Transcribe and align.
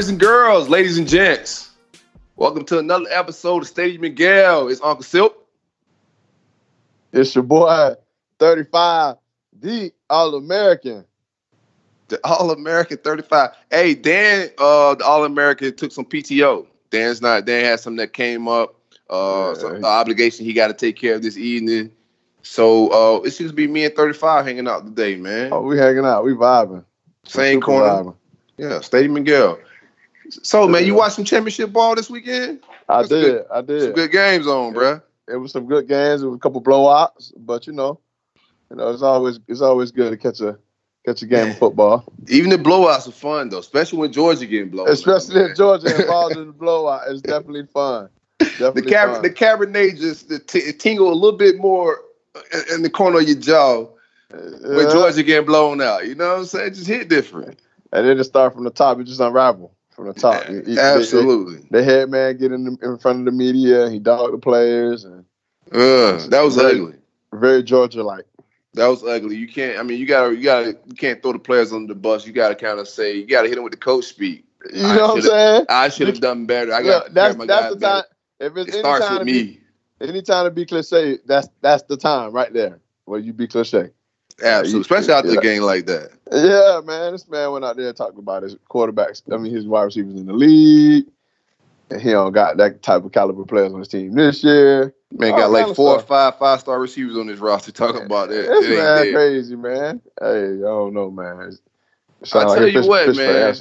Boys 0.00 0.08
and 0.08 0.18
girls, 0.18 0.70
ladies 0.70 0.96
and 0.96 1.06
gents, 1.06 1.72
welcome 2.34 2.64
to 2.64 2.78
another 2.78 3.04
episode 3.10 3.60
of 3.60 3.68
Stadium 3.68 4.00
Miguel. 4.00 4.68
It's 4.68 4.80
Uncle 4.80 5.02
Silk. 5.02 5.46
It's 7.12 7.34
your 7.34 7.44
boy, 7.44 7.96
35, 8.38 9.16
the 9.60 9.92
All 10.08 10.36
American. 10.36 11.04
The 12.08 12.18
All 12.24 12.50
American 12.50 12.96
35. 12.96 13.50
Hey, 13.70 13.92
Dan, 13.94 14.48
uh, 14.56 14.94
the 14.94 15.04
All 15.04 15.26
American 15.26 15.76
took 15.76 15.92
some 15.92 16.06
PTO. 16.06 16.66
Dan's 16.88 17.20
not, 17.20 17.44
Dan 17.44 17.66
had 17.66 17.78
something 17.80 17.98
that 17.98 18.14
came 18.14 18.48
up, 18.48 18.76
uh, 19.10 19.52
Yeah. 19.54 19.60
some 19.60 19.84
obligation 19.84 20.46
he 20.46 20.54
got 20.54 20.68
to 20.68 20.72
take 20.72 20.96
care 20.96 21.16
of 21.16 21.22
this 21.22 21.36
evening. 21.36 21.92
So 22.40 22.88
uh, 22.88 23.20
it's 23.20 23.36
just 23.36 23.54
be 23.54 23.66
me 23.66 23.84
and 23.84 23.94
35 23.94 24.46
hanging 24.46 24.66
out 24.66 24.86
today, 24.86 25.16
man. 25.16 25.52
Oh, 25.52 25.60
we 25.60 25.76
hanging 25.76 26.06
out, 26.06 26.24
we 26.24 26.32
vibing. 26.32 26.86
Same 27.26 27.60
corner. 27.60 27.86
vibing. 27.86 28.14
Yeah, 28.56 28.80
Stadium 28.80 29.12
Miguel. 29.12 29.58
So, 30.30 30.68
man, 30.68 30.86
you 30.86 30.94
watch 30.94 31.12
some 31.14 31.24
championship 31.24 31.72
ball 31.72 31.94
this 31.94 32.08
weekend? 32.10 32.60
I 32.88 33.02
did, 33.02 33.08
good. 33.10 33.44
I 33.52 33.60
did. 33.62 33.82
Some 33.82 33.92
good 33.92 34.12
games 34.12 34.46
on, 34.46 34.72
bruh. 34.74 35.02
It 35.28 35.36
was 35.36 35.52
some 35.52 35.66
good 35.66 35.86
games. 35.88 36.22
It 36.22 36.26
was 36.26 36.36
a 36.36 36.40
couple 36.40 36.62
blowouts, 36.62 37.32
but 37.36 37.66
you 37.66 37.72
know, 37.72 38.00
you 38.70 38.76
know, 38.76 38.90
it's 38.90 39.02
always 39.02 39.38
it's 39.48 39.60
always 39.60 39.90
good 39.92 40.10
to 40.10 40.16
catch 40.16 40.40
a 40.40 40.58
catch 41.06 41.22
a 41.22 41.26
game 41.26 41.50
of 41.50 41.58
football, 41.64 42.04
Even 42.28 42.50
the 42.50 42.56
blowouts 42.56 43.08
are 43.08 43.12
fun 43.12 43.48
though, 43.48 43.58
especially 43.58 43.98
when 44.00 44.12
Georgia 44.12 44.46
getting 44.46 44.70
blown. 44.70 44.88
out, 44.88 44.92
especially 44.92 45.40
if 45.42 45.56
Georgia 45.56 45.94
involved 46.00 46.36
in 46.36 46.46
the 46.48 46.52
blowout. 46.52 47.02
It's 47.08 47.22
definitely 47.22 47.66
fun. 47.66 48.08
the 48.38 48.44
Definitely 48.58 48.82
cab- 48.90 49.10
fun. 49.12 49.22
the 49.22 49.30
Cabernet 49.30 49.98
just 49.98 50.28
the 50.28 50.38
t- 50.38 50.72
tingle 50.72 51.12
a 51.12 51.14
little 51.14 51.38
bit 51.38 51.58
more 51.58 52.00
in, 52.52 52.74
in 52.76 52.82
the 52.82 52.90
corner 52.90 53.18
of 53.20 53.28
your 53.28 53.38
jaw 53.38 53.86
when 54.30 54.86
Yeah. 54.86 54.92
Georgia 54.92 55.22
getting 55.22 55.46
blown 55.46 55.80
out. 55.80 56.06
You 56.06 56.14
know 56.16 56.28
what 56.32 56.38
I'm 56.40 56.44
saying? 56.46 56.66
It 56.68 56.74
just 56.74 56.86
hit 56.86 57.08
different. 57.08 57.58
and 57.92 58.06
then 58.06 58.18
it 58.18 58.24
start 58.24 58.52
from 58.54 58.64
the 58.64 58.70
top. 58.70 58.98
It 59.00 59.04
just 59.04 59.20
unravel 59.20 59.72
from 60.00 60.12
the 60.12 60.20
top. 60.20 60.48
You- 60.48 60.62
you- 60.66 60.78
Absolutely. 60.80 61.56
The, 61.70 61.78
the 61.78 61.84
head 61.84 62.10
man 62.10 62.36
getting 62.38 62.66
in, 62.66 62.78
in 62.82 62.98
front 62.98 63.20
of 63.20 63.24
the 63.26 63.32
media. 63.32 63.90
He 63.90 63.98
dogged 63.98 64.32
the 64.34 64.38
players 64.38 65.04
and 65.04 65.24
Uh, 65.72 66.26
that 66.28 66.42
was 66.42 66.56
Very- 66.56 66.80
ugly. 66.80 66.94
very 67.34 67.62
Georgia 67.62 68.02
like. 68.02 68.24
That 68.74 68.86
was 68.86 69.02
ugly. 69.04 69.36
You 69.36 69.48
can't. 69.48 69.78
I 69.78 69.82
mean, 69.82 69.98
you 69.98 70.06
gotta. 70.06 70.34
You 70.34 70.42
gotta. 70.44 70.78
You 70.86 70.94
can't 70.94 71.20
throw 71.22 71.32
the 71.32 71.38
players 71.40 71.72
under 71.72 71.92
the 71.92 71.98
bus. 71.98 72.24
You 72.26 72.32
gotta 72.32 72.54
kind 72.54 72.78
of 72.78 72.86
say. 72.88 73.16
You 73.16 73.26
gotta 73.26 73.48
hit 73.48 73.56
them 73.56 73.64
with 73.64 73.72
the 73.72 73.76
coach 73.78 74.04
speak. 74.06 74.44
You 74.72 74.86
I 74.86 74.96
know 74.96 75.08
what 75.08 75.16
I'm 75.16 75.22
saying? 75.22 75.66
I 75.68 75.88
should 75.88 76.06
have 76.08 76.20
done 76.20 76.46
better. 76.46 76.72
I 76.72 76.82
got. 76.82 77.12
That's 77.12 77.36
my 77.36 77.46
that's 77.46 77.70
the 77.74 77.76
better. 77.80 78.02
time. 78.02 78.04
If 78.38 78.56
it's 78.56 78.76
It 78.76 78.78
starts 78.80 79.10
with 79.10 79.18
to 79.20 79.24
be, 79.24 79.32
me. 79.32 79.60
any 80.00 80.22
time 80.22 80.44
to 80.46 80.50
be 80.52 80.64
cliche, 80.66 81.18
that's 81.26 81.48
that's 81.60 81.82
the 81.84 81.96
time 81.96 82.32
right 82.32 82.52
there 82.52 82.80
where 83.06 83.18
you 83.18 83.32
be 83.32 83.46
cliche. 83.48 83.90
Absolutely, 84.42 84.80
especially 84.82 85.12
after 85.14 85.32
Yeah. 85.32 85.38
a 85.38 85.42
game 85.42 85.62
like 85.62 85.86
that. 85.86 86.10
Yeah, 86.32 86.80
man, 86.84 87.12
this 87.12 87.28
man 87.28 87.50
went 87.52 87.64
out 87.64 87.76
there 87.76 87.88
and 87.88 87.96
talked 87.96 88.18
about 88.18 88.42
his 88.42 88.56
quarterbacks. 88.70 89.22
I 89.32 89.36
mean, 89.36 89.52
his 89.52 89.66
wide 89.66 89.82
receivers 89.84 90.14
in 90.14 90.26
the 90.26 90.32
league, 90.32 91.06
and 91.90 92.00
he 92.00 92.10
don't 92.10 92.32
got 92.32 92.56
that 92.58 92.82
type 92.82 93.04
of 93.04 93.12
caliber 93.12 93.44
players 93.44 93.72
on 93.72 93.78
his 93.80 93.88
team 93.88 94.12
this 94.12 94.44
year. 94.44 94.94
Man 95.12 95.32
got 95.32 95.48
oh, 95.48 95.52
like 95.52 95.64
kind 95.64 95.76
four 95.76 95.96
or 95.96 96.00
five 96.00 96.38
five 96.38 96.60
star 96.60 96.78
receivers 96.78 97.16
on 97.16 97.26
his 97.26 97.40
roster. 97.40 97.72
Talking 97.72 98.02
about 98.04 98.28
that. 98.28 98.46
This 98.46 98.66
It 98.66 98.78
man 98.78 99.12
crazy, 99.12 99.56
man. 99.56 100.00
Hey, 100.20 100.44
I 100.54 100.58
don't 100.60 100.94
know, 100.94 101.10
man. 101.10 101.50
I'll 102.20 102.26
sound 102.26 102.48
like 102.50 102.58
tell 102.58 102.68
you 102.68 102.80
fish- 102.80 102.88
what, 102.88 103.06
fish 103.06 103.16
man. 103.16 103.54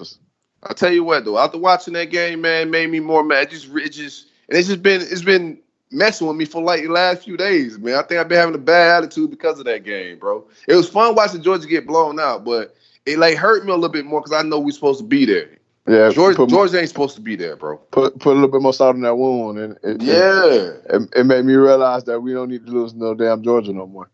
I'll 0.61 0.75
tell 0.75 0.91
you 0.91 1.03
what 1.03 1.25
though, 1.25 1.39
after 1.39 1.57
watching 1.57 1.93
that 1.93 2.11
game, 2.11 2.41
man, 2.41 2.69
made 2.69 2.89
me 2.91 2.99
more 2.99 3.23
mad. 3.23 3.43
It 3.43 3.49
just 3.51 3.67
it 3.73 3.89
just 3.89 4.27
and 4.49 4.57
it's 4.59 4.67
just 4.67 4.83
been 4.83 5.01
it's 5.01 5.23
been 5.23 5.59
messing 5.91 6.27
with 6.27 6.37
me 6.37 6.45
for 6.45 6.61
like 6.61 6.81
the 6.83 6.89
last 6.89 7.23
few 7.23 7.37
days, 7.37 7.77
man. 7.77 7.95
I 7.95 8.03
think 8.03 8.19
I've 8.19 8.27
been 8.27 8.37
having 8.37 8.55
a 8.55 8.59
bad 8.59 9.03
attitude 9.03 9.29
because 9.31 9.59
of 9.59 9.65
that 9.65 9.83
game, 9.83 10.19
bro. 10.19 10.45
It 10.67 10.75
was 10.75 10.89
fun 10.89 11.15
watching 11.15 11.41
Georgia 11.41 11.67
get 11.67 11.87
blown 11.87 12.19
out, 12.19 12.43
but 12.43 12.75
it 13.05 13.17
like 13.17 13.37
hurt 13.37 13.65
me 13.65 13.71
a 13.71 13.75
little 13.75 13.89
bit 13.89 14.05
more 14.05 14.21
because 14.21 14.33
I 14.33 14.47
know 14.47 14.59
we're 14.59 14.71
supposed 14.71 14.99
to 14.99 15.05
be 15.05 15.25
there. 15.25 15.49
Yeah, 15.87 16.11
Georgia, 16.11 16.45
Georgia 16.45 16.79
ain't 16.79 16.89
supposed 16.89 17.15
to 17.15 17.21
be 17.21 17.35
there, 17.35 17.55
bro. 17.55 17.77
put 17.91 18.19
put 18.19 18.31
a 18.31 18.35
little 18.35 18.49
bit 18.49 18.61
more 18.61 18.73
salt 18.73 18.95
in 18.95 19.01
that 19.01 19.15
wound, 19.15 19.57
and 19.57 19.77
it, 19.83 20.01
Yeah. 20.01 20.73
it, 20.95 21.09
it 21.15 21.25
made 21.25 21.45
me 21.45 21.53
realize 21.55 22.03
that 22.03 22.19
we 22.19 22.33
don't 22.33 22.49
need 22.49 22.65
to 22.67 22.71
lose 22.71 22.93
no 22.93 23.15
damn 23.15 23.41
Georgia 23.41 23.73
no 23.73 23.87
more. 23.87 24.09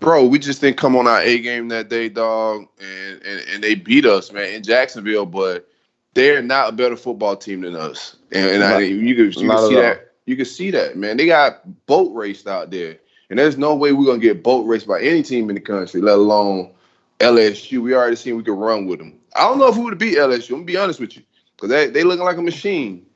Bro, 0.00 0.26
we 0.26 0.38
just 0.38 0.60
didn't 0.60 0.78
come 0.78 0.96
on 0.96 1.06
our 1.06 1.20
A 1.20 1.38
game 1.40 1.68
that 1.68 1.90
day, 1.90 2.08
dog, 2.08 2.66
and, 2.80 3.22
and 3.22 3.40
and 3.52 3.64
they 3.64 3.74
beat 3.74 4.06
us, 4.06 4.32
man, 4.32 4.54
in 4.54 4.62
Jacksonville. 4.62 5.26
But 5.26 5.68
they're 6.14 6.40
not 6.40 6.70
a 6.70 6.72
better 6.72 6.96
football 6.96 7.36
team 7.36 7.60
than 7.60 7.76
us, 7.76 8.16
and, 8.32 8.48
and 8.48 8.64
I, 8.64 8.78
you 8.80 9.14
can 9.14 9.42
you 9.42 9.48
can 9.50 9.58
see 9.68 9.74
that. 9.74 10.07
You 10.28 10.36
can 10.36 10.44
see 10.44 10.70
that, 10.72 10.96
man. 10.98 11.16
They 11.16 11.24
got 11.26 11.62
boat 11.86 12.14
raced 12.14 12.46
out 12.46 12.70
there, 12.70 12.98
and 13.30 13.38
there's 13.38 13.56
no 13.56 13.74
way 13.74 13.92
we're 13.92 14.04
gonna 14.04 14.18
get 14.18 14.42
boat 14.42 14.64
raced 14.66 14.86
by 14.86 15.00
any 15.00 15.22
team 15.22 15.48
in 15.48 15.54
the 15.54 15.60
country, 15.60 16.02
let 16.02 16.16
alone 16.18 16.70
LSU. 17.18 17.80
We 17.82 17.94
already 17.94 18.16
seen 18.16 18.36
we 18.36 18.42
could 18.42 18.52
run 18.58 18.86
with 18.86 18.98
them. 18.98 19.18
I 19.34 19.40
don't 19.48 19.58
know 19.58 19.68
if 19.68 19.76
we 19.76 19.84
would 19.84 19.98
beat 19.98 20.18
LSU. 20.18 20.50
I'm 20.50 20.56
gonna 20.56 20.64
be 20.66 20.76
honest 20.76 21.00
with 21.00 21.16
you, 21.16 21.22
because 21.56 21.70
they 21.70 21.86
they 21.88 22.04
looking 22.04 22.26
like 22.26 22.36
a 22.36 22.42
machine. 22.42 23.06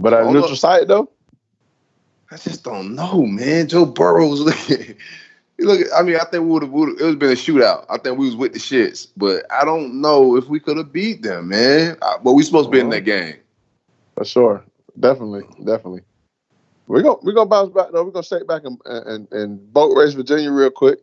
But 0.00 0.14
at 0.14 0.24
Hold 0.24 0.34
neutral 0.34 0.52
up. 0.52 0.58
site 0.58 0.88
though, 0.88 1.10
I 2.30 2.36
just 2.38 2.64
don't 2.64 2.94
know, 2.94 3.26
man. 3.26 3.68
Joe 3.68 3.84
Burrow's 3.84 4.40
looking. 4.68 4.96
Look, 5.58 5.86
I 5.94 6.02
mean, 6.02 6.16
I 6.16 6.24
think 6.24 6.44
we 6.44 6.50
would 6.50 6.62
have. 6.62 6.72
It 6.72 7.04
was 7.04 7.16
been 7.16 7.30
a 7.30 7.34
shootout. 7.34 7.84
I 7.90 7.98
think 7.98 8.18
we 8.18 8.26
was 8.26 8.36
with 8.36 8.54
the 8.54 8.58
shits, 8.58 9.08
but 9.16 9.44
I 9.52 9.64
don't 9.64 10.00
know 10.00 10.36
if 10.36 10.48
we 10.48 10.58
could 10.60 10.78
have 10.78 10.92
beat 10.92 11.22
them, 11.22 11.48
man. 11.48 11.96
I- 12.02 12.16
But 12.24 12.32
we 12.32 12.42
supposed 12.42 12.68
to 12.68 12.70
be 12.72 12.80
in 12.80 12.86
uh-huh. 12.86 12.94
that 12.96 13.02
game. 13.02 13.36
for 14.16 14.24
sure, 14.24 14.64
definitely, 14.98 15.42
definitely. 15.64 16.02
We're 16.86 17.02
gonna 17.02 17.18
we're 17.22 17.32
gonna 17.32 17.48
bounce 17.48 17.70
back 17.70 17.88
though. 17.92 18.04
We're 18.04 18.10
gonna 18.12 18.24
shake 18.24 18.46
back 18.46 18.62
and 18.64 18.78
and, 18.84 19.28
and 19.32 19.72
boat 19.72 19.94
race 19.96 20.14
Virginia 20.14 20.50
real 20.52 20.70
quick. 20.70 20.98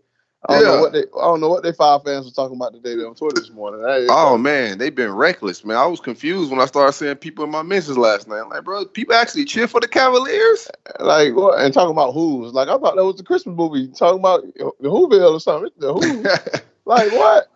I 0.48 0.54
don't 0.54 0.64
Yeah. 0.64 0.68
know 0.68 0.78
what 0.78 0.94
they 0.94 1.00
I 1.04 1.24
don't 1.26 1.42
know 1.42 1.50
what 1.50 1.64
they 1.64 1.74
five 1.74 2.04
fans 2.04 2.26
were 2.26 2.32
talking 2.32 2.56
about 2.58 2.74
today 2.74 2.94
on 3.04 3.16
Twitter 3.16 3.40
this 3.40 3.52
morning. 3.52 3.84
Hey, 3.86 4.08
Oh 4.10 4.38
man, 4.38 4.78
they've 4.78 4.94
been 4.96 5.14
reckless, 5.14 5.64
man. 5.66 5.78
I 5.78 5.86
was 5.88 6.00
confused 6.00 6.52
when 6.52 6.60
I 6.62 6.66
started 6.66 6.94
seeing 6.94 7.16
people 7.16 7.44
in 7.46 7.52
my 7.52 7.64
mentions 7.64 7.98
last 7.98 8.28
night. 8.28 8.40
I'm 8.42 8.50
like, 8.50 8.64
bro, 8.64 8.86
people 8.86 9.16
actually 9.16 9.46
cheer 9.46 9.68
for 9.68 9.80
the 9.80 9.88
Cavaliers. 9.88 10.70
like 11.00 11.36
what? 11.36 11.60
And 11.60 11.74
talking 11.74 11.92
about 11.92 12.14
who's 12.14 12.54
like 12.54 12.68
I 12.70 12.78
thought 12.78 12.96
that 12.96 13.06
was 13.06 13.18
the 13.18 13.24
Christmas 13.24 13.56
movie 13.56 13.88
talking 13.90 14.20
about 14.20 14.44
the 14.56 14.90
Whoville 14.90 15.34
or 15.34 15.40
something. 15.40 15.72
The 15.78 15.94
Who? 15.94 16.24
like 16.86 17.12
what? 17.12 17.48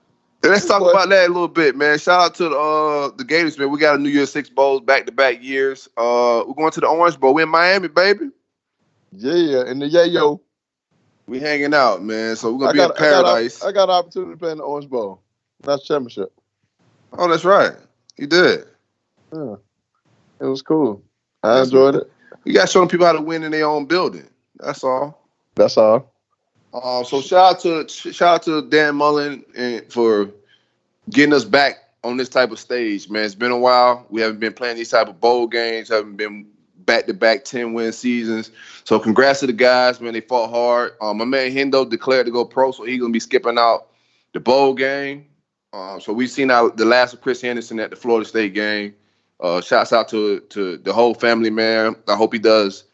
Let's 0.44 0.66
talk 0.66 0.82
about 0.82 1.08
that 1.10 1.26
a 1.26 1.32
little 1.32 1.48
bit, 1.48 1.76
man. 1.76 1.98
Shout 1.98 2.22
out 2.22 2.36
to 2.36 2.50
the 2.50 2.58
uh, 2.58 3.16
the 3.16 3.24
Gators, 3.24 3.58
man. 3.58 3.72
We 3.72 3.80
got 3.80 3.96
a 3.96 3.98
New 3.98 4.10
Year's 4.10 4.32
Six 4.32 4.50
bowls 4.50 4.82
back 4.82 5.06
to 5.06 5.12
back 5.12 5.42
years. 5.42 5.88
Uh, 5.96 6.44
we're 6.46 6.54
going 6.54 6.72
to 6.72 6.82
the 6.82 6.88
Orange 6.88 7.18
Bowl. 7.18 7.34
We're 7.34 7.44
in 7.44 7.50
Miami, 7.50 7.88
baby. 7.88 8.30
Yeah, 9.14 9.64
and 9.66 9.82
the 9.82 9.88
yeah 9.88 10.04
yo. 10.04 10.42
We 11.28 11.40
hanging 11.40 11.74
out, 11.74 12.04
man. 12.04 12.36
So 12.36 12.52
we're 12.52 12.60
gonna 12.60 12.70
I 12.70 12.74
be 12.74 12.78
got, 12.80 12.90
in 12.92 12.98
paradise. 12.98 13.64
I 13.64 13.68
got, 13.68 13.70
I 13.70 13.72
got 13.72 13.84
an 13.84 13.96
opportunity 13.96 14.32
to 14.34 14.38
play 14.38 14.52
in 14.52 14.58
the 14.58 14.64
Orange 14.66 14.90
Bowl. 14.90 15.22
That's 15.62 15.86
championship. 15.86 16.34
oh, 17.18 17.30
that's 17.30 17.46
right. 17.46 17.72
You 18.18 18.28
did. 18.28 18.66
Yeah, 19.34 19.56
it 20.42 20.46
was 20.46 20.62
cool. 20.62 21.02
I 21.42 21.56
That's 21.56 21.70
enjoyed 21.70 21.96
it. 21.96 22.12
You 22.44 22.54
got 22.54 22.68
to 22.68 22.72
show 22.72 22.86
people 22.86 23.06
how 23.06 23.14
to 23.14 23.22
win 23.22 23.44
in 23.44 23.52
their 23.52 23.66
own 23.66 23.86
building. 23.86 24.28
That's 24.60 24.84
all. 24.84 25.28
That's 25.56 25.78
all. 25.78 26.13
Uh, 26.74 27.04
so 27.04 27.22
shout 27.22 27.56
out 27.56 27.60
to 27.62 27.88
shout 27.88 28.36
out 28.36 28.44
to 28.44 28.62
Dan 28.64 28.96
Mullen 28.96 29.46
and 29.56 29.92
for 29.92 30.30
getting 31.12 31.34
us 31.34 31.46
back 31.46 31.76
on 32.04 32.18
this 32.18 32.30
type 32.30 32.52
of 32.52 32.60
stage, 32.60 33.10
man. 33.10 33.26
It's 33.26 33.36
been 33.36 33.52
a 33.52 33.58
while. 33.58 34.06
We 34.10 34.22
haven't 34.22 34.40
been 34.40 34.54
playing 34.54 34.78
these 34.78 34.90
type 34.90 35.08
of 35.08 35.22
bowl 35.22 35.48
games. 35.48 35.90
Haven't 35.90 36.18
been 36.18 36.48
back 36.80 37.06
to 37.06 37.14
back 37.14 37.46
ten 37.46 37.74
win 37.74 37.94
seasons. 37.94 38.50
So 38.86 39.00
congrats 39.00 39.42
to 39.42 39.48
the 39.48 39.54
guys, 39.54 40.02
man. 40.02 40.14
They 40.14 40.22
fought 40.22 40.50
hard. 40.50 40.94
Um, 41.00 41.18
my 41.18 41.26
man 41.26 41.52
Hendo 41.52 41.88
declared 41.88 42.26
to 42.26 42.32
go 42.32 42.44
pro, 42.44 42.72
so 42.72 42.84
he's 42.84 43.00
gonna 43.00 43.14
be 43.14 43.20
skipping 43.20 43.58
out 43.58 43.88
the 44.34 44.40
bowl 44.40 44.74
game. 44.74 45.28
Um, 45.74 46.02
so 46.02 46.12
we've 46.12 46.30
seen 46.30 46.50
out 46.50 46.78
the 46.78 46.86
last 46.86 47.14
of 47.14 47.22
Chris 47.22 47.42
Henderson 47.42 47.80
at 47.80 47.92
the 47.92 47.96
Florida 47.96 48.28
State 48.28 48.54
game. 48.54 48.96
Uh, 49.40 49.62
shouts 49.62 49.94
out 49.94 50.10
to 50.10 50.40
to 50.40 50.78
the 50.78 50.94
whole 50.94 51.14
family, 51.14 51.52
man. 51.52 51.96
I 52.08 52.16
hope 52.16 52.34
he 52.34 52.40
does 52.40 52.86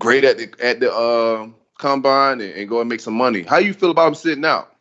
great 0.00 0.24
at 0.24 0.36
the 0.38 0.52
at 0.60 0.80
the 0.80 0.92
uh, 0.92 1.46
combine 1.84 2.40
and, 2.40 2.52
and 2.54 2.68
go 2.68 2.80
and 2.80 2.88
make 2.88 3.00
some 3.00 3.14
money. 3.14 3.42
How 3.42 3.58
you 3.58 3.74
feel 3.74 3.90
about 3.90 4.08
him 4.08 4.14
sitting 4.14 4.44
out? 4.44 4.74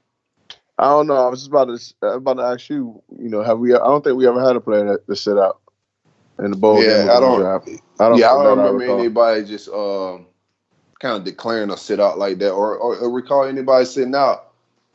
I 0.79 0.85
don't 0.89 1.07
know. 1.07 1.15
I 1.15 1.27
was 1.29 1.39
just 1.41 1.49
about 1.49 1.65
to 2.01 2.07
about 2.07 2.35
to 2.35 2.43
ask 2.43 2.69
you. 2.69 3.01
You 3.19 3.29
know, 3.29 3.43
have 3.43 3.59
we? 3.59 3.73
I 3.73 3.77
don't 3.77 4.03
think 4.03 4.17
we 4.17 4.27
ever 4.27 4.43
had 4.43 4.55
a 4.55 4.61
player 4.61 4.85
that 4.85 5.05
to 5.07 5.15
sit 5.15 5.37
out 5.37 5.59
in 6.39 6.51
the 6.51 6.57
bowl 6.57 6.81
Yeah, 6.81 7.03
game. 7.03 7.09
I 7.09 7.19
don't- 7.19 7.39
Draft. 7.41 7.69
I 7.99 8.09
don't. 8.09 8.17
yeah, 8.17 8.31
I 8.31 8.43
don't 8.43 8.57
remember 8.57 8.79
recall. 8.79 8.99
anybody 8.99 9.43
just 9.45 9.69
uh, 9.69 10.17
kind 10.99 11.15
of 11.17 11.23
declaring 11.25 11.69
a 11.69 11.77
sit 11.77 11.99
out 11.99 12.17
like 12.17 12.39
that, 12.39 12.51
or, 12.51 12.75
or, 12.75 12.95
or 12.97 13.11
recall 13.11 13.43
anybody 13.43 13.85
sitting 13.85 14.15
out. 14.15 14.51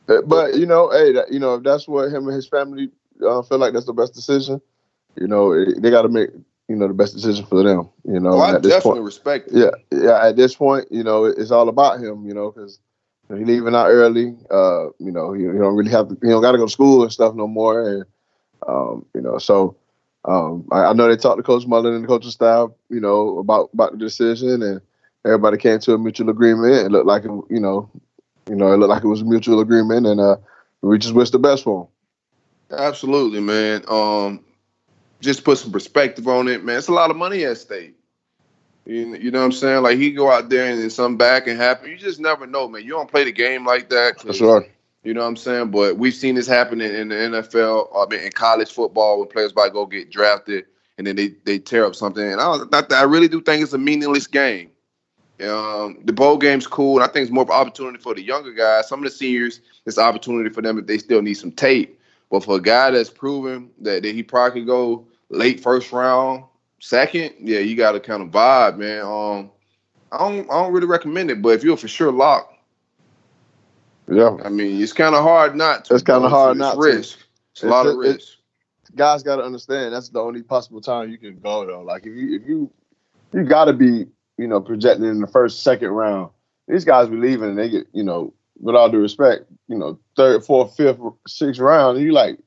Uh, 0.09 0.21
But 0.25 0.55
you 0.55 0.65
know, 0.65 0.89
hey, 0.91 1.13
that, 1.13 1.31
you 1.31 1.39
know, 1.39 1.55
if 1.55 1.63
that's 1.63 1.87
what 1.87 2.11
him 2.11 2.27
and 2.27 2.35
his 2.35 2.47
family 2.47 2.89
uh, 3.25 3.41
feel 3.43 3.57
like 3.59 3.73
that's 3.73 3.85
the 3.85 3.93
best 3.93 4.13
decision, 4.13 4.59
you 5.15 5.27
know, 5.27 5.63
they 5.65 5.89
got 5.89 6.01
to 6.01 6.09
make 6.09 6.29
you 6.69 6.75
know 6.75 6.87
the 6.87 6.93
best 6.93 7.13
decision 7.15 7.45
for 7.45 7.63
them. 7.63 7.89
You 8.05 8.19
know, 8.19 8.33
Oh, 8.33 8.39
I 8.39 8.55
at 8.55 8.63
this 8.63 8.73
definitely 8.73 8.99
point, 8.99 9.05
respect 9.05 9.49
it. 9.51 9.55
yeah, 9.57 9.71
yeah. 9.91 10.25
At 10.27 10.37
this 10.37 10.55
point, 10.55 10.87
you 10.91 11.03
know, 11.03 11.25
it- 11.25 11.37
it's 11.37 11.51
all 11.51 11.67
about 11.69 11.99
him. 11.99 12.25
You 12.27 12.33
know, 12.33 12.51
because 12.51 12.79
he's 13.29 13.45
leaving 13.47 13.75
out 13.75 13.87
early. 13.89 14.37
Uh, 14.51 14.85
you 14.99 15.11
know, 15.11 15.33
he, 15.33 15.41
he 15.41 15.47
don't 15.57 15.75
really 15.75 15.91
have 15.91 16.07
to. 16.09 16.17
He 16.21 16.29
don't 16.29 16.41
got 16.41 16.53
to 16.53 16.57
go 16.57 16.65
to 16.67 16.71
school 16.71 17.03
and 17.03 17.11
stuff 17.11 17.35
no 17.35 17.47
more. 17.47 17.87
And 17.89 18.05
um, 18.67 19.05
you 19.15 19.21
know, 19.21 19.37
so 19.39 19.75
um, 20.25 20.67
I, 20.71 20.85
I 20.85 20.93
know 20.93 21.07
they 21.07 21.15
talked 21.17 21.37
to 21.37 21.43
Coach 21.43 21.65
Mullen 21.65 21.93
and 21.95 22.03
the 22.03 22.07
coaching 22.07 22.31
staff. 22.31 22.69
You 22.89 22.99
know, 23.01 23.39
about 23.39 23.69
about 23.73 23.91
the 23.93 23.97
decision, 23.97 24.61
and 24.61 24.81
everybody 25.25 25.57
came 25.57 25.79
to 25.79 25.93
a 25.93 25.97
mutual 25.97 26.29
agreement. 26.29 26.73
It 26.73 26.91
looked 26.91 27.07
like 27.07 27.25
it, 27.25 27.31
you 27.49 27.59
know, 27.59 27.89
you 28.49 28.55
know, 28.55 28.71
it 28.73 28.77
looked 28.77 28.89
like 28.91 29.03
it 29.03 29.07
was 29.07 29.21
a 29.21 29.25
mutual 29.25 29.59
agreement, 29.59 30.05
and 30.07 30.19
uh, 30.19 30.37
we 30.81 30.97
just 30.99 31.13
wish 31.15 31.29
the 31.31 31.39
best 31.39 31.63
for 31.63 31.81
him. 31.83 31.87
Absolutely, 32.77 33.39
man. 33.39 33.83
Um, 33.87 34.43
just 35.21 35.43
put 35.43 35.57
some 35.57 35.71
perspective 35.71 36.27
on 36.27 36.47
it, 36.47 36.63
man. 36.63 36.77
It's 36.77 36.87
a 36.87 36.93
lot 36.93 37.11
of 37.11 37.17
money 37.17 37.43
at 37.45 37.57
stake. 37.57 37.95
You, 38.85 39.15
you 39.15 39.31
know 39.31 39.39
what 39.39 39.45
I'm 39.45 39.51
saying? 39.51 39.83
Like 39.83 39.97
he 39.97 40.11
go 40.11 40.31
out 40.31 40.49
there 40.49 40.71
and 40.71 40.81
then 40.81 40.89
something 40.89 41.17
back 41.17 41.47
and 41.47 41.59
happen. 41.59 41.89
You 41.89 41.97
just 41.97 42.19
never 42.19 42.47
know, 42.47 42.67
man. 42.67 42.83
You 42.83 42.89
don't 42.91 43.09
play 43.09 43.23
the 43.23 43.31
game 43.31 43.65
like 43.65 43.89
that. 43.89 44.17
That's 44.25 44.41
right. 44.41 44.71
You 45.03 45.13
know 45.13 45.21
what 45.21 45.27
I'm 45.27 45.35
saying? 45.37 45.71
But 45.71 45.97
we've 45.97 46.13
seen 46.13 46.35
this 46.35 46.47
happen 46.47 46.81
in, 46.81 46.93
in 46.93 47.07
the 47.09 47.15
NFL, 47.15 47.87
I 47.95 48.09
mean, 48.09 48.25
in 48.25 48.31
college 48.31 48.71
football 48.71 49.19
when 49.19 49.29
players 49.29 49.55
might 49.55 49.73
go 49.73 49.85
get 49.85 50.11
drafted 50.11 50.65
and 50.97 51.07
then 51.07 51.15
they, 51.15 51.29
they 51.45 51.59
tear 51.59 51.85
up 51.85 51.95
something. 51.95 52.23
And 52.23 52.41
I, 52.41 52.57
don't- 52.57 52.93
I 52.93 53.03
really 53.03 53.27
do 53.29 53.41
think 53.41 53.63
it's 53.63 53.73
a 53.73 53.77
meaningless 53.77 54.27
game. 54.27 54.71
Um, 55.41 55.99
the 56.03 56.11
bowl 56.11 56.37
game's 56.37 56.67
cool, 56.67 56.95
and 56.95 57.03
I 57.03 57.07
think 57.07 57.23
it's 57.23 57.31
more 57.31 57.43
of 57.43 57.49
an 57.49 57.55
opportunity 57.55 57.97
for 57.97 58.13
the 58.13 58.21
younger 58.21 58.51
guys. 58.51 58.89
Some 58.89 58.99
of 58.99 59.05
the 59.05 59.09
seniors, 59.09 59.61
it's 59.85 59.97
an 59.97 60.03
opportunity 60.03 60.49
for 60.49 60.61
them 60.61 60.77
if 60.77 60.85
they 60.85 60.97
still 60.97 61.21
need 61.21 61.35
some 61.35 61.53
tape. 61.53 61.97
But 62.29 62.43
for 62.43 62.57
a 62.57 62.61
guy 62.61 62.91
that's 62.91 63.09
proven 63.09 63.69
that, 63.79 64.03
that 64.03 64.13
he 64.13 64.21
probably 64.21 64.59
could 64.61 64.67
go 64.67 65.07
late 65.29 65.59
first 65.59 65.91
round, 65.91 66.43
second, 66.79 67.33
yeah, 67.39 67.59
you 67.59 67.75
got 67.75 67.93
to 67.93 67.99
kind 67.99 68.21
of 68.23 68.29
vibe, 68.29 68.77
man. 68.77 69.01
Um, 69.01 69.51
I 70.11 70.17
don't, 70.17 70.49
I 70.49 70.61
don't 70.63 70.73
really 70.73 70.87
recommend 70.87 71.29
it, 71.31 71.41
but 71.41 71.49
if 71.49 71.63
you're 71.63 71.77
for 71.77 71.87
sure 71.87 72.11
locked, 72.11 72.53
Yeah, 74.07 74.37
I 74.43 74.49
mean, 74.49 74.81
it's 74.81 74.93
kind 74.93 75.13
of 75.15 75.23
hard 75.23 75.55
not 75.55 75.85
to. 75.85 75.93
It's 75.93 76.03
kinda 76.03 76.29
hard 76.29 76.51
it's 76.57 76.59
not 76.59 76.73
to. 76.75 76.79
risk. 76.79 77.19
It's 77.53 77.63
a 77.63 77.67
It's 77.67 77.71
lot 77.71 77.85
a- 77.85 77.89
of 77.91 77.97
risk. 77.97 78.37
guys 78.95 79.21
got 79.21 79.35
to 79.35 79.43
understand 79.43 79.93
that's 79.93 80.09
the 80.09 80.19
only 80.19 80.41
possible 80.41 80.81
time 80.81 81.11
you 81.11 81.17
can 81.19 81.39
go 81.39 81.63
though. 81.65 81.81
Like 81.81 82.07
if 82.07 82.15
you 82.15 82.35
if 82.35 82.47
you 82.47 82.71
you 83.33 83.43
got 83.43 83.65
to 83.65 83.73
be 83.73 84.07
you 84.39 84.47
know 84.47 84.59
projected 84.61 85.05
in 85.05 85.19
the 85.21 85.27
first 85.27 85.61
second 85.63 85.89
round. 85.89 86.31
These 86.67 86.85
guys 86.85 87.07
be 87.07 87.15
leaving 87.17 87.49
and 87.49 87.57
they 87.57 87.69
get 87.69 87.87
you 87.93 88.03
know 88.03 88.33
with 88.59 88.75
all 88.75 88.89
due 88.89 88.97
respect 88.99 89.45
you 89.67 89.77
know 89.77 89.99
third, 90.15 90.43
fourth, 90.43 90.75
fifth, 90.75 90.99
sixth 91.27 91.59
round. 91.61 91.97
And 91.97 92.05
you 92.05 92.13
like, 92.13 92.39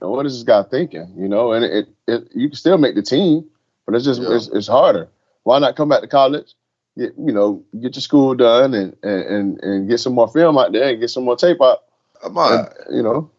"Now, 0.00 0.08
what 0.08 0.26
is 0.26 0.34
this 0.34 0.42
guy 0.42 0.62
thinking? 0.62 1.12
You 1.16 1.28
know, 1.28 1.52
and 1.52 1.64
it, 1.64 1.88
it 2.06 2.28
you 2.34 2.48
can 2.48 2.56
still 2.56 2.78
make 2.78 2.94
the 2.94 3.02
team, 3.02 3.44
but 3.86 3.94
it's 3.94 4.04
just 4.04 4.20
Yeah. 4.20 4.34
it's, 4.34 4.48
it's 4.48 4.68
harder. 4.68 5.08
Why 5.44 5.58
not 5.58 5.76
come 5.76 5.88
back 5.88 6.02
to 6.02 6.08
college? 6.08 6.54
Get 6.98 7.14
you 7.18 7.32
know 7.32 7.62
get 7.80 7.94
your 7.94 8.02
school 8.02 8.34
done 8.34 8.74
and 8.74 8.96
and 9.02 9.22
and, 9.22 9.62
and 9.62 9.88
get 9.88 10.00
some 10.00 10.14
more 10.14 10.28
film 10.28 10.58
out 10.58 10.72
there 10.72 10.90
and 10.90 11.00
get 11.00 11.10
some 11.10 11.24
more 11.24 11.36
tape 11.36 11.60
out. 11.60 11.84
And, 12.22 12.96
you 12.96 13.02
know. 13.02 13.30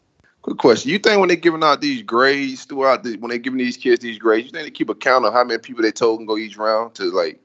quick 0.41 0.57
question: 0.57 0.91
You 0.91 0.99
think 0.99 1.19
when 1.19 1.27
they're 1.27 1.37
giving 1.37 1.63
out 1.63 1.81
these 1.81 2.01
grades 2.01 2.65
throughout 2.65 3.03
the, 3.03 3.17
when 3.17 3.29
they're 3.29 3.37
giving 3.37 3.59
these 3.59 3.77
kids 3.77 4.01
these 4.01 4.17
grades, 4.17 4.45
you 4.45 4.51
think 4.51 4.65
they 4.65 4.71
keep 4.71 4.89
a 4.89 4.95
count 4.95 5.25
of 5.25 5.33
how 5.33 5.43
many 5.43 5.59
people 5.59 5.83
they 5.83 5.91
told 5.91 6.19
can 6.19 6.25
go 6.25 6.37
each 6.37 6.57
round 6.57 6.95
to 6.95 7.03
like, 7.11 7.39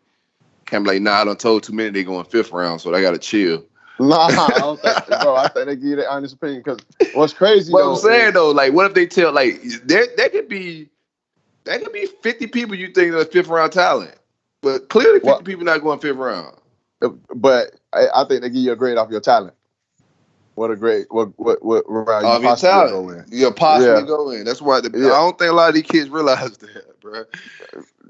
kind 0.65 0.87
of 0.87 0.87
like, 0.87 1.03
nah, 1.03 1.21
I 1.21 1.25
don't 1.25 1.39
told 1.39 1.63
too 1.63 1.73
many 1.73 1.91
they 1.91 2.05
going 2.05 2.25
fifth 2.25 2.53
round, 2.53 2.81
so 2.81 2.91
they 2.91 3.03
got 3.03 3.11
to 3.13 3.19
chill. 3.19 3.65
Nah, 3.99 4.29
I 4.29 4.51
don't 4.59 4.81
think, 4.83 5.21
bro. 5.21 5.37
I 5.37 5.49
think 5.49 5.67
they 5.67 5.77
give 5.77 5.85
you 5.85 5.97
their 5.97 6.11
honest 6.11 6.35
opinion 6.35 6.63
because 6.65 6.79
what's 7.15 7.33
crazy. 7.33 7.73
What 7.73 7.81
though, 7.81 7.93
I'm 7.95 7.99
saying 7.99 8.29
is- 8.29 8.35
though, 8.35 8.51
like, 8.51 8.73
what 8.73 8.87
if 8.87 8.95
they 8.95 9.07
tell 9.07 9.33
like 9.33 9.63
there 9.85 10.07
there 10.17 10.29
could 10.29 10.49
be 10.49 10.89
there 11.65 11.79
could 11.79 11.93
be 11.93 12.07
50 12.23 12.47
people 12.49 12.75
you 12.77 12.89
think 12.89 13.15
are 13.15 13.25
fifth 13.25 13.49
round 13.49 13.73
talent, 13.73 14.15
but 14.63 14.89
clearly 14.89 15.21
50 15.21 15.27
What? 15.29 15.45
people 15.45 15.65
not 15.65 15.79
going 15.83 15.99
fifth 15.99 16.17
round. 16.17 16.57
Uh, 17.03 17.09
but 17.35 17.73
I, 17.93 18.07
I 18.15 18.25
think 18.29 18.43
they 18.43 18.51
give 18.51 18.63
you 18.63 18.73
a 18.73 18.77
grade 18.77 18.99
off 18.99 19.11
your 19.11 19.21
talent. 19.21 19.55
What 20.57 20.71
a 20.71 20.77
great 20.77 21.07
What 21.11 21.39
what 21.39 21.63
what 21.65 21.85
round 21.89 22.25
you 22.43 22.49
possibly 22.49 22.69
talent, 22.71 22.91
go 22.93 23.09
in? 23.11 23.25
you'll 23.31 23.53
possibly 23.53 24.01
Yeah. 24.03 24.07
go 24.07 24.31
in. 24.31 24.45
That's 24.45 24.63
why 24.63 24.81
the, 24.81 24.91
Yeah. 24.95 25.09
I 25.09 25.19
don't 25.19 25.39
think 25.39 25.51
a 25.51 25.55
lot 25.55 25.69
of 25.69 25.75
these 25.75 25.85
kids 25.85 26.09
realize 26.09 26.57
that, 26.59 27.01
bro. 27.01 27.25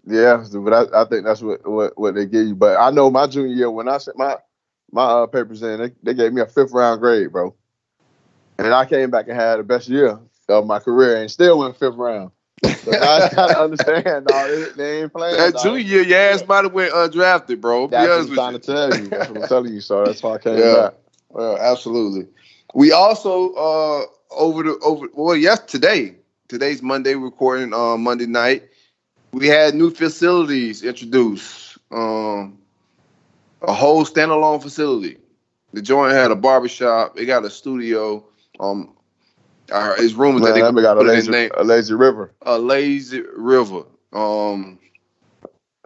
Yeah, 0.08 0.44
but 0.52 0.72
I, 0.72 1.02
I 1.02 1.04
think 1.06 1.24
that's 1.24 1.42
what, 1.42 1.68
what 1.68 1.98
what 1.98 2.14
they 2.14 2.26
give 2.26 2.46
you. 2.46 2.54
But 2.54 2.76
I 2.76 2.90
know 2.90 3.10
my 3.10 3.26
junior 3.26 3.52
year 3.54 3.70
when 3.70 3.88
I 3.88 3.98
sent 3.98 4.16
my 4.16 4.36
my 4.96 5.04
uh, 5.04 5.26
papers 5.26 5.62
in, 5.62 5.78
they, 5.78 5.92
they 6.02 6.14
gave 6.14 6.32
me 6.32 6.40
a 6.40 6.46
fifth 6.46 6.72
round 6.72 7.00
grade, 7.00 7.30
bro. 7.30 7.54
And 8.58 8.72
I 8.72 8.86
came 8.86 9.10
back 9.10 9.28
and 9.28 9.36
had 9.36 9.58
the 9.58 9.62
best 9.62 9.88
year 9.88 10.18
of 10.48 10.66
my 10.66 10.78
career 10.78 11.18
and 11.18 11.30
still 11.30 11.58
went 11.58 11.76
fifth 11.76 11.96
round. 11.96 12.30
So 12.82 12.94
guys 12.94 13.28
gotta 13.34 13.58
understand, 13.60 14.24
dog. 14.24 14.48
They, 14.50 14.64
they 14.76 15.02
ain't 15.02 15.12
playing. 15.12 15.36
That 15.36 15.56
junior 15.56 15.78
year, 15.80 16.02
your 16.02 16.18
ass 16.18 16.46
might 16.48 16.64
have 16.64 16.72
went 16.72 16.92
undrafted, 16.94 17.60
bro. 17.60 17.88
That's 17.88 18.16
what 18.16 18.22
I'm 18.22 18.34
trying 18.34 18.52
to 18.54 18.58
tell 18.58 18.90
you. 18.96 19.10
That's 19.10 19.28
what 19.28 19.36
I'm 19.36 19.48
telling 19.48 19.74
you. 19.74 19.80
So 19.80 20.06
that's 20.06 20.22
why 20.22 20.34
I 20.34 20.38
came 20.38 20.56
Yeah. 20.56 20.72
back. 20.82 20.94
Well, 21.28 21.58
absolutely. 21.58 22.26
We 22.74 22.92
also 22.92 23.52
uh 23.52 24.02
over 24.30 24.62
the 24.62 24.78
over 24.82 25.08
well 25.14 25.36
yes 25.36 25.60
today 25.60 26.14
today's 26.48 26.82
Monday 26.82 27.14
recording 27.14 27.74
on 27.74 28.02
Monday 28.02 28.26
night. 28.26 28.64
We 29.32 29.46
had 29.48 29.74
new 29.74 29.90
facilities 29.90 30.82
introduced. 30.82 31.76
Um, 31.90 32.58
a 33.66 33.72
whole 33.72 34.04
standalone 34.04 34.62
facility. 34.62 35.18
The 35.72 35.82
joint 35.82 36.12
had 36.12 36.30
a 36.30 36.36
barbershop. 36.36 37.18
It 37.18 37.26
got 37.26 37.44
a 37.44 37.50
studio. 37.50 38.24
Um, 38.58 38.96
uh, 39.70 39.94
it's 39.98 40.14
rumors 40.14 40.42
Man, 40.42 40.54
that 40.54 40.72
they 40.74 40.82
got 40.82 40.96
a 40.96 41.00
put 41.00 41.08
it 41.08 41.10
in 41.10 41.16
lazy, 41.16 41.30
name 41.30 41.50
a 41.56 41.64
lazy 41.64 41.94
river. 41.94 42.32
a 42.42 42.58
lazy 42.58 43.22
river. 43.36 43.82
Um, 44.12 44.78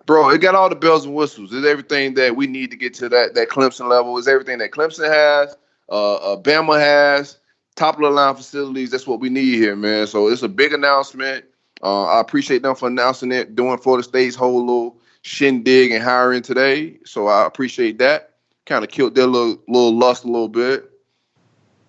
bro, 0.05 0.29
it 0.31 0.39
got 0.39 0.55
all 0.55 0.69
the 0.69 0.77
bells 0.77 1.07
and 1.07 1.15
whistles. 1.15 1.53
It's 1.53 1.67
everything 1.67 2.15
that 2.15 2.37
we 2.37 2.47
need 2.47 2.71
to 2.71 2.77
get 2.77 2.95
to 2.95 3.09
that 3.09 3.35
that 3.35 3.49
Clemson 3.49 3.89
level. 3.89 4.17
It's 4.19 4.29
everything 4.29 4.59
that 4.59 4.71
Clemson 4.71 5.11
has, 5.11 5.57
uh, 5.89 6.17
uh 6.17 6.37
Bama 6.37 6.79
has, 6.79 7.39
top 7.75 7.97
of 7.97 8.03
the 8.03 8.11
line 8.11 8.37
facilities. 8.37 8.91
That's 8.91 9.07
what 9.07 9.21
we 9.21 9.31
need 9.31 9.55
here, 9.55 9.75
man. 9.75 10.07
So 10.07 10.29
it's 10.29 10.43
a 10.43 10.49
big 10.49 10.75
announcement. 10.75 11.47
Uh, 11.83 12.05
I 12.05 12.21
appreciate 12.21 12.63
them 12.63 12.75
for 12.75 12.89
announcing 12.89 13.33
it, 13.33 13.57
doing 13.57 13.79
Florida 13.79 14.05
State's 14.07 14.37
whole 14.37 14.61
little 14.61 15.00
shindig 15.23 15.93
and 15.93 16.03
hiring 16.03 16.43
today. 16.43 16.99
So 17.05 17.27
I 17.27 17.47
appreciate 17.47 17.99
that. 17.99 18.35
Kind 18.67 18.85
of 18.85 18.91
killed 18.91 19.15
their 19.15 19.27
little 19.27 19.63
little 19.69 19.97
lust 19.97 20.25
a 20.25 20.29
little 20.29 20.49
bit. 20.49 20.91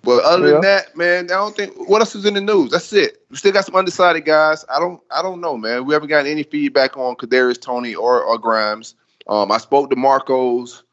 But 0.04 0.24
other 0.24 0.48
Yeah. 0.48 0.54
than 0.54 0.62
that, 0.62 0.98
man, 0.98 1.26
I 1.26 1.36
don't 1.36 1.56
think 1.56 1.76
what 1.88 2.02
else 2.02 2.16
is 2.16 2.26
in 2.26 2.34
the 2.34 2.42
news. 2.42 2.72
That's 2.72 2.92
it. 2.94 3.24
We 3.30 3.38
still 3.38 3.52
got 3.52 3.66
some 3.66 3.76
undecided 3.76 4.26
guys. 4.26 4.66
I 4.70 4.80
don't 4.80 5.00
I 5.12 5.22
don't 5.22 5.42
know, 5.42 5.58
man. 5.58 5.86
We 5.86 5.94
haven't 5.94 6.10
gotten 6.10 6.32
any 6.32 6.44
feedback 6.44 6.98
on 6.98 7.16
Kadarius 7.16 7.62
Toney 7.62 7.94
or, 7.94 8.24
or 8.24 8.38
Grimes. 8.40 8.96
Um, 9.28 9.52
I 9.52 9.58
spoke 9.60 9.90
to 9.92 9.96
Marcos 9.96 10.84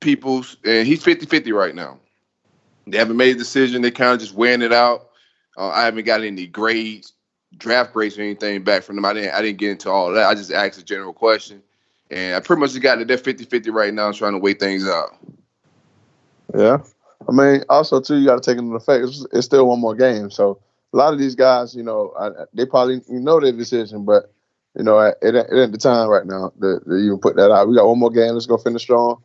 Peoples, 0.00 0.58
and 0.64 0.86
he's 0.86 1.02
50-50 1.02 1.52
right 1.54 1.74
now. 1.74 1.98
They 2.86 2.98
haven't 2.98 3.16
made 3.16 3.34
a 3.34 3.38
decision. 3.38 3.82
They 3.82 3.90
kind 3.90 4.12
of 4.12 4.20
just 4.20 4.34
weighing 4.34 4.62
it 4.62 4.72
out. 4.72 5.08
Uh, 5.56 5.68
I 5.68 5.84
haven't 5.84 6.04
got 6.04 6.22
any 6.22 6.46
grades, 6.46 7.14
draft 7.58 7.92
grades 7.92 8.18
or 8.18 8.22
anything 8.22 8.62
back 8.62 8.82
from 8.82 8.96
them. 8.96 9.04
I 9.04 9.12
didn't 9.12 9.34
I 9.34 9.42
didn't 9.42 9.58
get 9.58 9.70
into 9.72 9.90
all 9.90 10.12
that. 10.12 10.26
I 10.26 10.34
just 10.34 10.52
asked 10.52 10.78
a 10.78 10.84
general 10.84 11.12
question. 11.12 11.62
And 12.10 12.36
I 12.36 12.40
pretty 12.40 12.60
much 12.60 12.70
just 12.70 12.82
got 12.82 12.98
that 12.98 13.08
they're 13.08 13.18
50-50 13.18 13.72
right 13.72 13.92
now, 13.92 14.12
trying 14.12 14.32
to 14.32 14.38
weigh 14.38 14.54
things 14.54 14.88
out. 14.88 15.16
Yeah. 16.56 16.78
I 17.28 17.32
mean, 17.32 17.64
also 17.68 18.00
too, 18.00 18.18
you 18.18 18.26
got 18.26 18.40
to 18.40 18.50
take 18.50 18.58
into 18.58 18.76
effect 18.76 19.04
it's, 19.04 19.26
it's 19.32 19.46
still 19.46 19.66
one 19.66 19.80
more 19.80 19.96
game. 19.96 20.30
So 20.30 20.60
a 20.92 20.96
lot 20.96 21.12
of 21.12 21.18
these 21.18 21.34
guys, 21.34 21.74
you 21.74 21.82
know, 21.82 22.12
I, 22.18 22.30
they 22.54 22.64
probably 22.64 23.00
know 23.08 23.40
their 23.40 23.52
decision, 23.52 24.04
but 24.04 24.32
you 24.76 24.84
know, 24.84 24.98
it, 25.00 25.16
it 25.22 25.46
ain't 25.52 25.72
the 25.72 25.78
time 25.78 26.08
right 26.08 26.26
now 26.26 26.52
to, 26.60 26.80
to 26.80 26.96
even 26.96 27.18
put 27.18 27.36
that 27.36 27.50
out. 27.50 27.68
We 27.68 27.76
got 27.76 27.88
one 27.88 27.98
more 27.98 28.10
game. 28.10 28.34
Let's 28.34 28.46
go 28.46 28.58
finish 28.58 28.82
strong. 28.82 29.22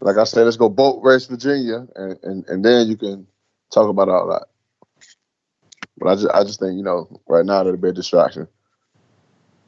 Like 0.00 0.16
I 0.16 0.24
said, 0.24 0.44
let's 0.44 0.56
go 0.56 0.68
boat 0.68 1.00
race 1.02 1.26
Virginia, 1.26 1.86
and, 1.94 2.18
and, 2.22 2.48
and 2.48 2.64
then 2.64 2.88
you 2.88 2.96
can 2.96 3.26
talk 3.70 3.88
about 3.88 4.08
all 4.08 4.28
that. 4.28 4.46
But 5.98 6.08
I 6.08 6.14
just 6.14 6.28
I 6.34 6.44
just 6.44 6.60
think 6.60 6.76
you 6.76 6.82
know 6.82 7.08
right 7.28 7.44
now 7.44 7.62
that'll 7.62 7.78
be 7.78 7.88
a 7.88 7.92
distraction. 7.92 8.48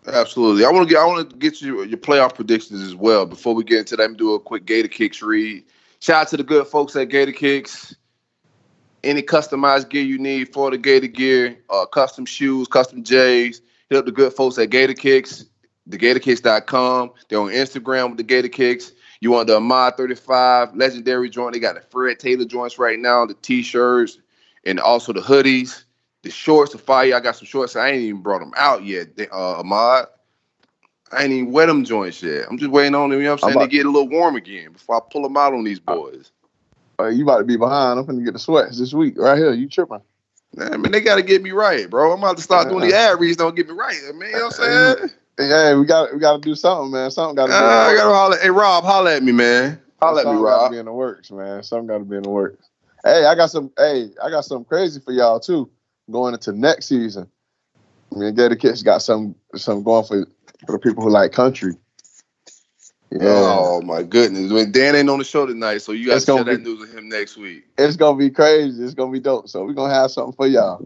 Absolutely. 0.06 0.64
I 0.64 0.70
want 0.70 0.88
to 0.88 0.94
get 0.94 1.00
I 1.00 1.06
want 1.06 1.30
to 1.30 1.36
get 1.36 1.60
you 1.60 1.82
your 1.84 1.98
playoff 1.98 2.34
predictions 2.34 2.82
as 2.82 2.94
well. 2.94 3.26
Before 3.26 3.54
we 3.54 3.64
get 3.64 3.80
into 3.80 3.96
that, 3.96 4.04
I'm 4.04 4.16
do 4.16 4.34
a 4.34 4.40
quick 4.40 4.64
Gator 4.64 4.88
Kicks 4.88 5.22
read. 5.22 5.64
Shout 6.00 6.22
out 6.22 6.28
to 6.28 6.36
the 6.36 6.44
good 6.44 6.66
folks 6.66 6.94
at 6.96 7.08
Gator 7.08 7.32
Kicks. 7.32 7.96
Any 9.02 9.22
customized 9.22 9.88
gear 9.88 10.02
you 10.02 10.18
need 10.18 10.52
for 10.52 10.70
the 10.70 10.78
Gator 10.78 11.06
gear, 11.06 11.56
uh, 11.70 11.86
custom 11.86 12.24
shoes, 12.24 12.66
custom 12.66 13.02
J's, 13.02 13.60
hit 13.88 13.98
up 13.98 14.04
the 14.04 14.12
good 14.12 14.32
folks 14.32 14.58
at 14.58 14.70
Gator 14.70 14.94
Kicks, 14.94 15.44
thegatorkicks.com. 15.88 17.12
They're 17.28 17.40
on 17.40 17.50
Instagram 17.50 18.08
with 18.08 18.16
the 18.18 18.24
Gator 18.24 18.48
Kicks. 18.48 18.92
You 19.20 19.30
want 19.30 19.46
the 19.46 19.56
Ahmad 19.56 19.96
35 19.96 20.76
legendary 20.76 21.30
joint? 21.30 21.54
They 21.54 21.60
got 21.60 21.76
the 21.76 21.80
Fred 21.80 22.18
Taylor 22.18 22.44
joints 22.44 22.78
right 22.78 22.98
now, 22.98 23.24
the 23.26 23.34
t-shirts, 23.34 24.18
and 24.64 24.78
also 24.78 25.12
the 25.12 25.20
hoodies, 25.20 25.84
the 26.26 26.32
shorts, 26.32 26.72
the 26.72 26.78
fire. 26.78 27.14
I 27.14 27.20
got 27.20 27.36
some 27.36 27.46
shorts. 27.46 27.76
I 27.76 27.88
ain't 27.90 28.02
even 28.02 28.20
brought 28.22 28.40
them 28.40 28.52
out 28.56 28.84
yet, 28.84 29.16
they- 29.16 29.28
uh, 29.28 29.60
Ahmad. 29.60 30.06
I 31.12 31.22
ain't 31.22 31.32
even 31.32 31.52
wear 31.52 31.66
them 31.66 31.84
joints 31.84 32.20
yet. 32.22 32.46
I'm 32.50 32.58
just 32.58 32.70
waiting 32.70 32.94
on 32.96 33.10
them, 33.10 33.20
you 33.20 33.26
know 33.26 33.34
what 33.34 33.44
I'm 33.44 33.50
I'm 33.50 33.50
saying, 33.50 33.56
about- 33.56 33.70
to 33.70 33.76
get 33.76 33.86
a 33.86 33.90
little 33.90 34.08
warm 34.08 34.34
again 34.34 34.72
before 34.72 34.96
I 34.96 35.00
pull 35.10 35.22
them 35.22 35.36
out 35.36 35.54
on 35.54 35.62
these 35.62 35.78
boys. 35.78 36.32
Uh, 36.98 37.06
you 37.06 37.22
about 37.22 37.38
to 37.38 37.44
be 37.44 37.56
behind. 37.56 38.00
I'm 38.00 38.06
gonna 38.06 38.22
get 38.22 38.32
the 38.32 38.38
sweats 38.40 38.78
this 38.78 38.92
week 38.92 39.14
right 39.18 39.38
here. 39.38 39.52
You 39.52 39.68
tripping? 39.68 40.00
I 40.58 40.76
mean, 40.76 40.90
they 40.90 41.00
got 41.02 41.16
to 41.16 41.22
get 41.22 41.42
me 41.42 41.52
right, 41.52 41.88
bro. 41.88 42.12
I'm 42.12 42.18
about 42.20 42.38
to 42.38 42.42
start 42.42 42.70
doing 42.70 42.88
the 42.88 42.96
ad 42.96 43.20
reads. 43.20 43.36
Don't 43.36 43.54
get 43.54 43.68
me 43.68 43.74
right, 43.74 44.00
man. 44.14 44.30
You 44.30 44.36
know 44.36 44.44
what 44.46 44.60
I'm 44.60 44.96
saying? 44.96 45.10
Yeah, 45.38 45.74
we 45.78 45.84
got 45.84 46.14
we 46.14 46.18
got 46.18 46.42
to 46.42 46.48
do 46.48 46.54
something, 46.54 46.90
man. 46.90 47.10
Something 47.10 47.36
got 47.36 47.48
to. 47.48 47.52
Uh, 47.52 47.56
I 47.56 47.94
gotta 47.94 48.14
holler. 48.14 48.38
Hey, 48.38 48.48
Rob, 48.50 48.84
holler 48.84 49.10
at 49.10 49.22
me, 49.22 49.32
man. 49.32 49.78
Holler 50.00 50.22
at 50.22 50.26
me, 50.26 50.32
got 50.32 50.38
to 50.38 50.44
Rob. 50.44 50.72
be 50.72 50.78
in 50.78 50.86
the 50.86 50.92
works, 50.92 51.30
man. 51.30 51.62
Something 51.62 51.86
got 51.88 51.98
to 51.98 52.04
be 52.04 52.16
in 52.16 52.22
the 52.22 52.30
works. 52.30 52.66
Hey, 53.04 53.26
I 53.26 53.34
got 53.34 53.50
some. 53.50 53.70
Hey, 53.76 54.08
I 54.22 54.30
got 54.30 54.46
something 54.46 54.64
crazy 54.64 54.98
for 55.00 55.12
y'all 55.12 55.38
too. 55.38 55.70
Going 56.10 56.34
into 56.34 56.52
next 56.52 56.86
season, 56.86 57.28
I 58.14 58.18
mean, 58.18 58.34
Gator 58.34 58.56
Kids 58.56 58.82
got 58.82 59.02
some 59.02 59.34
some 59.56 59.82
going 59.82 60.04
for 60.04 60.26
for 60.66 60.72
the 60.72 60.78
people 60.78 61.02
who 61.02 61.10
like 61.10 61.32
country. 61.32 61.74
Yeah, 63.10 63.20
Oh 63.22 63.80
my 63.82 64.02
goodness! 64.02 64.52
When 64.52 64.72
Dan 64.72 64.96
ain't 64.96 65.10
on 65.10 65.18
the 65.18 65.24
show 65.24 65.46
tonight, 65.46 65.78
so 65.78 65.92
you 65.92 66.08
guys 66.08 66.24
share 66.26 66.44
gonna 66.44 66.44
that 66.44 66.60
news 66.62 66.80
with 66.80 66.94
him 66.96 67.08
next 67.08 67.36
week. 67.36 67.64
it's 67.78 67.96
gonna 67.96 68.18
be 68.18 68.30
crazy. 68.30 68.82
It's 68.84 68.94
gonna 68.94 69.12
be 69.12 69.20
dope. 69.20 69.48
So 69.48 69.64
we're 69.64 69.72
gonna 69.74 69.94
have 69.94 70.10
something 70.10 70.34
for 70.34 70.46
y'all. 70.46 70.84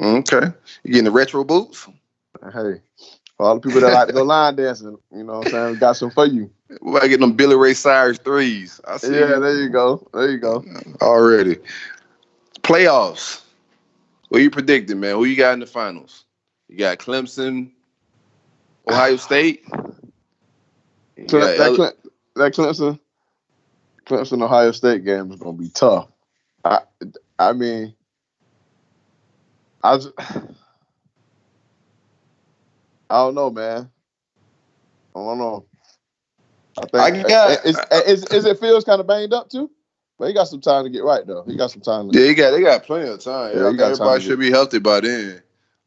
Okay, 0.00 0.46
you 0.84 0.92
getting 0.92 1.04
the 1.04 1.10
retro 1.10 1.44
boots? 1.44 1.86
Hey, 2.42 2.80
for 3.36 3.46
all 3.46 3.54
the 3.54 3.60
people 3.60 3.80
that 3.80 3.90
like 3.90 4.06
to 4.08 4.12
go 4.12 4.22
line 4.24 4.56
dancing, 4.56 4.96
you 5.12 5.24
know 5.24 5.32
what 5.34 5.38
I'm 5.40 5.46
saying? 5.46 5.70
We 5.72 5.76
got 5.78 5.96
some 5.96 6.10
for 6.10 6.26
you. 6.26 6.50
We 6.80 6.90
about 6.90 7.02
to 7.02 7.08
get 7.08 7.20
them 7.20 7.32
Billy 7.32 7.56
Ray 7.56 7.74
Cyrus 7.74 8.18
threes. 8.18 8.80
I 8.86 8.96
see 8.98 9.14
Yeah, 9.14 9.20
you 9.26 9.40
there 9.40 9.58
you 9.60 9.68
go. 9.70 10.08
There 10.12 10.30
you 10.30 10.38
go. 10.38 10.64
already. 11.02 11.58
Playoffs. 12.62 13.42
What 14.28 14.42
you 14.42 14.50
predicting, 14.50 15.00
man? 15.00 15.14
Who 15.16 15.24
you 15.24 15.36
got 15.36 15.54
in 15.54 15.60
the 15.60 15.66
finals? 15.66 16.24
You 16.68 16.78
got 16.78 16.98
Clemson, 16.98 17.72
Ohio 18.88 19.16
State. 19.18 19.64
So 21.28 21.38
that, 21.40 21.56
that, 21.58 21.74
Cle- 21.74 22.12
that 22.36 22.54
Clemson, 22.54 23.00
Clemson 24.06 24.42
Ohio 24.42 24.72
State 24.72 25.04
game 25.04 25.32
is 25.32 25.40
gonna 25.40 25.56
be 25.56 25.70
tough. 25.70 26.08
I 26.64 26.80
I 27.38 27.52
mean, 27.52 27.94
I 29.82 29.96
was, 29.96 30.12
I 30.18 30.36
don't 33.10 33.34
know, 33.34 33.50
man. 33.50 33.90
I 35.14 35.18
don't 35.18 35.38
know. 35.38 35.66
I 36.78 36.86
think 36.86 37.08
I 37.08 37.22
got- 37.28 37.64
is, 37.66 37.78
is, 38.06 38.24
is 38.26 38.44
it 38.46 38.60
feels 38.60 38.84
kind 38.84 39.00
of 39.00 39.06
banged 39.06 39.32
up 39.32 39.50
too, 39.50 39.70
but 40.18 40.26
he 40.26 40.34
got 40.34 40.48
some 40.48 40.60
time 40.60 40.84
to 40.84 40.90
get 40.90 41.04
right 41.04 41.26
though. 41.26 41.44
He 41.44 41.56
got 41.56 41.70
some 41.70 41.80
time. 41.80 42.10
To, 42.10 42.18
Yeah, 42.18 42.26
he 42.26 42.34
got 42.34 42.50
they 42.50 42.60
got 42.60 42.84
plenty 42.84 43.08
of 43.08 43.20
time. 43.20 43.56
Yeah, 43.56 43.62
time 43.62 43.80
everybody 43.80 44.22
to 44.22 44.28
should 44.28 44.38
be 44.38 44.50
healthy 44.50 44.78
by 44.78 45.00
then. 45.00 45.42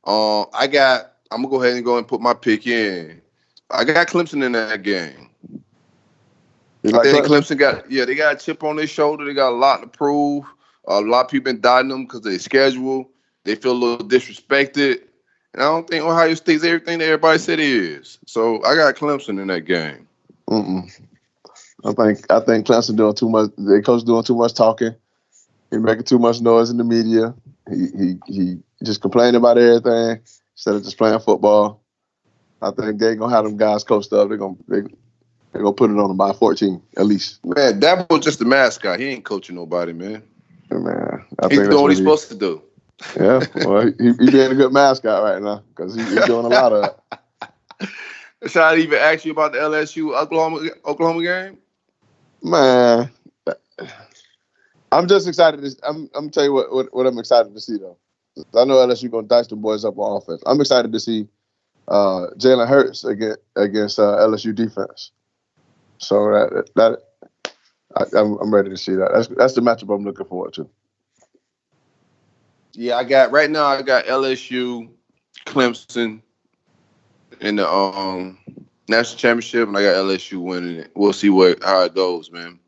Um, 0.05 0.45
I 0.53 0.67
got. 0.67 1.13
I'm 1.29 1.43
gonna 1.43 1.49
go 1.49 1.63
ahead 1.63 1.75
and 1.75 1.85
go 1.85 1.97
and 1.97 2.07
put 2.07 2.21
my 2.21 2.33
pick 2.33 2.67
in. 2.67 3.21
I 3.69 3.83
got 3.83 4.07
Clemson 4.07 4.43
in 4.43 4.51
that 4.53 4.83
game. 4.83 5.29
You 6.83 6.97
I 6.99 7.03
think 7.03 7.25
Clemson? 7.25 7.55
Clemson 7.55 7.57
got 7.57 7.91
yeah, 7.91 8.05
they 8.05 8.15
got 8.15 8.35
a 8.35 8.39
chip 8.39 8.63
on 8.63 8.77
their 8.77 8.87
shoulder. 8.87 9.25
They 9.25 9.33
got 9.33 9.51
a 9.51 9.55
lot 9.55 9.81
to 9.81 9.87
prove. 9.87 10.45
A 10.85 10.99
lot 10.99 11.25
of 11.25 11.31
people 11.31 11.51
been 11.51 11.61
doubting 11.61 11.89
them 11.89 12.03
because 12.03 12.19
of 12.19 12.23
their 12.23 12.39
schedule. 12.39 13.09
They 13.43 13.55
feel 13.55 13.73
a 13.73 13.73
little 13.73 14.07
disrespected. 14.07 15.01
And 15.53 15.61
I 15.61 15.65
don't 15.65 15.87
think 15.87 16.03
Ohio 16.03 16.33
State's 16.33 16.63
everything 16.63 16.99
that 16.99 17.05
everybody 17.05 17.37
said 17.37 17.59
it 17.59 17.65
is. 17.65 18.17
So 18.25 18.63
I 18.63 18.75
got 18.75 18.95
Clemson 18.95 19.39
in 19.39 19.47
that 19.47 19.61
game. 19.61 20.07
Mm-mm. 20.49 20.89
I 21.83 21.93
think 21.93 22.31
I 22.31 22.39
think 22.39 22.67
Clemson 22.67 22.95
doing 22.95 23.15
too 23.15 23.29
much. 23.29 23.51
Their 23.57 23.81
coach 23.81 24.03
doing 24.03 24.23
too 24.23 24.35
much 24.35 24.53
talking. 24.53 24.95
He 25.71 25.77
making 25.77 26.03
too 26.03 26.19
much 26.19 26.41
noise 26.41 26.69
in 26.69 26.77
the 26.77 26.83
media. 26.83 27.33
He 27.69 27.87
he 27.97 28.19
he 28.27 28.57
just 28.83 29.01
complaining 29.01 29.35
about 29.35 29.57
everything 29.57 30.21
instead 30.53 30.75
of 30.75 30.83
just 30.83 30.97
playing 30.97 31.19
football. 31.19 31.81
I 32.61 32.71
think 32.71 32.99
they 32.99 33.15
gonna 33.15 33.33
have 33.33 33.45
them 33.45 33.57
guys 33.57 33.83
coached 33.83 34.13
up. 34.13 34.27
They're 34.27 34.37
gonna 34.37 34.55
they 34.67 34.81
they 34.81 35.59
gonna 35.59 35.73
put 35.73 35.89
it 35.89 35.97
on 35.97 36.09
them 36.09 36.17
by 36.17 36.33
fourteen 36.33 36.81
at 36.97 37.05
least. 37.05 37.43
Man, 37.43 37.79
that 37.79 38.09
was 38.09 38.23
just 38.23 38.39
the 38.39 38.45
mascot. 38.45 38.99
He 38.99 39.07
ain't 39.07 39.25
coaching 39.25 39.55
nobody, 39.55 39.93
man. 39.93 40.23
Man, 40.69 41.25
I 41.39 41.47
He's 41.47 41.57
think 41.57 41.71
doing 41.71 41.81
what 41.81 41.91
he's 41.91 41.97
supposed 41.97 42.29
to 42.29 42.35
do. 42.35 42.61
Yeah, 43.19 43.45
well, 43.65 43.87
he, 43.87 43.93
he 43.97 44.31
being 44.31 44.51
a 44.51 44.55
good 44.55 44.71
mascot 44.71 45.23
right 45.23 45.41
now 45.41 45.63
because 45.69 45.95
he, 45.95 46.03
he's 46.03 46.25
doing 46.25 46.45
a 46.45 46.49
lot 46.49 46.71
of. 46.71 46.95
Should 48.47 48.61
I 48.61 48.77
even 48.77 48.99
ask 48.99 49.25
you 49.25 49.31
about 49.31 49.53
the 49.53 49.59
LSU 49.59 50.15
Oklahoma 50.15 50.69
Oklahoma 50.85 51.23
game? 51.23 51.57
Man, 52.43 53.09
I'm 54.91 55.07
just 55.07 55.27
excited. 55.27 55.61
To, 55.61 55.75
I'm 55.87 56.09
I'm 56.15 56.29
tell 56.29 56.43
you 56.43 56.53
what, 56.53 56.73
what 56.73 56.93
what 56.93 57.07
I'm 57.07 57.17
excited 57.19 57.53
to 57.53 57.61
see 57.61 57.77
though. 57.77 57.97
I 58.57 58.65
know 58.65 58.75
LSU 58.75 59.11
gonna 59.11 59.27
dice 59.27 59.47
the 59.47 59.55
boys 59.55 59.85
up 59.85 59.97
on 59.97 60.17
offense. 60.17 60.41
I'm 60.45 60.59
excited 60.59 60.91
to 60.91 60.99
see 60.99 61.27
uh, 61.87 62.27
Jalen 62.37 62.67
Hurts 62.67 63.03
against 63.03 63.39
against 63.55 63.99
uh, 63.99 64.17
LSU 64.19 64.55
defense. 64.55 65.11
So 65.97 66.31
that 66.31 66.69
that 66.75 66.99
I, 67.95 68.19
I'm 68.19 68.37
I'm 68.39 68.53
ready 68.53 68.69
to 68.69 68.77
see 68.77 68.95
that. 68.95 69.11
That's 69.13 69.27
that's 69.27 69.53
the 69.53 69.61
matchup 69.61 69.93
I'm 69.93 70.03
looking 70.03 70.25
forward 70.25 70.53
to. 70.53 70.69
Yeah, 72.73 72.97
I 72.97 73.03
got 73.03 73.31
right 73.31 73.49
now. 73.49 73.65
I 73.65 73.81
got 73.81 74.05
LSU, 74.05 74.89
Clemson, 75.45 76.21
in 77.41 77.57
the 77.57 77.69
um 77.69 78.37
national 78.87 79.17
championship, 79.19 79.67
and 79.67 79.77
I 79.77 79.83
got 79.83 79.95
LSU 79.95 80.41
winning 80.41 80.77
it. 80.77 80.91
We'll 80.95 81.13
see 81.13 81.29
what 81.29 81.63
how 81.63 81.81
it 81.83 81.95
goes, 81.95 82.31
man. 82.31 82.59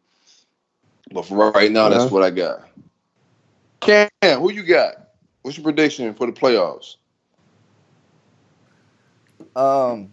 But 1.11 1.25
for 1.25 1.51
right 1.51 1.71
now, 1.71 1.89
Yeah. 1.89 1.97
that's 1.97 2.11
what 2.11 2.23
I 2.23 2.29
got. 2.29 2.67
Cam, 3.81 4.09
who 4.21 4.51
you 4.51 4.63
got? 4.63 4.95
What's 5.41 5.57
your 5.57 5.63
prediction 5.63 6.13
for 6.13 6.25
the 6.25 6.31
playoffs? 6.33 6.95
Um, 9.55 10.11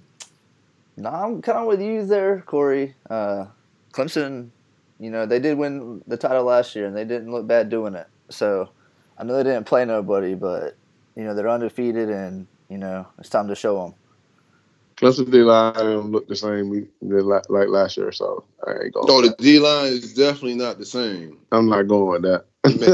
no, 0.97 1.09
I'm 1.11 1.41
kind 1.43 1.59
of 1.59 1.67
with 1.67 1.81
you 1.81 2.05
there, 2.05 2.43
Corey. 2.43 2.95
Uh, 3.09 3.47
Clemson, 3.93 4.51
you 4.99 5.11
know, 5.11 5.25
they 5.27 5.39
did 5.39 5.57
win 5.57 6.03
the 6.07 6.17
title 6.17 6.45
last 6.45 6.75
year, 6.77 6.87
and 6.87 6.97
they 6.97 7.05
didn't 7.05 7.31
look 7.33 7.47
bad 7.47 7.71
doing 7.71 7.95
it. 7.95 8.07
So 8.29 8.71
I 9.17 9.25
know 9.25 9.37
they 9.37 9.45
didn't 9.45 9.67
play 9.67 9.85
nobody, 9.85 10.35
but 10.35 10.77
you 11.17 11.25
know 11.25 11.35
they're 11.35 11.49
undefeated, 11.49 12.11
and 12.11 12.47
you 12.69 12.79
know 12.79 13.07
it's 13.19 13.29
time 13.29 13.49
to 13.49 13.55
show 13.55 13.83
them. 13.83 13.95
Clemson 15.01 15.31
D 15.31 15.39
line 15.39 15.73
don't 15.75 16.11
look 16.13 16.29
the 16.29 16.37
same 16.37 16.89
la- 17.01 17.41
like 17.49 17.69
last 17.69 17.97
year, 17.97 18.13
so 18.13 18.45
I 18.67 18.73
ain't 18.85 18.93
going. 18.93 19.07
No, 19.07 19.23
the 19.23 19.35
D 19.39 19.59
line 19.59 19.87
is 19.87 20.13
definitely 20.13 20.57
not 20.57 20.79
the 20.79 20.85
same. 20.85 21.39
I'm 21.53 21.69
not 21.69 21.89
going 21.89 22.23
with 22.23 22.23
that. 22.23 22.45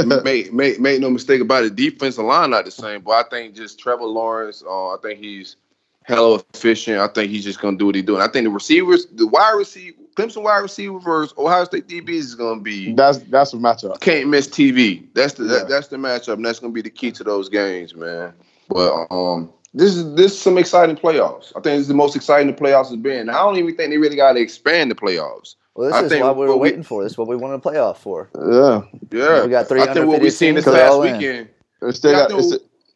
make, 0.07 0.23
make, 0.25 0.53
make, 0.53 0.81
make 0.81 1.01
no 1.01 1.11
mistake 1.11 1.41
about 1.41 1.65
it. 1.65 1.75
Defensive 1.75 2.25
line 2.25 2.51
not 2.51 2.65
the 2.65 2.71
same, 2.71 3.01
but 3.01 3.13
I 3.13 3.29
think 3.29 3.57
just 3.57 3.81
Trevor 3.81 4.05
Lawrence. 4.05 4.63
Uh, 4.65 4.95
I 4.95 4.97
think 5.03 5.19
he's 5.19 5.57
hella 6.05 6.41
efficient. 6.55 6.99
I 6.99 7.09
think 7.09 7.31
he's 7.33 7.43
just 7.43 7.61
gonna 7.61 7.77
do 7.77 7.87
what 7.87 7.97
he's 7.97 8.05
doing. 8.05 8.23
I 8.23 8.29
think 8.29 8.45
the 8.45 8.51
receivers, 8.51 9.07
the 9.07 9.27
wide 9.27 9.55
receiver, 9.57 9.97
Clemson 10.15 10.45
wide 10.45 10.59
receiver 10.59 11.01
versus 11.01 11.37
Ohio 11.37 11.65
State 11.65 11.89
DBs 11.89 12.09
is 12.09 12.35
gonna 12.37 12.61
be 12.61 12.93
that's 12.95 13.19
that's 13.19 13.53
a 13.53 13.57
matchup. 13.57 14.01
can't 14.01 14.29
miss 14.29 14.47
TV. 14.47 15.09
That's 15.15 15.35
the 15.35 15.45
Yeah. 15.45 15.53
that, 15.55 15.69
that's 15.69 15.89
the 15.89 15.97
matchup, 15.97 16.35
and 16.35 16.47
that's 16.47 16.61
gonna 16.61 16.73
be 16.73 16.83
the 16.83 16.91
key 16.91 17.11
to 17.13 17.25
those 17.25 17.49
games, 17.49 17.97
man. 17.97 18.33
But 18.69 19.07
um, 19.11 19.51
this 19.77 19.95
is 19.95 20.15
this 20.15 20.33
is 20.33 20.41
some 20.41 20.59
exciting 20.59 20.97
playoffs. 20.97 21.51
I 21.51 21.61
think 21.61 21.65
this 21.65 21.81
is 21.83 21.89
the 21.89 21.95
most 21.95 22.17
exciting 22.17 22.47
the 22.49 22.53
playoffs 22.61 22.89
has 22.89 22.97
been. 22.97 23.29
I 23.29 23.35
don't 23.35 23.57
even 23.59 23.77
think 23.77 23.91
they 23.91 23.99
really 23.99 24.17
got 24.17 24.33
to 24.33 24.41
expand 24.41 24.91
the 24.91 24.95
playoffs. 24.95 25.55
Well, 25.75 25.93
I 25.93 26.01
this 26.03 26.07
is 26.11 26.13
think 26.13 26.25
what 26.25 26.37
we 26.37 26.43
were 26.47 26.49
what 26.49 26.61
we- 26.61 26.69
waiting 26.71 26.83
for. 26.83 27.03
This 27.03 27.13
is 27.13 27.19
what 27.19 27.29
we 27.29 27.37
wanted 27.37 27.57
to 27.57 27.61
play 27.61 27.77
off 27.77 28.01
for. 28.03 28.31
Yeah, 28.35 28.81
Yeah, 29.13 29.45
We 29.45 29.51
got 29.51 29.69
three 29.69 29.83
I 29.83 29.93
think 29.93 30.07
what 30.07 30.21
we 30.21 30.29
undefeated 30.29 30.33
seen 30.33 30.55
this 30.55 30.65
teams, 30.65 30.75
past 30.77 30.83
they're 30.85 30.91
all 30.91 31.03
in. 31.03 31.13
weekend. 31.19 31.49
It 31.83 31.93
still 31.95 32.13
got 32.13 32.31
think 32.31 32.55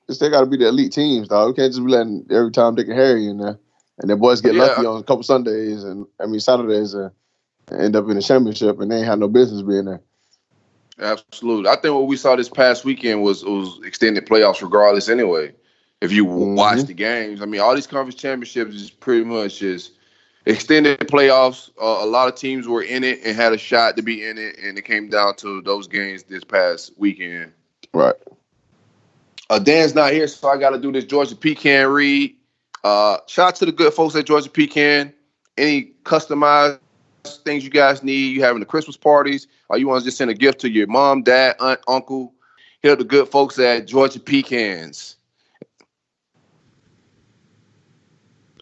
it's, 0.09 0.17
still 0.17 0.31
got 0.31 0.41
to 0.41 0.47
be 0.47 0.57
the 0.57 0.69
elite 0.69 0.93
teams, 0.93 1.29
dog. 1.29 1.49
We 1.49 1.55
can't 1.55 1.73
just 1.73 1.85
be 1.85 1.91
letting 1.93 2.27
every 2.31 2.51
time 2.51 2.75
Dick 2.75 2.89
and 2.89 2.97
Harry 2.99 3.27
in 3.29 3.37
there, 3.39 3.59
and 3.99 4.11
the 4.11 4.17
boys 4.17 4.41
get 4.41 4.55
Yeah. 4.55 4.63
lucky 4.65 4.87
on 4.87 4.97
a 4.97 5.03
couple 5.03 5.23
Sundays 5.23 5.85
and 5.85 6.07
I 6.19 6.25
mean 6.27 6.41
Saturdays 6.41 6.95
and, 6.95 7.11
and 7.71 7.83
end 7.83 7.97
up 7.97 8.09
in 8.09 8.15
the 8.17 8.23
championship, 8.23 8.81
and 8.81 8.91
they 8.91 8.97
ain't 8.97 9.07
had 9.07 9.19
no 9.19 9.29
business 9.29 9.61
being 9.63 9.85
there. 9.85 10.01
Absolutely. 10.99 11.71
I 11.71 11.77
think 11.77 11.95
what 11.95 12.07
we 12.07 12.17
saw 12.17 12.37
this 12.37 12.49
past 12.49 12.85
weekend 12.85 13.23
was 13.23 13.45
was 13.45 13.79
extended 13.85 14.27
playoffs 14.27 14.63
regardless 14.63 15.09
anyway. 15.09 15.53
If 16.01 16.13
you 16.13 16.25
w 16.25 16.47
Mhm. 16.47 16.57
watch 16.57 16.85
the 16.85 16.95
games, 16.95 17.43
I 17.43 17.45
mean, 17.45 17.61
all 17.61 17.75
these 17.75 17.87
conference 17.87 18.15
championships 18.15 18.75
is 18.75 18.91
pretty 18.91 19.25
much 19.25 19.59
just 19.59 19.93
extended 20.47 20.99
playoffs. 21.01 21.71
Uh, 21.81 21.99
a 22.01 22.07
lot 22.07 22.29
of 22.29 22.35
teams 22.35 22.67
were 22.67 22.83
in 22.83 23.05
it 23.05 23.21
and 23.25 23.37
had 23.37 23.53
a 23.53 23.59
shot 23.59 23.97
to 23.97 24.03
be 24.03 24.25
in 24.25 24.39
it, 24.39 24.57
and 24.63 24.79
it 24.79 24.85
came 24.85 25.09
down 25.09 25.37
to 25.37 25.61
those 25.63 25.87
games 25.87 26.23
this 26.23 26.43
past 26.43 26.93
weekend. 26.97 27.53
Right. 27.93 28.15
Uh, 29.51 29.59
Dan's 29.59 29.95
not 29.95 30.13
here, 30.13 30.27
so 30.27 30.49
I 30.49 30.57
got 30.57 30.71
to 30.71 30.79
do 30.79 30.93
this 30.93 31.05
Georgia 31.05 31.37
Pecan 31.37 31.89
read. 31.89 32.35
Uh, 32.83 33.19
shout 33.27 33.49
out 33.49 33.57
to 33.57 33.67
the 33.67 33.73
good 33.73 33.93
folks 33.93 34.15
at 34.17 34.25
Georgia 34.25 34.49
Pecan. 34.49 35.13
Any 35.59 35.93
customized 36.05 36.79
things 37.45 37.63
you 37.63 37.71
guys 37.71 38.03
need, 38.03 38.35
you 38.35 38.43
having 38.43 38.61
the 38.61 38.67
Christmas 38.67 38.97
parties, 38.97 39.49
or 39.69 39.77
you 39.77 39.87
want 39.87 40.01
to 40.01 40.05
just 40.07 40.17
send 40.17 40.31
a 40.31 40.35
gift 40.35 40.61
to 40.61 40.71
your 40.71 40.87
mom, 40.87 41.23
dad, 41.23 41.57
aunt, 41.61 41.81
uncle, 41.89 42.33
hit 42.81 42.93
up 42.93 42.99
the 42.99 43.05
good 43.05 43.29
folks 43.29 43.59
at 43.59 43.87
Georgia 43.87 44.21
Pecans. 44.21 45.17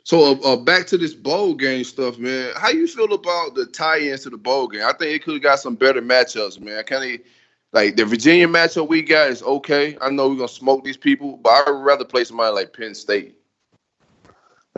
So 0.08 0.22
uh, 0.22 0.52
uh, 0.52 0.56
back 0.56 0.86
to 0.86 0.96
this 0.96 1.12
bowl 1.12 1.54
game 1.54 1.84
stuff, 1.84 2.16
man. 2.16 2.54
How 2.56 2.70
you 2.70 2.86
feel 2.86 3.12
about 3.12 3.54
the 3.54 3.66
tie-ins 3.66 4.22
to 4.22 4.30
the 4.30 4.38
bowl 4.38 4.66
game? 4.66 4.80
I 4.82 4.94
think 4.94 5.14
it 5.14 5.22
could 5.22 5.34
have 5.34 5.42
got 5.42 5.60
some 5.60 5.74
better 5.74 6.00
matchups, 6.00 6.58
man. 6.58 6.82
Kind 6.84 7.20
of 7.20 7.20
like 7.74 7.96
the 7.96 8.06
Virginia 8.06 8.48
matchup 8.48 8.88
we 8.88 9.02
got 9.02 9.28
is 9.28 9.42
okay. 9.42 9.98
I 10.00 10.08
know 10.08 10.30
we're 10.30 10.36
gonna 10.36 10.48
smoke 10.48 10.82
these 10.82 10.96
people, 10.96 11.36
but 11.36 11.50
I'd 11.50 11.72
rather 11.72 12.06
play 12.06 12.24
somebody 12.24 12.54
like 12.54 12.72
Penn 12.72 12.94
State. 12.94 13.36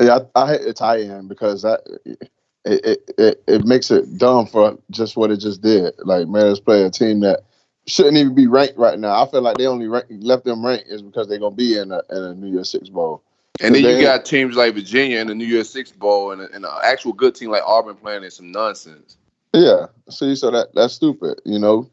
Yeah, 0.00 0.18
I, 0.34 0.42
I 0.42 0.48
hate 0.48 0.64
the 0.64 0.72
tie-in 0.72 1.28
because 1.28 1.62
that 1.62 1.82
it, 2.04 2.28
it 2.64 3.10
it 3.16 3.42
it 3.46 3.64
makes 3.64 3.92
it 3.92 4.18
dumb 4.18 4.46
for 4.46 4.76
just 4.90 5.16
what 5.16 5.30
it 5.30 5.36
just 5.36 5.62
did. 5.62 5.94
Like 6.00 6.26
Mariners 6.26 6.58
play 6.58 6.82
a 6.82 6.90
team 6.90 7.20
that 7.20 7.44
shouldn't 7.86 8.16
even 8.16 8.34
be 8.34 8.48
ranked 8.48 8.78
right 8.78 8.98
now. 8.98 9.22
I 9.22 9.30
feel 9.30 9.42
like 9.42 9.58
they 9.58 9.68
only 9.68 9.86
rank, 9.86 10.06
left 10.10 10.44
them 10.44 10.66
ranked 10.66 10.88
is 10.88 11.02
because 11.02 11.28
they're 11.28 11.38
gonna 11.38 11.54
be 11.54 11.78
in 11.78 11.92
a 11.92 12.02
in 12.10 12.16
a 12.16 12.34
New 12.34 12.50
Year's 12.50 12.70
Six 12.70 12.88
bowl. 12.88 13.22
And 13.60 13.74
then 13.74 13.84
you 13.84 14.02
got 14.02 14.24
teams 14.24 14.56
like 14.56 14.74
Virginia 14.74 15.18
in 15.18 15.26
the 15.26 15.34
New 15.34 15.44
Year's 15.44 15.68
Six 15.68 15.92
Bowl 15.92 16.32
and, 16.32 16.40
and 16.40 16.64
an 16.64 16.70
actual 16.82 17.12
good 17.12 17.34
team 17.34 17.50
like 17.50 17.62
Auburn 17.64 17.96
playing 17.96 18.24
in 18.24 18.30
some 18.30 18.50
nonsense. 18.50 19.16
Yeah. 19.52 19.86
See, 20.08 20.34
so 20.34 20.50
that 20.50 20.68
that's 20.74 20.94
stupid. 20.94 21.40
You 21.44 21.58
know, 21.58 21.90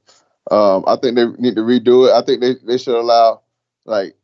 um, 0.51 0.83
I 0.87 0.95
think 0.95 1.15
they 1.15 1.25
need 1.37 1.55
to 1.55 1.61
redo 1.61 2.07
it. 2.07 2.13
I 2.13 2.21
think 2.21 2.41
they, 2.41 2.55
they 2.65 2.77
should 2.77 2.95
allow 2.95 3.41
like, 3.85 4.15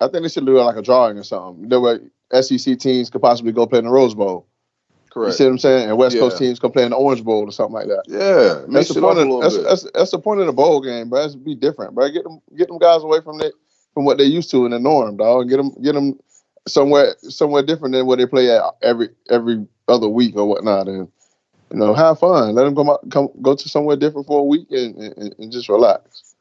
I 0.00 0.08
think 0.08 0.22
they 0.22 0.28
should 0.28 0.46
do 0.46 0.60
like 0.60 0.76
a 0.76 0.82
drawing 0.82 1.18
or 1.18 1.24
something. 1.24 1.68
That 1.68 1.80
way, 1.80 1.98
SEC 2.42 2.78
teams 2.78 3.10
could 3.10 3.22
possibly 3.22 3.52
go 3.52 3.66
play 3.66 3.78
in 3.78 3.84
the 3.86 3.90
Rose 3.90 4.14
Bowl. 4.14 4.46
Correct. 5.14 5.32
You 5.32 5.36
see 5.36 5.44
what 5.44 5.50
I'm 5.50 5.58
saying? 5.58 5.88
And 5.88 5.96
West 5.96 6.18
Coast 6.18 6.38
teams 6.38 6.58
can 6.58 6.72
play 6.72 6.82
in 6.82 6.90
the 6.90 6.96
Orange 6.96 7.22
Bowl 7.22 7.44
or 7.44 7.52
something 7.52 7.74
like 7.74 7.86
that. 7.86 8.02
Yeah, 8.08 8.64
That's 8.68 8.92
the 8.92 9.00
point 9.00 9.18
of 9.20 9.42
that's, 9.42 9.62
that's, 9.62 9.90
that's 9.94 10.10
the 10.10 10.18
point 10.18 10.40
of 10.40 10.46
the 10.46 10.52
bowl 10.52 10.80
game, 10.80 11.08
bro. 11.08 11.24
It's 11.24 11.36
be 11.36 11.54
different, 11.54 11.94
bro. 11.94 12.10
Get 12.10 12.24
them 12.24 12.40
get 12.56 12.66
them 12.66 12.78
guys 12.78 13.04
away 13.04 13.20
from 13.20 13.38
the, 13.38 13.52
from 13.94 14.04
what 14.04 14.18
they 14.18 14.24
used 14.24 14.50
to 14.50 14.64
in 14.64 14.72
the 14.72 14.80
norm, 14.80 15.16
dog. 15.16 15.48
Get 15.48 15.58
them 15.58 15.72
get 15.80 15.92
them 15.92 16.18
somewhere 16.66 17.14
somewhere 17.20 17.62
different 17.62 17.92
than 17.92 18.06
where 18.06 18.16
they 18.16 18.26
play 18.26 18.50
at 18.50 18.62
every 18.82 19.10
every 19.30 19.66
other 19.88 20.08
week 20.08 20.36
or 20.36 20.46
whatnot. 20.46 20.88
And 20.88 21.08
you 21.70 21.78
know, 21.78 21.94
have 21.94 22.18
fun. 22.18 22.54
Let 22.54 22.64
them 22.64 22.74
come 22.74 22.90
out, 22.90 23.08
come 23.10 23.28
go 23.42 23.54
to 23.54 23.68
somewhere 23.68 23.96
different 23.96 24.26
for 24.26 24.40
a 24.40 24.44
week 24.44 24.68
and, 24.70 24.96
and, 24.96 25.34
and 25.38 25.52
just 25.52 25.68
relax. 25.68 26.34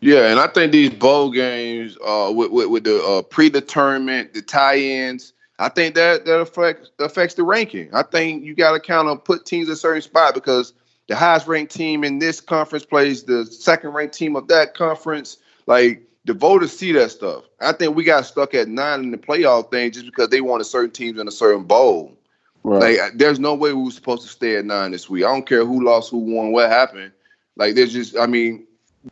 Yeah, 0.00 0.30
and 0.30 0.40
I 0.40 0.48
think 0.48 0.72
these 0.72 0.90
bowl 0.90 1.30
games, 1.30 1.96
uh, 2.04 2.32
with 2.34 2.50
with, 2.50 2.68
with 2.68 2.84
the 2.84 3.02
uh, 3.04 3.22
predetermined, 3.22 4.30
the 4.34 4.42
tie-ins, 4.42 5.32
I 5.58 5.68
think 5.68 5.94
that 5.94 6.24
that 6.24 6.40
affects 6.40 6.90
affects 6.98 7.34
the 7.34 7.44
ranking. 7.44 7.94
I 7.94 8.02
think 8.02 8.44
you 8.44 8.54
got 8.54 8.72
to 8.72 8.80
kind 8.80 9.08
of 9.08 9.22
put 9.22 9.46
teams 9.46 9.68
in 9.68 9.74
a 9.74 9.76
certain 9.76 10.02
spot 10.02 10.34
because 10.34 10.74
the 11.06 11.14
highest 11.16 11.46
ranked 11.46 11.72
team 11.72 12.02
in 12.02 12.18
this 12.18 12.40
conference 12.40 12.84
plays 12.84 13.24
the 13.24 13.46
second 13.46 13.90
ranked 13.90 14.14
team 14.14 14.34
of 14.34 14.48
that 14.48 14.74
conference. 14.74 15.36
Like 15.66 16.02
the 16.24 16.34
voters 16.34 16.76
see 16.76 16.92
that 16.92 17.10
stuff. 17.10 17.44
I 17.60 17.72
think 17.72 17.96
we 17.96 18.04
got 18.04 18.26
stuck 18.26 18.54
at 18.54 18.68
nine 18.68 19.02
in 19.02 19.10
the 19.10 19.18
playoff 19.18 19.70
thing 19.70 19.90
just 19.90 20.06
because 20.06 20.28
they 20.28 20.40
wanted 20.40 20.64
certain 20.64 20.90
teams 20.90 21.18
in 21.18 21.26
a 21.26 21.32
certain 21.32 21.64
bowl. 21.64 22.16
Right. 22.62 23.00
Like, 23.00 23.14
there's 23.16 23.40
no 23.40 23.54
way 23.54 23.72
we 23.72 23.82
were 23.82 23.90
supposed 23.90 24.22
to 24.22 24.28
stay 24.28 24.56
at 24.56 24.64
nine 24.64 24.92
this 24.92 25.10
week. 25.10 25.24
I 25.24 25.28
don't 25.28 25.46
care 25.46 25.64
who 25.64 25.84
lost, 25.84 26.10
who 26.10 26.18
won, 26.18 26.52
what 26.52 26.70
happened. 26.70 27.12
Like, 27.56 27.74
there's 27.74 27.92
just, 27.92 28.16
I 28.16 28.26
mean, 28.26 28.66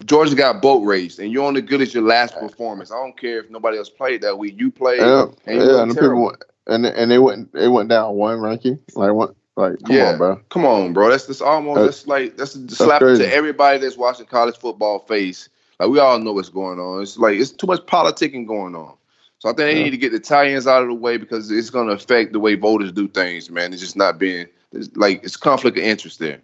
Georgia 0.04 0.36
got 0.36 0.62
boat 0.62 0.84
raced, 0.84 1.18
and 1.18 1.32
you're 1.32 1.44
only 1.44 1.62
good 1.62 1.80
as 1.80 1.92
your 1.92 2.04
last 2.04 2.34
performance. 2.38 2.92
I 2.92 2.96
don't 2.96 3.18
care 3.18 3.40
if 3.40 3.50
nobody 3.50 3.76
else 3.78 3.90
played 3.90 4.22
that 4.22 4.38
week. 4.38 4.54
You 4.56 4.70
played, 4.70 5.00
yeah, 5.00 5.26
and 5.46 5.62
yeah, 5.62 5.82
and 5.82 5.90
the 5.90 5.94
people 5.94 6.24
went, 6.24 6.44
and 6.68 6.86
and 6.86 7.10
they 7.10 7.18
went 7.18 7.52
they 7.52 7.66
went 7.66 7.88
down 7.88 8.14
one 8.14 8.40
ranking. 8.40 8.78
Like 8.94 9.12
what? 9.12 9.34
Like 9.56 9.82
come 9.84 9.96
yeah, 9.96 10.10
on, 10.12 10.18
bro. 10.18 10.36
Come 10.48 10.64
on, 10.64 10.92
bro. 10.92 11.10
That's 11.10 11.26
just 11.26 11.42
almost 11.42 11.78
Uh, 11.78 11.84
that's 11.84 12.06
like 12.06 12.36
that's 12.36 12.54
a 12.54 12.68
slap 12.68 13.00
crazy. 13.00 13.24
to 13.24 13.34
everybody 13.34 13.78
that's 13.78 13.96
watching 13.96 14.26
college 14.26 14.56
football 14.56 15.00
face. 15.00 15.48
Like 15.80 15.88
we 15.88 15.98
all 15.98 16.18
know 16.18 16.34
what's 16.34 16.50
going 16.50 16.78
on. 16.78 17.00
It's 17.00 17.16
like 17.16 17.36
it's 17.36 17.50
too 17.50 17.66
much 17.66 17.80
politicking 17.86 18.46
going 18.46 18.74
on. 18.74 18.94
So 19.38 19.48
I 19.48 19.52
think 19.52 19.56
they 19.56 19.78
Yeah. 19.78 19.84
need 19.84 19.90
to 19.92 19.96
get 19.96 20.12
the 20.12 20.20
tie-ins 20.20 20.66
out 20.66 20.82
of 20.82 20.88
the 20.88 20.94
way 20.94 21.16
because 21.16 21.50
it's 21.50 21.70
going 21.70 21.88
to 21.88 21.94
affect 21.94 22.34
the 22.34 22.38
way 22.38 22.54
voters 22.54 22.92
do 22.92 23.08
things. 23.08 23.50
Man, 23.50 23.72
it's 23.72 23.80
just 23.80 23.96
not 23.96 24.18
being 24.18 24.46
it's 24.72 24.94
like 24.94 25.24
it's 25.24 25.38
conflict 25.38 25.78
of 25.78 25.82
interest 25.82 26.18
there. 26.18 26.42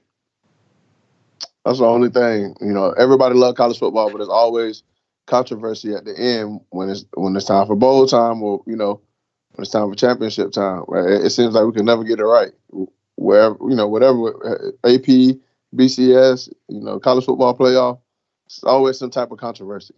That's 1.66 1.80
the 1.80 1.84
only 1.84 2.08
thing. 2.08 2.56
You 2.62 2.72
know, 2.72 2.92
everybody 2.92 3.34
love 3.34 3.56
college 3.56 3.78
football, 3.78 4.10
but 4.10 4.18
there's 4.18 4.30
always 4.30 4.82
controversy 5.26 5.92
at 5.94 6.06
the 6.06 6.18
end 6.18 6.60
when 6.70 6.88
it's 6.88 7.04
when 7.12 7.36
it's 7.36 7.44
time 7.44 7.66
for 7.66 7.76
bowl 7.76 8.06
time 8.06 8.42
or 8.42 8.62
you 8.66 8.76
know 8.76 9.02
when 9.52 9.64
it's 9.64 9.70
time 9.70 9.90
for 9.90 9.96
championship 9.96 10.50
time. 10.52 10.84
Right? 10.88 11.10
It, 11.10 11.30
seems 11.30 11.52
like 11.52 11.66
we 11.66 11.72
can 11.72 11.84
never 11.84 12.04
get 12.04 12.20
it 12.20 12.24
right. 12.24 12.52
Wherever 13.16 13.56
you 13.68 13.76
know, 13.76 13.86
whatever 13.86 14.74
AP, 14.84 15.36
BCS, 15.74 16.48
you 16.68 16.80
know, 16.80 16.98
college 16.98 17.26
football 17.26 17.54
playoff, 17.54 17.98
it's 18.46 18.64
always 18.64 18.98
some 18.98 19.10
type 19.10 19.30
of 19.30 19.38
controversy. 19.38 19.94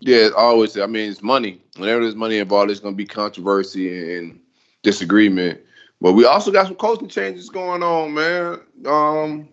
Yeah, 0.00 0.30
always. 0.36 0.76
I 0.76 0.86
mean, 0.86 1.10
it's 1.10 1.22
money. 1.22 1.60
Whenever 1.76 2.02
there's 2.02 2.16
money 2.16 2.38
involved, 2.38 2.70
there's 2.70 2.80
going 2.80 2.94
to 2.94 2.98
be 2.98 3.06
controversy 3.06 4.16
and 4.16 4.40
disagreement. 4.82 5.60
But 6.00 6.14
we 6.14 6.24
also 6.24 6.50
got 6.50 6.66
some 6.66 6.74
coaching 6.74 7.08
changes 7.08 7.48
going 7.48 7.84
on, 7.84 8.14
man. 8.14 8.58
Um, 8.84 9.48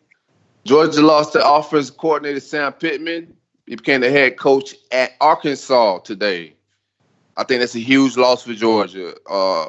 Georgia 0.65 1.01
lost 1.01 1.33
the 1.33 1.47
offensive 1.47 1.97
coordinator 1.97 2.39
Sam 2.39 2.73
Pittman. 2.73 3.35
He 3.67 3.75
became 3.75 4.01
the 4.01 4.09
head 4.09 4.37
coach 4.37 4.73
at 4.91 5.11
Arkansas 5.21 5.99
today. 5.99 6.55
I 7.37 7.43
think 7.43 7.59
that's 7.59 7.75
a 7.75 7.79
huge 7.79 8.17
loss 8.17 8.43
for 8.43 8.53
Georgia. 8.53 9.13
Uh, 9.29 9.67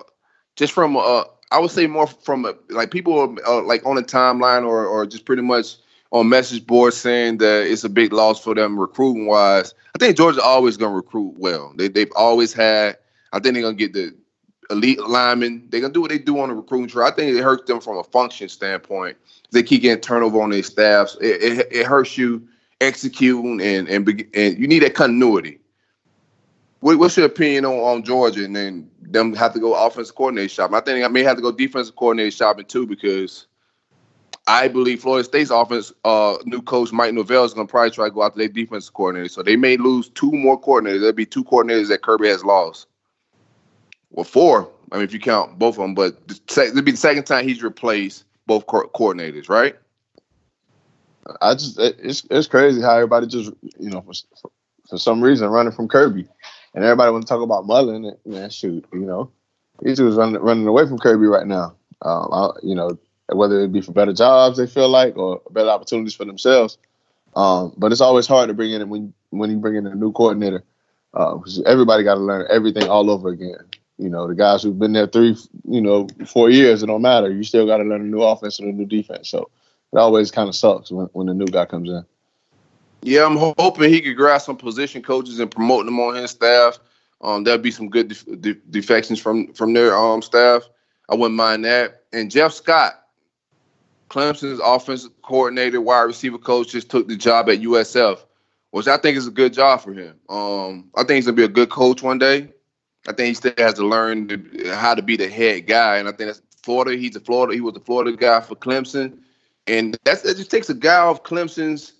just 0.57 0.73
from, 0.73 0.97
uh, 0.97 1.25
I 1.53 1.59
would 1.59 1.71
say 1.71 1.87
more 1.87 2.07
from 2.07 2.47
uh, 2.47 2.55
like 2.71 2.90
people 2.90 3.37
uh, 3.47 3.62
like 3.62 3.85
on 3.85 3.97
the 3.97 4.03
timeline 4.03 4.64
or 4.64 4.87
or 4.87 5.05
just 5.05 5.27
pretty 5.27 5.43
much 5.43 5.77
on 6.12 6.29
message 6.29 6.66
boards 6.66 6.96
saying 6.96 7.38
that 7.38 7.70
it's 7.70 7.85
a 7.85 7.88
big 7.88 8.12
loss 8.12 8.42
for 8.42 8.55
them 8.55 8.79
recruiting 8.79 9.27
wise. 9.27 9.75
I 9.94 9.99
think 9.99 10.16
Georgia 10.16 10.42
always 10.42 10.77
gonna 10.77 10.94
recruit 10.94 11.35
well. 11.38 11.73
They 11.77 11.88
they've 11.88 12.12
always 12.16 12.53
had. 12.53 12.99
I 13.33 13.38
think 13.38 13.55
they're 13.55 13.62
gonna 13.62 13.77
get 13.77 13.92
the 13.92 14.14
elite 14.70 15.01
linemen. 15.01 15.66
They're 15.68 15.81
gonna 15.81 15.92
do 15.92 16.01
what 16.01 16.11
they 16.11 16.18
do 16.18 16.38
on 16.40 16.49
the 16.49 16.55
recruiting 16.55 16.88
trail. 16.88 17.07
I 17.07 17.12
think 17.12 17.37
it 17.37 17.42
hurts 17.42 17.64
them 17.66 17.81
from 17.81 17.99
a 17.99 18.05
function 18.05 18.49
standpoint. 18.49 19.16
They 19.53 19.62
keep 19.62 19.83
getting 19.83 20.01
turnover 20.01 20.40
on 20.40 20.51
their 20.51 20.62
staffs. 20.62 21.16
It, 21.20 21.42
it, 21.42 21.68
it 21.70 21.87
hurts 21.87 22.18
you 22.18 22.46
executing 22.81 23.61
and 23.61 23.88
and 23.88 24.09
and 24.35 24.59
you 24.59 24.66
need 24.66 24.83
that 24.83 24.94
continuity. 24.94 25.59
What, 26.81 26.99
what's 26.99 27.16
your 27.16 27.27
opinion 27.27 27.66
on, 27.66 27.75
on 27.75 28.03
Georgia 28.03 28.42
and 28.42 28.57
then 28.57 28.90
them 29.03 29.35
have 29.35 29.53
to 29.53 29.61
go 29.61 29.75
offensive 29.75 30.14
coordinator 30.14 30.49
shopping? 30.49 30.77
I 30.77 30.81
think 30.81 31.05
I 31.05 31.09
may 31.09 31.23
have 31.23 31.37
to 31.37 31.42
go 31.42 31.53
defensive 31.53 31.94
coordinator 31.94 32.31
shopping 32.31 32.64
too 32.64 32.87
because 32.87 33.46
I 34.46 34.68
believe 34.68 35.00
Florida 35.00 35.24
State's 35.24 35.50
offense 35.50 35.92
uh, 36.05 36.37
new 36.44 36.62
coach 36.62 36.92
Mike 36.92 37.14
Norvell 37.14 37.44
is 37.44 37.55
going 37.55 37.66
to 37.66 37.70
probably 37.70 37.90
try 37.90 38.07
to 38.07 38.11
go 38.11 38.22
after 38.22 38.38
their 38.38 38.48
defensive 38.48 38.94
coordinator. 38.94 39.29
So 39.29 39.42
they 39.42 39.57
may 39.57 39.76
lose 39.76 40.09
two 40.09 40.33
more 40.33 40.61
coordinators. 40.61 41.00
There'll 41.00 41.12
be 41.12 41.26
two 41.26 41.44
coordinators 41.44 41.88
that 41.88 42.03
Kirby 42.03 42.29
has 42.29 42.44
lost. 42.44 42.87
Well, 44.11 44.24
four. 44.24 44.68
I 44.90 44.96
mean, 44.96 45.05
if 45.05 45.12
you 45.12 45.20
count 45.20 45.59
both 45.59 45.76
of 45.76 45.83
them, 45.83 45.94
but 45.94 46.16
it'll 46.29 46.83
be 46.83 46.90
the 46.90 46.96
second 46.96 47.24
time 47.24 47.46
he's 47.46 47.62
replaced 47.62 48.24
both 48.46 48.66
co- 48.66 48.88
coordinators, 48.88 49.48
right? 49.48 49.76
I 51.40 51.55
just 51.55 51.79
it's 51.79 52.26
it's 52.31 52.48
crazy 52.48 52.81
how 52.81 52.96
everybody 52.96 53.26
just 53.26 53.53
you 53.79 53.90
know 53.90 54.00
for, 54.00 54.12
for, 54.88 54.98
some 54.98 55.22
reason 55.22 55.48
running 55.48 55.72
from 55.72 55.87
Kirby, 55.87 56.26
and 56.74 56.83
everybody 56.83 57.12
want 57.12 57.24
to 57.24 57.29
talk 57.29 57.42
about 57.42 57.66
Mullen. 57.66 58.05
And, 58.05 58.16
man, 58.26 58.50
shoot, 58.50 58.85
you 58.92 59.00
know, 59.00 59.31
these 59.83 59.98
dudes 59.98 60.16
running 60.16 60.40
running 60.40 60.66
away 60.66 60.87
from 60.87 60.98
Kirby 60.98 61.26
right 61.26 61.46
now. 61.46 61.76
Um, 62.03 62.29
I, 62.33 62.50
you 62.62 62.74
know, 62.74 62.98
whether 63.33 63.61
it 63.61 63.73
be 63.73 63.81
for 63.81 63.93
better 63.93 64.12
jobs 64.12 64.59
they 64.59 64.66
feel 64.66 64.88
like 64.88 65.16
or 65.16 65.40
better 65.51 65.71
opportunities 65.71 66.14
for 66.14 66.25
themselves. 66.25 66.79
Um, 67.37 67.73
but 67.77 67.93
it's 67.93 68.01
always 68.01 68.27
hard 68.27 68.49
to 68.49 68.55
bring 68.55 68.73
in 68.73 68.88
when 68.88 69.12
when 69.31 69.51
you 69.51 69.59
bring 69.59 69.77
in 69.77 69.87
a 69.87 69.95
new 69.95 70.12
coordinator 70.12 70.64
because 71.12 71.62
everybody 71.66 72.05
got 72.05 72.14
to 72.14 72.21
learn 72.21 72.47
everything 72.51 72.88
all 72.88 73.11
over 73.11 73.31
again. 73.31 73.59
You 73.99 74.09
know, 74.09 74.27
the 74.27 74.35
guys 74.35 74.62
who've 74.62 74.79
been 74.79 74.95
there 74.95 75.07
three, 75.07 75.37
you 75.69 75.81
know, 75.81 76.09
four 76.27 76.49
years, 76.49 76.83
it 76.83 76.87
don't 76.87 77.03
matter. 77.03 77.31
You 77.31 77.45
still 77.45 77.66
got 77.66 77.79
to 77.79 77.85
learn 77.85 78.01
a 78.01 78.05
new 78.05 78.23
offense 78.23 78.59
and 78.59 78.69
a 78.69 78.73
new 78.73 78.87
defense. 78.87 79.29
So 79.29 79.51
it 79.93 79.99
always 79.99 80.31
kind 80.31 80.49
of 80.49 80.57
sucks 80.57 80.90
when, 80.90 81.07
when 81.12 81.27
the 81.27 81.35
new 81.35 81.47
guy 81.47 81.66
comes 81.66 81.90
in. 81.90 82.05
Yeah, 83.03 83.27
I'm 83.27 83.37
hoping 83.37 83.90
he 83.90 84.01
could 84.01 84.16
grab 84.16 84.40
some 84.40 84.57
position 84.57 85.03
coaches 85.03 85.38
and 85.38 85.51
promote 85.51 85.87
them 85.87 86.01
on 86.01 86.14
his 86.14 86.31
staff. 86.31 86.79
Um, 87.23 87.45
there'll 87.45 87.61
be 87.61 87.71
some 87.71 87.88
good 87.88 88.09
def- 88.09 88.40
de- 88.40 88.61
defections 88.71 89.21
from 89.21 89.53
from 89.53 89.73
their 89.73 89.97
um 89.97 90.23
staff. 90.23 90.69
I 91.09 91.14
wouldn't 91.14 91.37
mind 91.37 91.64
that. 91.64 92.05
And 92.12 92.31
Jeff 92.31 92.53
Scott, 92.53 93.00
Clemson's 94.11 94.61
offensive 94.62 95.12
coordinator, 95.23 95.81
wide 95.81 96.03
receiver 96.03 96.37
coach, 96.37 96.73
just 96.73 96.90
took 96.90 97.09
the 97.09 97.16
job 97.16 97.49
at 97.49 97.61
USF, 97.61 98.18
which 98.73 98.88
I 98.88 98.96
think 98.96 99.16
is 99.16 99.29
a 99.29 99.31
good 99.31 99.55
job 99.55 99.81
for 99.81 99.92
him. 99.92 100.16
Um, 100.29 100.90
I 100.96 101.05
think 101.05 101.16
he's 101.16 101.27
gonna 101.27 101.37
be 101.37 101.44
a 101.44 101.49
good 101.49 101.70
coach 101.70 102.03
one 102.03 102.18
day. 102.18 102.53
I 103.09 103.12
think 103.12 103.29
he 103.29 103.35
still 103.35 103.53
has 103.57 103.75
to 103.75 103.87
learn 103.87 104.29
to, 104.29 104.75
how 104.75 104.94
to 104.94 105.01
be 105.01 105.16
the 105.16 105.29
head 105.29 105.66
guy, 105.66 105.96
and 105.96 106.09
I 106.09 106.11
think 106.11 106.29
that's 106.29 106.42
Florida. 106.62 106.99
He's 106.99 107.16
a 107.16 107.20
Florida. 107.20 107.55
He 107.55 107.61
was 107.61 107.75
the 107.75 107.81
Florida 107.81 108.14
guy 108.14 108.40
for 108.40 108.57
Clemson, 108.57 109.18
and 109.66 109.96
that's 110.05 110.25
it. 110.25 110.37
Just 110.37 110.51
takes 110.51 110.68
a 110.68 110.75
guy 110.75 110.99
off 110.99 111.23
Clemson's 111.23 111.92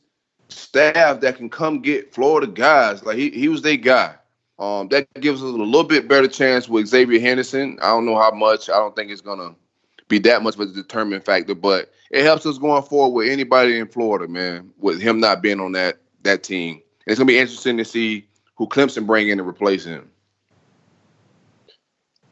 staff 0.49 1.20
that 1.20 1.37
can 1.37 1.49
come 1.49 1.81
get 1.81 2.12
Florida 2.12 2.49
guys. 2.49 3.05
Like 3.05 3.16
he, 3.16 3.31
he 3.31 3.49
was 3.49 3.62
their 3.62 3.77
guy. 3.77 4.16
Um, 4.59 4.88
that 4.88 5.09
gives 5.20 5.42
us 5.42 5.49
a 5.49 5.53
little 5.53 5.85
bit 5.85 6.09
better 6.09 6.29
chance 6.29 6.68
with 6.68 6.90
Xzavier 6.90 7.20
Henderson. 7.20 7.79
I 7.81 7.87
don't 7.87 8.05
know 8.05 8.18
how 8.18 8.33
much. 8.33 8.68
I 8.68 8.75
don't 8.75 8.94
think 8.94 9.11
it's 9.11 9.23
gonna 9.23 9.55
be 10.11 10.18
that 10.18 10.42
much 10.42 10.57
of 10.57 10.61
a 10.61 10.66
determining 10.66 11.23
factor, 11.23 11.55
but 11.55 11.90
it 12.11 12.25
helps 12.25 12.44
us 12.44 12.59
going 12.59 12.83
forward 12.83 13.14
with 13.14 13.33
anybody 13.33 13.79
in 13.79 13.87
Florida, 13.87 14.29
man. 14.29 14.70
With 14.79 15.01
him 15.01 15.20
not 15.20 15.40
being 15.40 15.61
on 15.61 15.73
that 15.73 15.99
that 16.25 16.42
team, 16.42 16.83
it's 17.07 17.18
gonna 17.18 17.27
be 17.27 17.38
interesting 17.38 17.79
to 17.79 17.85
see 17.87 18.27
who 18.57 18.66
Clemson 18.66 19.07
bring 19.07 19.29
in 19.29 19.38
to 19.38 19.44
replace 19.44 19.85
him. 19.85 20.11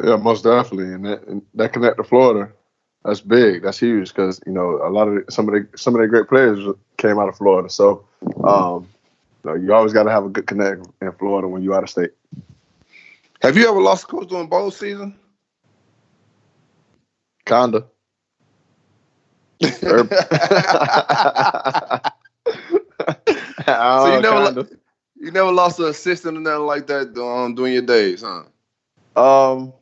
Yeah, 0.05 0.17
most 0.17 0.45
definitely, 0.45 0.93
and 0.93 1.07
that, 1.07 1.27
and 1.27 1.43
that 1.55 1.73
connect 1.73 1.97
to 1.97 2.05
Florida, 2.05 2.53
that's 3.05 3.21
big. 3.21 3.63
That's 3.63 3.79
huge 3.79 4.09
because 4.09 4.41
you 4.47 4.53
know 4.53 4.81
a 4.85 4.91
lot 4.91 5.09
of 5.09 5.15
the, 5.15 5.33
some 5.33 5.49
of 5.49 5.55
the 5.55 5.79
some 5.79 5.95
of 5.95 6.03
the 6.03 6.09
great 6.09 6.29
players 6.29 6.59
came 6.99 7.19
out 7.19 7.29
of 7.29 7.37
Florida. 7.37 7.71
So, 7.71 8.05
um, 8.45 8.89
you, 9.45 9.51
know, 9.51 9.55
you 9.55 9.73
always 9.73 9.93
got 9.93 10.03
to 10.03 10.11
have 10.11 10.25
a 10.25 10.29
good 10.29 10.47
connect 10.47 10.87
in 11.01 11.13
Florida 11.13 11.49
when 11.49 11.63
you 11.63 11.75
out 11.75 11.85
of 11.85 11.91
state. 11.91 12.11
Have 13.41 13.57
you 13.57 13.69
ever 13.69 13.81
lost 13.81 14.05
a 14.05 14.07
coach 14.09 14.29
during 14.29 14.49
bowl 14.49 14.71
season? 14.73 15.17
Kinda. 17.49 17.87
So 23.97 24.09
you 24.09 24.21
never, 24.21 24.55
kinda. 24.55 24.69
you 25.17 25.33
never 25.33 25.53
lost 25.53 25.81
an 25.81 25.87
assistant 25.87 26.39
or 26.39 26.41
nothing 26.41 26.67
like 26.67 26.87
that 26.89 27.17
um, 27.19 27.55
during 27.55 27.75
your 27.75 27.83
days, 27.83 28.23
huh? 28.23 28.45
Um, 29.17 29.73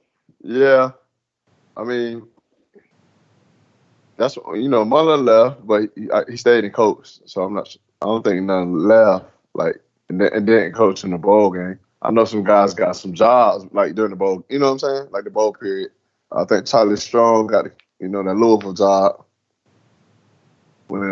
yeah. 0.42 0.92
I 1.76 1.84
mean, 1.84 2.26
that's 4.16 4.36
you 4.54 4.68
know, 4.68 4.84
Mullen 4.84 5.24
left, 5.24 5.66
but 5.66 5.90
he, 5.96 6.10
I- 6.10 6.24
he 6.30 6.36
stayed 6.36 6.64
in 6.64 6.70
coach, 6.72 7.18
so 7.26 7.42
I'm 7.42 7.54
not. 7.54 7.74
I 8.02 8.06
don't 8.06 8.24
think 8.24 8.42
nothing 8.44 8.78
left. 8.78 9.26
Like 9.54 9.80
and, 10.08 10.20
then, 10.20 10.30
and 10.34 10.46
didn't 10.46 10.72
coach 10.72 11.04
in 11.04 11.10
the 11.10 11.18
bowl 11.18 11.50
game. 11.50 11.78
I 12.02 12.10
know 12.10 12.24
some 12.24 12.44
guys 12.44 12.74
got 12.74 12.92
some 12.96 13.14
jobs 13.14 13.64
like 13.72 13.94
during 13.94 14.10
the 14.10 14.16
bowl. 14.16 14.44
You 14.48 14.58
know 14.58 14.66
what 14.66 14.72
I'm 14.72 14.78
saying? 14.78 15.08
Like 15.10 15.24
the 15.24 15.30
bowl 15.30 15.52
period. 15.52 15.90
I 16.32 16.44
think 16.44 16.66
Charlie 16.66 16.96
Strong 16.96 17.48
got 17.48 17.66
you 18.00 18.08
know 18.08 18.22
that 18.22 18.34
Louisville 18.34 18.74
job. 18.74 19.24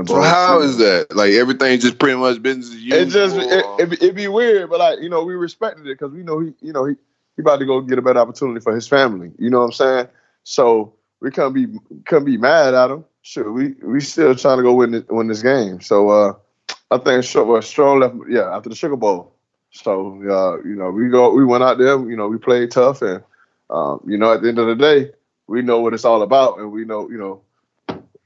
So 0.06 0.20
how 0.20 0.60
is 0.60 0.76
that? 0.78 1.14
Like 1.14 1.32
everything 1.32 1.80
just 1.80 1.98
pretty 1.98 2.16
much 2.18 2.42
business 2.42 2.68
as 2.70 2.76
usual. 2.82 3.02
It 3.02 3.10
just 3.10 3.36
it, 3.36 3.64
it, 3.78 3.90
be- 3.90 4.06
it 4.06 4.14
be 4.14 4.28
weird, 4.28 4.70
but 4.70 4.78
like 4.78 5.00
you 5.00 5.08
know, 5.08 5.24
we 5.24 5.34
respected 5.34 5.86
it 5.86 5.98
because 5.98 6.12
we 6.12 6.22
know 6.22 6.40
he 6.40 6.52
you 6.60 6.72
know 6.72 6.84
he 6.86 6.94
he 7.36 7.42
about 7.42 7.58
to 7.58 7.66
go 7.66 7.80
get 7.80 7.98
a 7.98 8.02
better 8.02 8.20
opportunity 8.20 8.60
for 8.60 8.74
his 8.74 8.86
family. 8.88 9.32
You 9.38 9.50
know 9.50 9.60
what 9.60 9.66
I'm 9.66 9.72
saying? 9.72 10.08
So 10.44 10.94
we 11.20 11.30
can't 11.30 11.54
be 11.54 11.66
can't 12.06 12.24
be 12.24 12.36
mad 12.36 12.74
at 12.74 12.90
him. 12.90 13.04
Sure, 13.22 13.50
we 13.52 13.74
we 13.82 14.00
still 14.00 14.34
trying 14.34 14.58
to 14.58 14.62
go 14.62 14.74
win 14.74 14.92
this, 14.92 15.04
win 15.08 15.28
this 15.28 15.42
game. 15.42 15.80
So 15.80 16.10
uh, 16.10 16.34
I 16.90 16.98
think 16.98 17.24
well, 17.34 17.62
Strong 17.62 18.00
left 18.00 18.16
yeah 18.28 18.54
after 18.54 18.68
the 18.68 18.76
Sugar 18.76 18.96
Bowl. 18.96 19.34
So 19.72 20.20
uh, 20.30 20.62
you 20.68 20.76
know 20.76 20.90
we 20.90 21.08
go 21.08 21.34
we 21.34 21.44
went 21.44 21.64
out 21.64 21.78
there. 21.78 21.98
You 21.98 22.16
know 22.16 22.28
we 22.28 22.38
played 22.38 22.70
tough 22.70 23.02
and 23.02 23.22
um, 23.70 24.00
you 24.06 24.16
know 24.18 24.32
at 24.32 24.42
the 24.42 24.48
end 24.48 24.58
of 24.58 24.66
the 24.66 24.74
day 24.74 25.10
we 25.46 25.62
know 25.62 25.80
what 25.80 25.94
it's 25.94 26.04
all 26.04 26.22
about 26.22 26.58
and 26.58 26.72
we 26.72 26.84
know 26.84 27.08
you 27.10 27.18
know. 27.18 27.42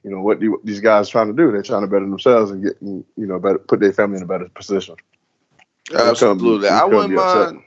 You 0.05 0.13
know 0.13 0.23
what 0.23 0.39
the, 0.41 0.57
these 0.65 0.81
guys 0.81 1.09
trying 1.09 1.27
to 1.27 1.35
do? 1.35 1.51
They're 1.51 1.61
trying 1.61 1.83
to 1.83 1.89
better 1.89 2.09
themselves 2.09 2.53
and 2.53 2.63
get 2.63 2.81
you 2.81 3.05
know 3.17 3.39
better 3.39 3.59
put 3.59 3.81
their 3.81 3.93
family 3.93 4.17
in 4.19 4.23
a 4.23 4.27
better 4.27 4.49
position. 4.49 4.95
Absolutely. 5.93 6.69
I 6.69 6.85
wouldn't 6.85 7.15
mind. 7.15 7.63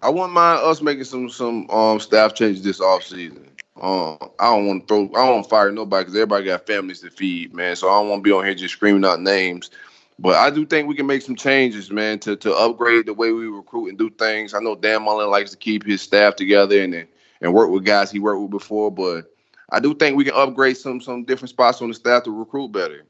I 0.00 0.08
wouldn't 0.08 0.32
mind 0.32 0.60
us 0.64 0.80
making 0.80 1.04
some 1.04 1.28
some 1.28 1.68
um 1.70 2.00
staff 2.00 2.34
changes 2.34 2.62
this 2.64 2.80
offseason. 2.80 3.48
Um, 3.80 4.18
I 4.38 4.50
don't 4.50 4.66
want 4.66 4.82
to 4.82 4.86
throw. 4.86 5.04
I 5.20 5.24
don't 5.26 5.34
want 5.34 5.44
to 5.44 5.50
fire 5.50 5.72
nobody 5.72 6.04
because 6.04 6.16
everybody 6.16 6.44
got 6.46 6.66
families 6.66 7.00
to 7.00 7.10
feed, 7.10 7.54
man. 7.54 7.74
So 7.76 7.88
I 7.88 8.00
don't 8.00 8.08
want 8.08 8.20
to 8.20 8.28
be 8.28 8.32
on 8.32 8.44
here 8.44 8.54
just 8.54 8.74
screaming 8.74 9.04
out 9.04 9.20
names. 9.20 9.70
But 10.18 10.36
I 10.36 10.50
do 10.50 10.64
think 10.64 10.88
we 10.88 10.94
can 10.94 11.06
make 11.06 11.22
some 11.22 11.36
changes, 11.36 11.90
man, 11.90 12.18
to 12.20 12.36
to 12.36 12.54
upgrade 12.54 13.06
the 13.06 13.14
way 13.14 13.32
we 13.32 13.46
recruit 13.46 13.88
and 13.88 13.98
do 13.98 14.10
things. 14.10 14.54
I 14.54 14.60
know 14.60 14.74
Dan 14.74 15.02
Mullen 15.02 15.30
likes 15.30 15.50
to 15.52 15.56
keep 15.56 15.84
his 15.84 16.00
staff 16.02 16.36
together 16.36 16.80
and 16.80 17.06
and 17.40 17.54
work 17.54 17.70
with 17.70 17.84
guys 17.84 18.10
he 18.10 18.18
worked 18.18 18.40
with 18.40 18.50
before, 18.50 18.90
but 18.90 19.32
I 19.70 19.80
do 19.80 19.94
think 19.94 20.16
we 20.16 20.24
can 20.24 20.34
upgrade 20.34 20.76
some 20.76 21.00
some 21.00 21.24
different 21.24 21.50
spots 21.50 21.82
on 21.82 21.88
the 21.88 21.94
staff 21.94 22.24
to 22.24 22.30
recruit 22.30 22.68
better. 22.72 23.04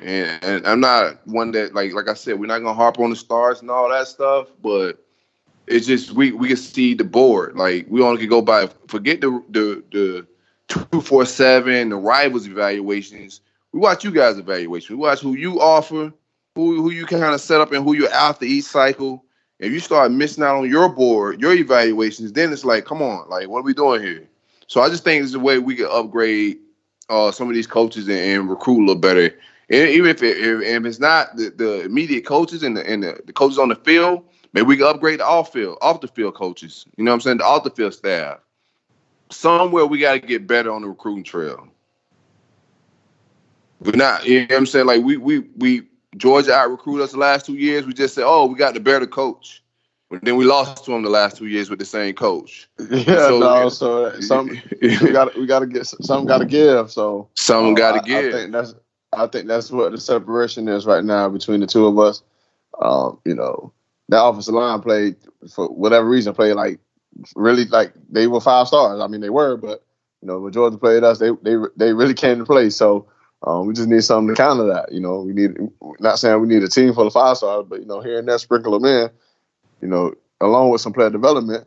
And, 0.00 0.42
and 0.42 0.66
I'm 0.66 0.80
not 0.80 1.26
one 1.26 1.52
that 1.52 1.74
like 1.74 1.92
like 1.92 2.08
I 2.08 2.14
said, 2.14 2.38
we're 2.38 2.46
not 2.46 2.58
gonna 2.58 2.74
harp 2.74 2.98
on 2.98 3.10
the 3.10 3.16
stars 3.16 3.60
and 3.60 3.70
all 3.70 3.88
that 3.88 4.08
stuff, 4.08 4.48
but 4.62 4.98
it's 5.66 5.86
just 5.86 6.12
we 6.12 6.32
we 6.32 6.48
can 6.48 6.56
see 6.56 6.94
the 6.94 7.04
board. 7.04 7.56
Like 7.56 7.86
we 7.88 8.02
only 8.02 8.20
can 8.20 8.28
go 8.28 8.42
by 8.42 8.68
forget 8.88 9.20
the 9.20 9.42
the 9.50 9.82
the 9.92 10.26
two 10.68 11.00
four 11.00 11.24
seven, 11.24 11.90
the 11.90 11.96
rivals 11.96 12.46
evaluations. 12.46 13.40
We 13.72 13.80
watch 13.80 14.04
you 14.04 14.10
guys 14.10 14.38
evaluation. 14.38 14.96
We 14.96 15.02
watch 15.02 15.20
who 15.20 15.34
you 15.34 15.60
offer, 15.60 16.12
who 16.54 16.82
who 16.82 16.90
you 16.90 17.06
kind 17.06 17.34
of 17.34 17.40
set 17.40 17.60
up 17.60 17.72
and 17.72 17.84
who 17.84 17.94
you're 17.94 18.12
after 18.12 18.44
each 18.44 18.64
cycle. 18.64 19.24
If 19.58 19.72
you 19.72 19.80
start 19.80 20.10
missing 20.10 20.42
out 20.42 20.56
on 20.56 20.68
your 20.68 20.88
board, 20.88 21.40
your 21.40 21.54
evaluations, 21.54 22.32
then 22.32 22.52
it's 22.52 22.64
like, 22.64 22.84
come 22.84 23.00
on, 23.00 23.28
like 23.28 23.48
what 23.48 23.60
are 23.60 23.62
we 23.62 23.74
doing 23.74 24.02
here? 24.02 24.28
So 24.66 24.80
I 24.80 24.88
just 24.88 25.04
think 25.04 25.22
it's 25.22 25.34
a 25.34 25.38
way 25.38 25.58
we 25.58 25.76
can 25.76 25.86
upgrade 25.90 26.58
uh, 27.08 27.30
some 27.30 27.48
of 27.48 27.54
these 27.54 27.66
coaches 27.66 28.08
and, 28.08 28.18
and 28.18 28.50
recruit 28.50 28.78
a 28.78 28.86
little 28.86 28.94
better. 28.96 29.30
And 29.70 29.88
even 29.88 30.10
if, 30.10 30.22
it, 30.22 30.36
if 30.38 30.62
if 30.62 30.84
it's 30.84 30.98
not 30.98 31.36
the, 31.36 31.50
the 31.50 31.82
immediate 31.82 32.26
coaches 32.26 32.62
and 32.62 32.76
the 32.76 32.88
and 32.88 33.02
the, 33.02 33.20
the 33.24 33.32
coaches 33.32 33.58
on 33.58 33.68
the 33.68 33.76
field, 33.76 34.24
maybe 34.52 34.66
we 34.66 34.76
can 34.76 34.86
upgrade 34.86 35.20
the 35.20 35.26
off 35.26 35.52
field, 35.52 35.78
off 35.80 36.00
the 36.00 36.08
field 36.08 36.34
coaches. 36.34 36.84
You 36.96 37.04
know 37.04 37.12
what 37.12 37.16
I'm 37.16 37.20
saying? 37.20 37.38
The 37.38 37.44
off 37.44 37.64
the 37.64 37.70
field 37.70 37.94
staff. 37.94 38.40
Somewhere 39.30 39.86
we 39.86 39.98
got 39.98 40.14
to 40.14 40.20
get 40.20 40.46
better 40.46 40.72
on 40.72 40.82
the 40.82 40.88
recruiting 40.88 41.24
trail. 41.24 41.68
We're 43.80 43.92
not, 43.92 44.26
you 44.26 44.40
know 44.40 44.46
what 44.46 44.56
I'm 44.56 44.66
saying? 44.66 44.86
Like 44.86 45.02
we 45.02 45.16
we 45.16 45.38
we 45.56 45.82
Georgia 46.16 46.52
out 46.52 46.70
recruited 46.70 47.04
us 47.04 47.12
the 47.12 47.18
last 47.18 47.46
two 47.46 47.54
years. 47.54 47.86
We 47.86 47.92
just 47.92 48.14
said, 48.14 48.24
oh, 48.26 48.46
we 48.46 48.56
got 48.56 48.74
the 48.74 48.80
better 48.80 49.06
coach. 49.06 49.62
But 50.10 50.22
then 50.24 50.36
we 50.36 50.44
lost 50.44 50.84
to 50.84 50.92
him 50.92 51.02
the 51.02 51.08
last 51.08 51.38
two 51.38 51.46
years 51.46 51.70
with 51.70 51.78
the 51.78 51.86
same 51.86 52.14
coach. 52.14 52.68
Yeah, 52.90 53.28
So, 53.28 53.38
no, 53.38 53.68
so 53.70 54.20
some 54.20 54.60
we 54.82 55.10
got 55.10 55.34
we 55.36 55.46
got 55.46 55.60
to 55.60 55.66
get 55.66 55.86
some 55.86 56.26
got 56.26 56.38
to 56.38 56.44
give. 56.44 56.92
So 56.92 57.30
some 57.34 57.68
uh, 57.68 57.72
got 57.72 57.92
to 57.92 58.00
give. 58.06 58.34
I 58.34 58.38
think 58.38 58.52
that's 58.52 58.74
I 59.14 59.26
think 59.26 59.48
that's 59.48 59.70
what 59.70 59.92
the 59.92 59.98
separation 59.98 60.68
is 60.68 60.84
right 60.84 61.02
now 61.02 61.30
between 61.30 61.60
the 61.60 61.66
two 61.66 61.86
of 61.86 61.98
us. 61.98 62.22
Um, 62.82 63.20
you 63.24 63.34
know, 63.34 63.72
that 64.10 64.22
offensive 64.22 64.52
line 64.52 64.82
played 64.82 65.16
for 65.50 65.68
whatever 65.68 66.06
reason 66.06 66.34
played 66.34 66.54
like 66.54 66.78
really 67.34 67.64
like 67.64 67.94
they 68.10 68.26
were 68.26 68.40
five 68.40 68.68
stars. 68.68 69.00
I 69.00 69.06
mean, 69.06 69.22
they 69.22 69.30
were, 69.30 69.56
but 69.56 69.82
you 70.20 70.28
know, 70.28 70.40
when 70.40 70.52
Georgia 70.52 70.76
played 70.76 71.04
us, 71.04 71.20
they 71.20 71.30
they 71.42 71.56
they 71.76 71.94
really 71.94 72.14
came 72.14 72.38
to 72.38 72.44
play. 72.44 72.68
So. 72.68 73.06
Um, 73.44 73.66
we 73.66 73.74
just 73.74 73.88
need 73.88 74.04
something 74.04 74.34
to 74.34 74.40
counter 74.40 74.64
that. 74.66 74.92
You 74.92 75.00
know, 75.00 75.20
we 75.20 75.32
need 75.32 75.56
not 76.00 76.18
saying 76.18 76.40
we 76.40 76.46
need 76.48 76.62
a 76.62 76.68
team 76.68 76.94
full 76.94 77.06
of 77.06 77.12
five 77.12 77.36
stars, 77.36 77.66
but 77.68 77.80
you 77.80 77.86
know, 77.86 78.00
here 78.00 78.18
and 78.18 78.28
there 78.28 78.38
sprinkle 78.38 78.78
them 78.78 78.84
in. 78.84 79.10
You 79.80 79.88
know, 79.88 80.14
along 80.40 80.70
with 80.70 80.80
some 80.80 80.92
player 80.92 81.10
development. 81.10 81.66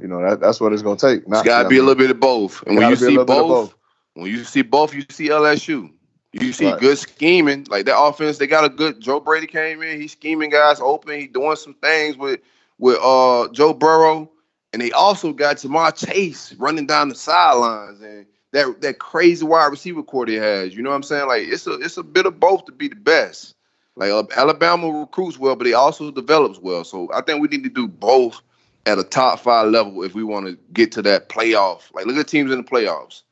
You 0.00 0.08
know, 0.08 0.20
that, 0.28 0.40
that's 0.40 0.60
what 0.60 0.72
it's 0.72 0.82
gonna 0.82 0.96
take. 0.96 1.20
It's 1.20 1.28
Not- 1.28 1.44
got 1.44 1.62
to 1.64 1.68
be 1.68 1.78
a 1.78 1.82
little 1.82 1.94
bit 1.94 2.10
of 2.10 2.18
both. 2.18 2.62
And 2.66 2.76
when 2.76 2.88
you 2.90 2.96
see 2.96 3.06
little 3.06 3.24
bit 3.24 3.36
of 3.36 3.42
both, 3.48 3.70
both. 3.70 3.74
when 4.14 4.26
you 4.30 4.44
see 4.44 4.62
both, 4.62 4.94
you 4.94 5.04
see 5.10 5.28
LSU. 5.28 5.90
You 6.32 6.52
see 6.52 6.64
Right. 6.66 6.80
good 6.80 6.98
scheming. 6.98 7.66
Like 7.70 7.86
that 7.86 7.96
offense, 7.96 8.38
they 8.38 8.48
got 8.48 8.64
a 8.64 8.68
good. 8.68 9.00
Joe 9.00 9.20
Brady 9.20 9.46
came 9.46 9.82
in. 9.82 10.00
He's 10.00 10.12
scheming 10.12 10.50
guys 10.50 10.80
open. 10.80 11.20
He's 11.20 11.30
doing 11.30 11.54
some 11.56 11.74
things 11.74 12.16
with 12.16 12.40
with 12.78 12.98
uh 13.00 13.48
Joe 13.52 13.72
Burrow, 13.72 14.28
and 14.72 14.82
they 14.82 14.90
also 14.90 15.32
got 15.32 15.56
Ja'Marr 15.58 15.94
Chase 15.94 16.54
running 16.54 16.86
down 16.86 17.08
the 17.08 17.14
sidelines 17.14 18.00
and 18.00 18.26
that 18.54 18.80
that 18.82 19.00
crazy 19.00 19.44
wide 19.44 19.66
receiver 19.66 20.02
core 20.02 20.26
he 20.26 20.34
has. 20.34 20.74
You 20.74 20.82
know 20.82 20.90
what 20.90 20.96
I'm 20.96 21.02
saying? 21.02 21.26
Like 21.26 21.42
it's 21.42 21.66
a 21.66 21.74
it's 21.74 21.96
a 21.96 22.02
bit 22.02 22.24
of 22.24 22.38
both 22.38 22.64
to 22.66 22.72
be 22.72 22.88
the 22.88 22.94
best. 22.94 23.56
Like 23.96 24.10
uh, 24.10 24.24
Alabama 24.36 24.88
recruits 24.90 25.38
well, 25.38 25.56
but 25.56 25.66
he 25.66 25.74
also 25.74 26.10
develops 26.10 26.58
well. 26.58 26.84
So 26.84 27.10
I 27.12 27.20
think 27.20 27.42
we 27.42 27.48
need 27.48 27.64
to 27.64 27.70
do 27.70 27.88
both 27.88 28.40
at 28.86 28.98
a 28.98 29.04
top 29.04 29.40
five 29.40 29.68
level 29.68 30.02
if 30.04 30.14
we 30.14 30.22
want 30.22 30.46
to 30.46 30.58
get 30.72 30.92
to 30.92 31.02
that 31.02 31.28
playoff. 31.28 31.92
Like 31.92 32.06
look 32.06 32.16
at 32.16 32.28
teams 32.28 32.52
in 32.52 32.58
the 32.58 32.64
playoffs. 32.64 33.22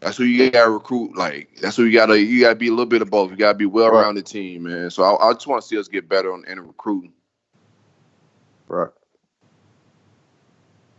That's 0.00 0.16
who 0.16 0.24
you 0.24 0.50
gotta 0.50 0.70
recruit. 0.70 1.14
Like 1.14 1.56
that's 1.60 1.76
who 1.76 1.84
you 1.84 1.92
gotta 1.92 2.18
you 2.18 2.40
gotta 2.40 2.54
be 2.54 2.68
a 2.68 2.70
little 2.70 2.86
bit 2.86 3.02
of 3.02 3.10
both. 3.10 3.30
You 3.30 3.36
gotta 3.36 3.58
be 3.58 3.66
well 3.66 3.90
rounded 3.90 4.24
team, 4.24 4.62
man. 4.62 4.90
So 4.90 5.02
I, 5.02 5.28
I 5.28 5.32
just 5.34 5.46
want 5.46 5.60
to 5.60 5.68
see 5.68 5.78
us 5.78 5.88
get 5.88 6.08
better 6.08 6.32
on 6.32 6.44
in 6.46 6.58
recruiting. 6.60 7.12
Right. 8.68 8.90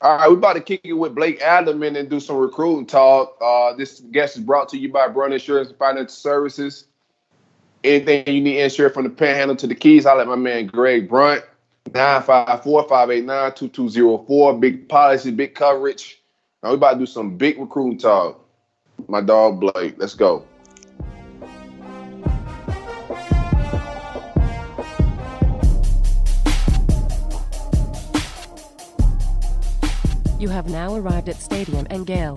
All 0.01 0.17
right, 0.17 0.29
we're 0.29 0.35
about 0.35 0.53
to 0.53 0.61
kick 0.61 0.81
it 0.83 0.93
with 0.93 1.15
Blake 1.15 1.41
Alderman 1.41 1.95
and 1.95 2.07
do 2.09 2.19
some 2.19 2.35
recruiting 2.35 2.85
talk. 2.85 3.37
Uh, 3.41 3.73
this 3.73 4.01
guest 4.11 4.37
is 4.37 4.43
brought 4.43 4.69
to 4.69 4.77
you 4.77 4.91
by 4.91 5.07
Brown 5.07 5.33
Insurance 5.33 5.69
and 5.69 5.77
Financial 5.77 6.09
Services. 6.09 6.85
Anything 7.83 8.27
you 8.27 8.41
need 8.41 8.59
insured 8.59 8.93
from 8.93 9.05
the 9.05 9.09
panhandle 9.09 9.55
to 9.57 9.67
the 9.67 9.75
keys, 9.75 10.05
I'll 10.05 10.17
let 10.17 10.27
my 10.27 10.35
man 10.35 10.67
Greg 10.67 11.07
Brunt. 11.07 11.45
954-589-2204. 11.91 14.59
Big 14.59 14.89
policy, 14.89 15.31
big 15.31 15.55
coverage. 15.55 16.21
Now 16.61 16.69
we're 16.69 16.75
about 16.75 16.93
to 16.93 16.99
do 16.99 17.05
some 17.05 17.37
big 17.37 17.57
recruiting 17.57 17.97
talk. 17.97 18.41
My 19.07 19.21
dog 19.21 19.59
Blake. 19.59 19.95
Let's 19.97 20.15
go. 20.15 20.45
You 30.37 30.49
have 30.49 30.69
now 30.69 30.95
arrived 30.95 31.29
at 31.29 31.37
Stadium 31.37 31.87
and 31.89 32.05
Gale. 32.05 32.35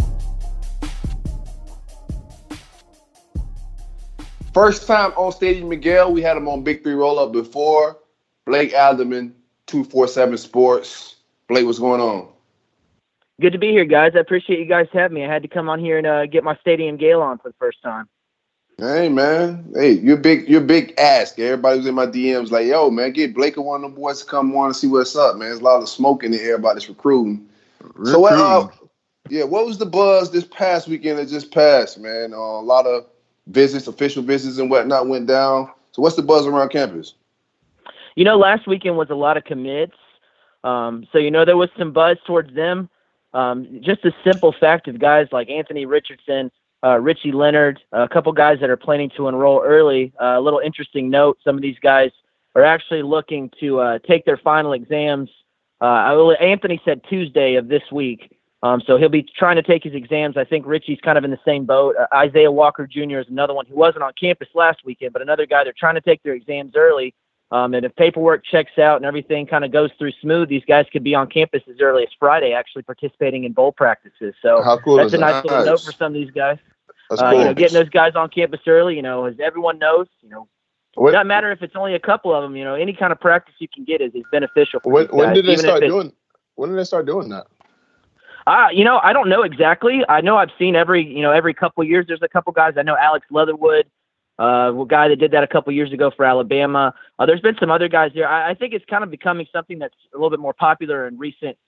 First 4.54 4.86
time 4.86 5.12
on 5.16 5.32
Stadium 5.32 5.68
Miguel. 5.68 6.12
We 6.12 6.22
had 6.22 6.36
him 6.36 6.48
on 6.48 6.62
Big 6.62 6.84
Three 6.84 6.94
Roll 6.94 7.18
Up 7.18 7.32
before. 7.32 7.98
Blake 8.46 8.72
Alderman, 8.72 9.34
247 9.66 10.38
Sports. 10.38 11.16
Blake, 11.48 11.66
what's 11.66 11.80
going 11.80 12.00
on? 12.00 12.28
Good 13.40 13.52
to 13.52 13.58
be 13.58 13.70
here, 13.70 13.84
guys. 13.84 14.12
I 14.14 14.20
appreciate 14.20 14.60
you 14.60 14.64
guys 14.66 14.86
having 14.92 15.16
me. 15.16 15.24
I 15.24 15.32
had 15.32 15.42
to 15.42 15.48
come 15.48 15.68
on 15.68 15.80
here 15.80 15.98
and 15.98 16.06
uh, 16.06 16.26
get 16.26 16.44
my 16.44 16.56
Stadium 16.56 16.96
Gale 16.96 17.20
on 17.20 17.38
for 17.38 17.48
the 17.48 17.54
first 17.58 17.82
time. 17.82 18.08
Hey 18.78 19.08
man, 19.08 19.72
hey, 19.74 19.90
you're 19.90 20.16
big. 20.16 20.48
You're 20.48 20.60
big 20.60 20.94
ask. 20.98 21.36
Everybody 21.36 21.78
was 21.78 21.86
in 21.88 21.96
my 21.96 22.06
DMs 22.06 22.52
like, 22.52 22.66
"Yo, 22.66 22.90
man, 22.90 23.10
get 23.10 23.34
Blake 23.34 23.56
and 23.56 23.66
one 23.66 23.82
of 23.82 23.90
them 23.90 24.00
boys 24.00 24.20
to 24.20 24.26
come 24.26 24.54
on 24.54 24.66
and 24.66 24.76
see 24.76 24.86
what's 24.86 25.16
up, 25.16 25.34
man." 25.36 25.48
There's 25.48 25.58
a 25.58 25.64
lot 25.64 25.82
of 25.82 25.88
smoke 25.88 26.22
in 26.22 26.30
the 26.30 26.40
air 26.40 26.54
about 26.54 26.76
this 26.76 26.88
recruiting. 26.88 27.47
So 28.04 28.20
what? 28.20 28.32
Uh, 28.32 28.68
yeah, 29.28 29.44
what 29.44 29.66
was 29.66 29.78
the 29.78 29.86
buzz 29.86 30.30
this 30.30 30.44
past 30.44 30.88
weekend 30.88 31.18
that 31.18 31.28
just 31.28 31.52
passed, 31.52 31.98
man? 31.98 32.32
Uh, 32.32 32.36
a 32.36 32.62
lot 32.62 32.86
of 32.86 33.06
visits, 33.46 33.86
official 33.86 34.22
visits, 34.22 34.58
and 34.58 34.70
whatnot 34.70 35.08
went 35.08 35.26
down. 35.26 35.70
So 35.92 36.02
what's 36.02 36.16
the 36.16 36.22
buzz 36.22 36.46
around 36.46 36.70
campus? 36.70 37.14
You 38.14 38.24
know, 38.24 38.36
last 38.36 38.66
weekend 38.66 38.96
was 38.96 39.10
a 39.10 39.14
lot 39.14 39.36
of 39.36 39.44
commits. 39.44 39.96
Um, 40.64 41.06
so, 41.12 41.18
you 41.18 41.30
know, 41.30 41.44
there 41.44 41.56
was 41.56 41.70
some 41.78 41.92
buzz 41.92 42.16
towards 42.26 42.54
them. 42.54 42.88
Um, 43.32 43.80
just 43.82 44.02
the 44.02 44.12
simple 44.24 44.52
fact 44.52 44.88
of 44.88 44.98
guys 44.98 45.28
like 45.30 45.48
Anthony 45.50 45.86
Richardson, 45.86 46.50
uh, 46.82 46.98
Richie 46.98 47.32
Leonard, 47.32 47.80
a 47.92 48.08
couple 48.08 48.32
guys 48.32 48.58
that 48.60 48.70
are 48.70 48.76
planning 48.76 49.10
to 49.16 49.28
enroll 49.28 49.62
early. 49.62 50.12
Uh, 50.20 50.38
a 50.38 50.40
little 50.40 50.60
interesting 50.60 51.10
note 51.10 51.38
some 51.44 51.56
of 51.56 51.62
these 51.62 51.78
guys 51.80 52.10
are 52.54 52.64
actually 52.64 53.02
looking 53.02 53.50
to 53.60 53.80
uh, 53.80 53.98
take 54.06 54.24
their 54.24 54.36
final 54.36 54.72
exams. 54.72 55.30
Uh, 55.80 56.12
will, 56.16 56.36
Anthony 56.40 56.80
said 56.84 57.02
Tuesday 57.08 57.54
of 57.54 57.68
this 57.68 57.82
week. 57.92 58.34
Um, 58.62 58.82
so 58.84 58.96
he'll 58.96 59.08
be 59.08 59.22
trying 59.22 59.54
to 59.56 59.62
take 59.62 59.84
his 59.84 59.94
exams. 59.94 60.36
I 60.36 60.42
think 60.44 60.66
Richie's 60.66 60.98
kind 61.00 61.16
of 61.16 61.22
in 61.22 61.30
the 61.30 61.38
same 61.44 61.64
boat. 61.64 61.94
Uh, 61.96 62.06
Isaiah 62.12 62.50
Walker 62.50 62.88
Jr. 62.88 63.18
is 63.20 63.28
another 63.28 63.54
one 63.54 63.66
who 63.66 63.76
wasn't 63.76 64.02
on 64.02 64.12
campus 64.20 64.48
last 64.54 64.80
weekend, 64.84 65.12
but 65.12 65.22
another 65.22 65.46
guy 65.46 65.62
they're 65.62 65.72
trying 65.78 65.94
to 65.94 66.00
take 66.00 66.22
their 66.24 66.34
exams 66.34 66.72
early. 66.74 67.14
Um, 67.52 67.72
and 67.72 67.86
if 67.86 67.94
paperwork 67.94 68.44
checks 68.44 68.76
out 68.78 68.96
and 68.96 69.06
everything 69.06 69.46
kind 69.46 69.64
of 69.64 69.70
goes 69.70 69.90
through 69.98 70.10
smooth, 70.20 70.48
these 70.48 70.64
guys 70.66 70.86
could 70.92 71.04
be 71.04 71.14
on 71.14 71.28
campus 71.28 71.62
as 71.70 71.80
early 71.80 72.02
as 72.02 72.08
Friday, 72.18 72.52
actually 72.52 72.82
participating 72.82 73.44
in 73.44 73.52
bowl 73.52 73.72
practices. 73.72 74.34
So 74.42 74.78
cool 74.84 74.96
that's 74.96 75.14
a 75.14 75.18
nice 75.18 75.42
that? 75.42 75.44
little 75.46 75.64
note 75.64 75.80
for 75.80 75.92
some 75.92 76.08
of 76.08 76.14
these 76.14 76.30
guys. 76.32 76.58
That's 77.08 77.22
Uh, 77.22 77.30
cool. 77.30 77.38
you 77.38 77.44
know, 77.46 77.54
getting 77.54 77.74
those 77.74 77.88
guys 77.88 78.16
on 78.16 78.28
campus 78.28 78.60
early. 78.66 78.96
You 78.96 79.02
know, 79.02 79.24
as 79.26 79.36
everyone 79.40 79.78
knows, 79.78 80.08
you 80.20 80.28
know, 80.28 80.46
It 81.06 81.12
doesn't 81.12 81.26
matter 81.26 81.52
if 81.52 81.62
it's 81.62 81.76
only 81.76 81.94
a 81.94 82.00
couple 82.00 82.34
of 82.34 82.42
them. 82.42 82.56
You 82.56 82.64
know, 82.64 82.74
any 82.74 82.92
kind 82.92 83.12
of 83.12 83.20
practice 83.20 83.54
you 83.58 83.68
can 83.72 83.84
get 83.84 84.00
is, 84.00 84.14
is 84.14 84.24
beneficial. 84.32 84.80
For 84.80 84.92
When, 84.92 85.06
when 85.08 85.34
did 85.34 85.46
they 85.46 85.56
start 85.56 85.80
doing? 85.82 86.12
When 86.56 86.70
did 86.70 86.78
they 86.78 86.84
start 86.84 87.06
doing 87.06 87.28
that? 87.28 87.46
Uh, 88.46 88.68
you 88.72 88.82
know, 88.82 88.98
I 89.02 89.12
don't 89.12 89.28
know 89.28 89.42
exactly. 89.42 90.02
I 90.08 90.22
know 90.22 90.38
I've 90.38 90.50
seen 90.58 90.74
every, 90.74 91.04
you 91.06 91.20
know, 91.20 91.32
every 91.32 91.52
couple 91.52 91.82
of 91.82 91.88
years. 91.88 92.06
There's 92.08 92.22
a 92.22 92.28
couple 92.28 92.52
guys. 92.52 92.74
I 92.78 92.82
know 92.82 92.96
Alex 92.96 93.26
Leatherwood, 93.30 93.86
uh, 94.40 94.72
a 94.74 94.86
guy 94.88 95.08
that 95.08 95.16
did 95.16 95.32
that 95.32 95.44
a 95.44 95.46
couple 95.46 95.70
years 95.74 95.92
ago 95.92 96.10
for 96.16 96.24
Alabama. 96.24 96.94
Uh, 97.18 97.26
there's 97.26 97.42
been 97.42 97.56
some 97.60 97.70
other 97.70 97.88
guys 97.88 98.12
there. 98.14 98.26
I, 98.26 98.50
I 98.50 98.54
think 98.54 98.72
it's 98.72 98.86
kind 98.86 99.04
of 99.04 99.10
becoming 99.10 99.46
something 99.52 99.78
that's 99.78 99.94
a 100.14 100.16
little 100.16 100.30
bit 100.30 100.40
more 100.40 100.54
popular 100.54 101.06
in 101.06 101.18
recent, 101.18 101.58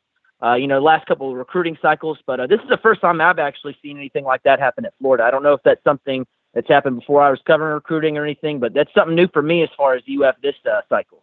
uh, 0.43 0.55
you 0.55 0.67
know, 0.67 0.81
last 0.81 1.07
couple 1.07 1.31
of 1.31 1.37
recruiting 1.37 1.77
cycles. 1.83 2.19
But 2.27 2.41
uh, 2.41 2.47
this 2.47 2.61
is 2.61 2.69
the 2.71 2.79
first 2.79 3.03
time 3.03 3.21
I've 3.21 3.39
actually 3.39 3.77
seen 3.83 3.99
anything 3.99 4.25
like 4.25 4.43
that 4.45 4.59
happen 4.59 4.87
at 4.87 4.95
Florida. 4.99 5.25
I 5.25 5.31
don't 5.31 5.43
know 5.43 5.53
if 5.53 5.63
that's 5.63 5.85
something 5.85 6.27
that's 6.55 6.69
happened 6.69 6.99
before 7.01 7.23
I 7.23 7.31
was 7.31 7.41
covering 7.47 7.75
recruiting 7.75 8.19
or 8.19 8.25
anything, 8.25 8.59
but 8.59 8.75
that's 8.75 8.93
something 8.95 9.15
new 9.15 9.29
for 9.29 9.43
me 9.43 9.63
as 9.63 9.69
far 9.77 9.95
as 9.95 10.03
UF 10.09 10.37
this 10.43 10.57
uh, 10.71 10.81
cycle. 10.89 11.23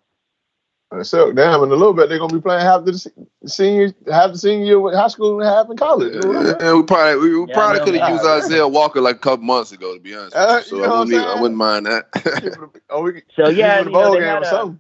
So 1.04 1.34
damn, 1.34 1.62
in 1.64 1.70
a 1.70 1.76
little 1.76 1.94
bit 1.94 2.08
they're 2.08 2.18
gonna 2.18 2.34
be 2.34 2.40
playing 2.40 2.62
half 2.62 2.86
the 2.86 2.98
se- 2.98 3.12
senior, 3.46 3.94
half 4.10 4.32
the 4.32 4.38
senior 4.38 4.66
year 4.66 4.80
with 4.80 4.94
high 4.96 5.10
school 5.10 5.38
and 5.42 5.46
half 5.50 5.70
in 5.70 5.76
college. 5.76 6.14
Yeah, 6.14 6.74
we 6.76 6.84
probably 6.84 7.18
we, 7.30 7.40
we 7.42 7.48
Yeah, 7.50 7.54
probably 7.56 7.80
could 7.82 7.96
have 8.00 8.10
used 8.14 8.26
Isaiah 8.26 8.68
Walker 8.68 9.02
like 9.02 9.18
a 9.18 9.20
couple 9.20 9.44
months 9.46 9.74
ago, 9.74 9.94
to 9.96 10.00
be 10.00 10.16
honest. 10.16 10.34
Uh. 10.34 10.62
So 10.62 10.78
you 10.78 10.84
I, 10.84 10.88
know 10.88 10.94
what 10.94 11.00
wouldn't 11.08 11.28
I'm 11.28 11.38
I 11.38 11.42
wouldn't 11.42 11.58
mind 11.58 11.86
that. 11.88 12.80
oh, 12.90 13.02
we, 13.02 13.22
So 13.36 13.50
yeah, 13.50 13.84
the 13.84 13.90
you 13.90 13.98
know, 13.98 14.12
they 14.14 14.20
game 14.20 14.28
had 14.30 14.44
a- 14.44 14.78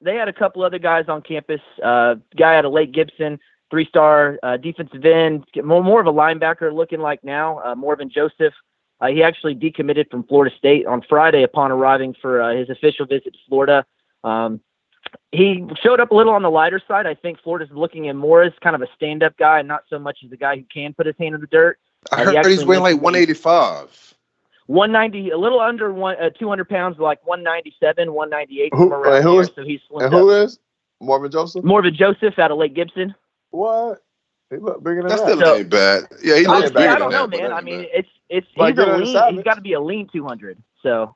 they 0.00 0.14
had 0.14 0.28
a 0.28 0.32
couple 0.32 0.62
other 0.62 0.78
guys 0.78 1.06
on 1.08 1.22
campus. 1.22 1.60
Uh, 1.82 2.14
guy 2.36 2.56
out 2.56 2.64
of 2.64 2.72
Lake 2.72 2.92
Gibson, 2.92 3.40
three-star 3.70 4.38
uh, 4.44 4.56
defensive 4.58 5.04
end, 5.04 5.44
more 5.64 5.82
more 5.82 6.00
of 6.00 6.06
a 6.06 6.12
linebacker 6.12 6.72
looking 6.72 7.00
like 7.00 7.24
now. 7.24 7.58
Uh, 7.64 7.74
Morven 7.74 8.10
Joseph. 8.10 8.54
Uh, 9.00 9.08
he 9.08 9.22
actually 9.22 9.54
decommitted 9.54 10.10
from 10.10 10.22
Florida 10.24 10.54
State 10.56 10.86
on 10.86 11.02
Friday 11.08 11.42
upon 11.42 11.70
arriving 11.70 12.14
for 12.20 12.40
uh, 12.40 12.54
his 12.56 12.70
official 12.70 13.04
visit 13.06 13.32
to 13.34 13.38
Florida. 13.48 13.84
Um, 14.24 14.60
he 15.32 15.64
showed 15.82 16.00
up 16.00 16.10
a 16.10 16.14
little 16.14 16.32
on 16.32 16.42
the 16.42 16.50
lighter 16.50 16.80
side. 16.88 17.06
I 17.06 17.14
think 17.14 17.38
Florida's 17.42 17.68
looking 17.72 18.08
at 18.08 18.16
more 18.16 18.42
as 18.42 18.52
kind 18.62 18.74
of 18.74 18.82
a 18.82 18.88
stand-up 18.96 19.36
guy, 19.36 19.58
and 19.58 19.68
not 19.68 19.82
so 19.88 19.98
much 19.98 20.18
as 20.24 20.32
a 20.32 20.36
guy 20.36 20.56
who 20.56 20.64
can 20.72 20.94
put 20.94 21.06
his 21.06 21.14
hand 21.18 21.34
in 21.34 21.40
the 21.40 21.46
dirt. 21.46 21.78
I 22.10 22.22
Uh, 22.24 22.30
he 22.30 22.36
heard 22.36 22.46
he's 22.46 22.64
weighing 22.64 22.82
like 22.82 23.00
mentioned 23.02 23.14
that 23.14 23.20
he- 23.20 23.32
185. 23.34 24.14
190, 24.66 25.30
a 25.30 25.38
little 25.38 25.60
under 25.60 25.92
one, 25.92 26.16
uh, 26.20 26.30
200 26.30 26.68
pounds, 26.68 26.98
like 26.98 27.24
197, 27.24 28.12
198, 28.12 28.74
Who- 28.74 28.88
around 28.92 29.22
who 29.22 29.38
is- 29.40 29.50
So 29.54 29.62
he's 29.62 29.80
who 29.88 30.00
up. 30.00 30.12
is 30.44 30.58
Marvin 31.00 31.30
Joseph? 31.30 31.64
Morven 31.64 31.94
Joseph 31.94 32.38
out 32.38 32.50
of 32.50 32.58
Lake 32.58 32.74
Gibson. 32.74 33.14
What? 33.50 34.00
He 34.50 34.58
look 34.58 34.82
bigger 34.82 35.02
than 35.02 35.08
That 35.08 35.18
that. 35.18 35.28
still 35.28 35.40
So- 35.40 35.56
ain't 35.56 35.70
bad. 35.70 36.04
Yeah, 36.22 36.36
he 36.36 36.46
I- 36.46 36.50
looks 36.50 36.70
yeah, 36.70 36.78
bigger 36.78 36.88
I 36.90 36.98
don't 36.98 37.10
that, 37.10 37.18
know, 37.18 37.26
but 37.26 37.40
man. 37.40 37.52
I 37.52 37.60
mean, 37.60 37.80
bad. 37.80 37.88
it's 37.94 38.08
it's 38.28 38.46
Like, 38.56 38.76
he's 38.76 38.84
a 38.84 38.96
lean. 38.96 39.12
Savage. 39.12 39.34
He's 39.36 39.44
got 39.44 39.54
to 39.54 39.60
be 39.60 39.72
a 39.74 39.80
lean 39.80 40.08
200. 40.12 40.58
So, 40.82 41.14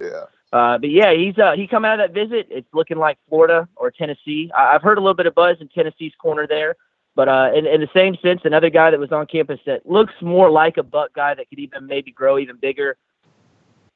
yeah. 0.00 0.24
uh, 0.52 0.78
but 0.78 0.90
yeah, 0.90 1.12
he's 1.14 1.36
uh, 1.38 1.52
he 1.52 1.66
come 1.66 1.84
out 1.84 2.00
of 2.00 2.08
that 2.08 2.14
visit. 2.14 2.46
It's 2.50 2.68
looking 2.72 2.98
like 2.98 3.18
Florida 3.28 3.68
or 3.76 3.90
Tennessee. 3.90 4.50
I, 4.56 4.74
I've 4.74 4.82
heard 4.82 4.98
a 4.98 5.00
little 5.00 5.14
bit 5.14 5.26
of 5.26 5.34
buzz 5.34 5.56
in 5.60 5.68
Tennessee's 5.68 6.12
corner 6.20 6.46
there, 6.46 6.76
but 7.14 7.28
uh, 7.28 7.50
in, 7.54 7.66
in 7.66 7.80
the 7.80 7.88
same 7.94 8.16
sense, 8.22 8.40
another 8.44 8.70
guy 8.70 8.90
that 8.90 9.00
was 9.00 9.12
on 9.12 9.26
campus 9.26 9.60
that 9.66 9.86
looks 9.88 10.12
more 10.20 10.50
like 10.50 10.76
a 10.76 10.82
Buck 10.82 11.12
guy 11.14 11.34
that 11.34 11.48
could 11.48 11.58
even 11.58 11.86
maybe 11.86 12.10
grow 12.12 12.38
even 12.38 12.56
bigger, 12.56 12.96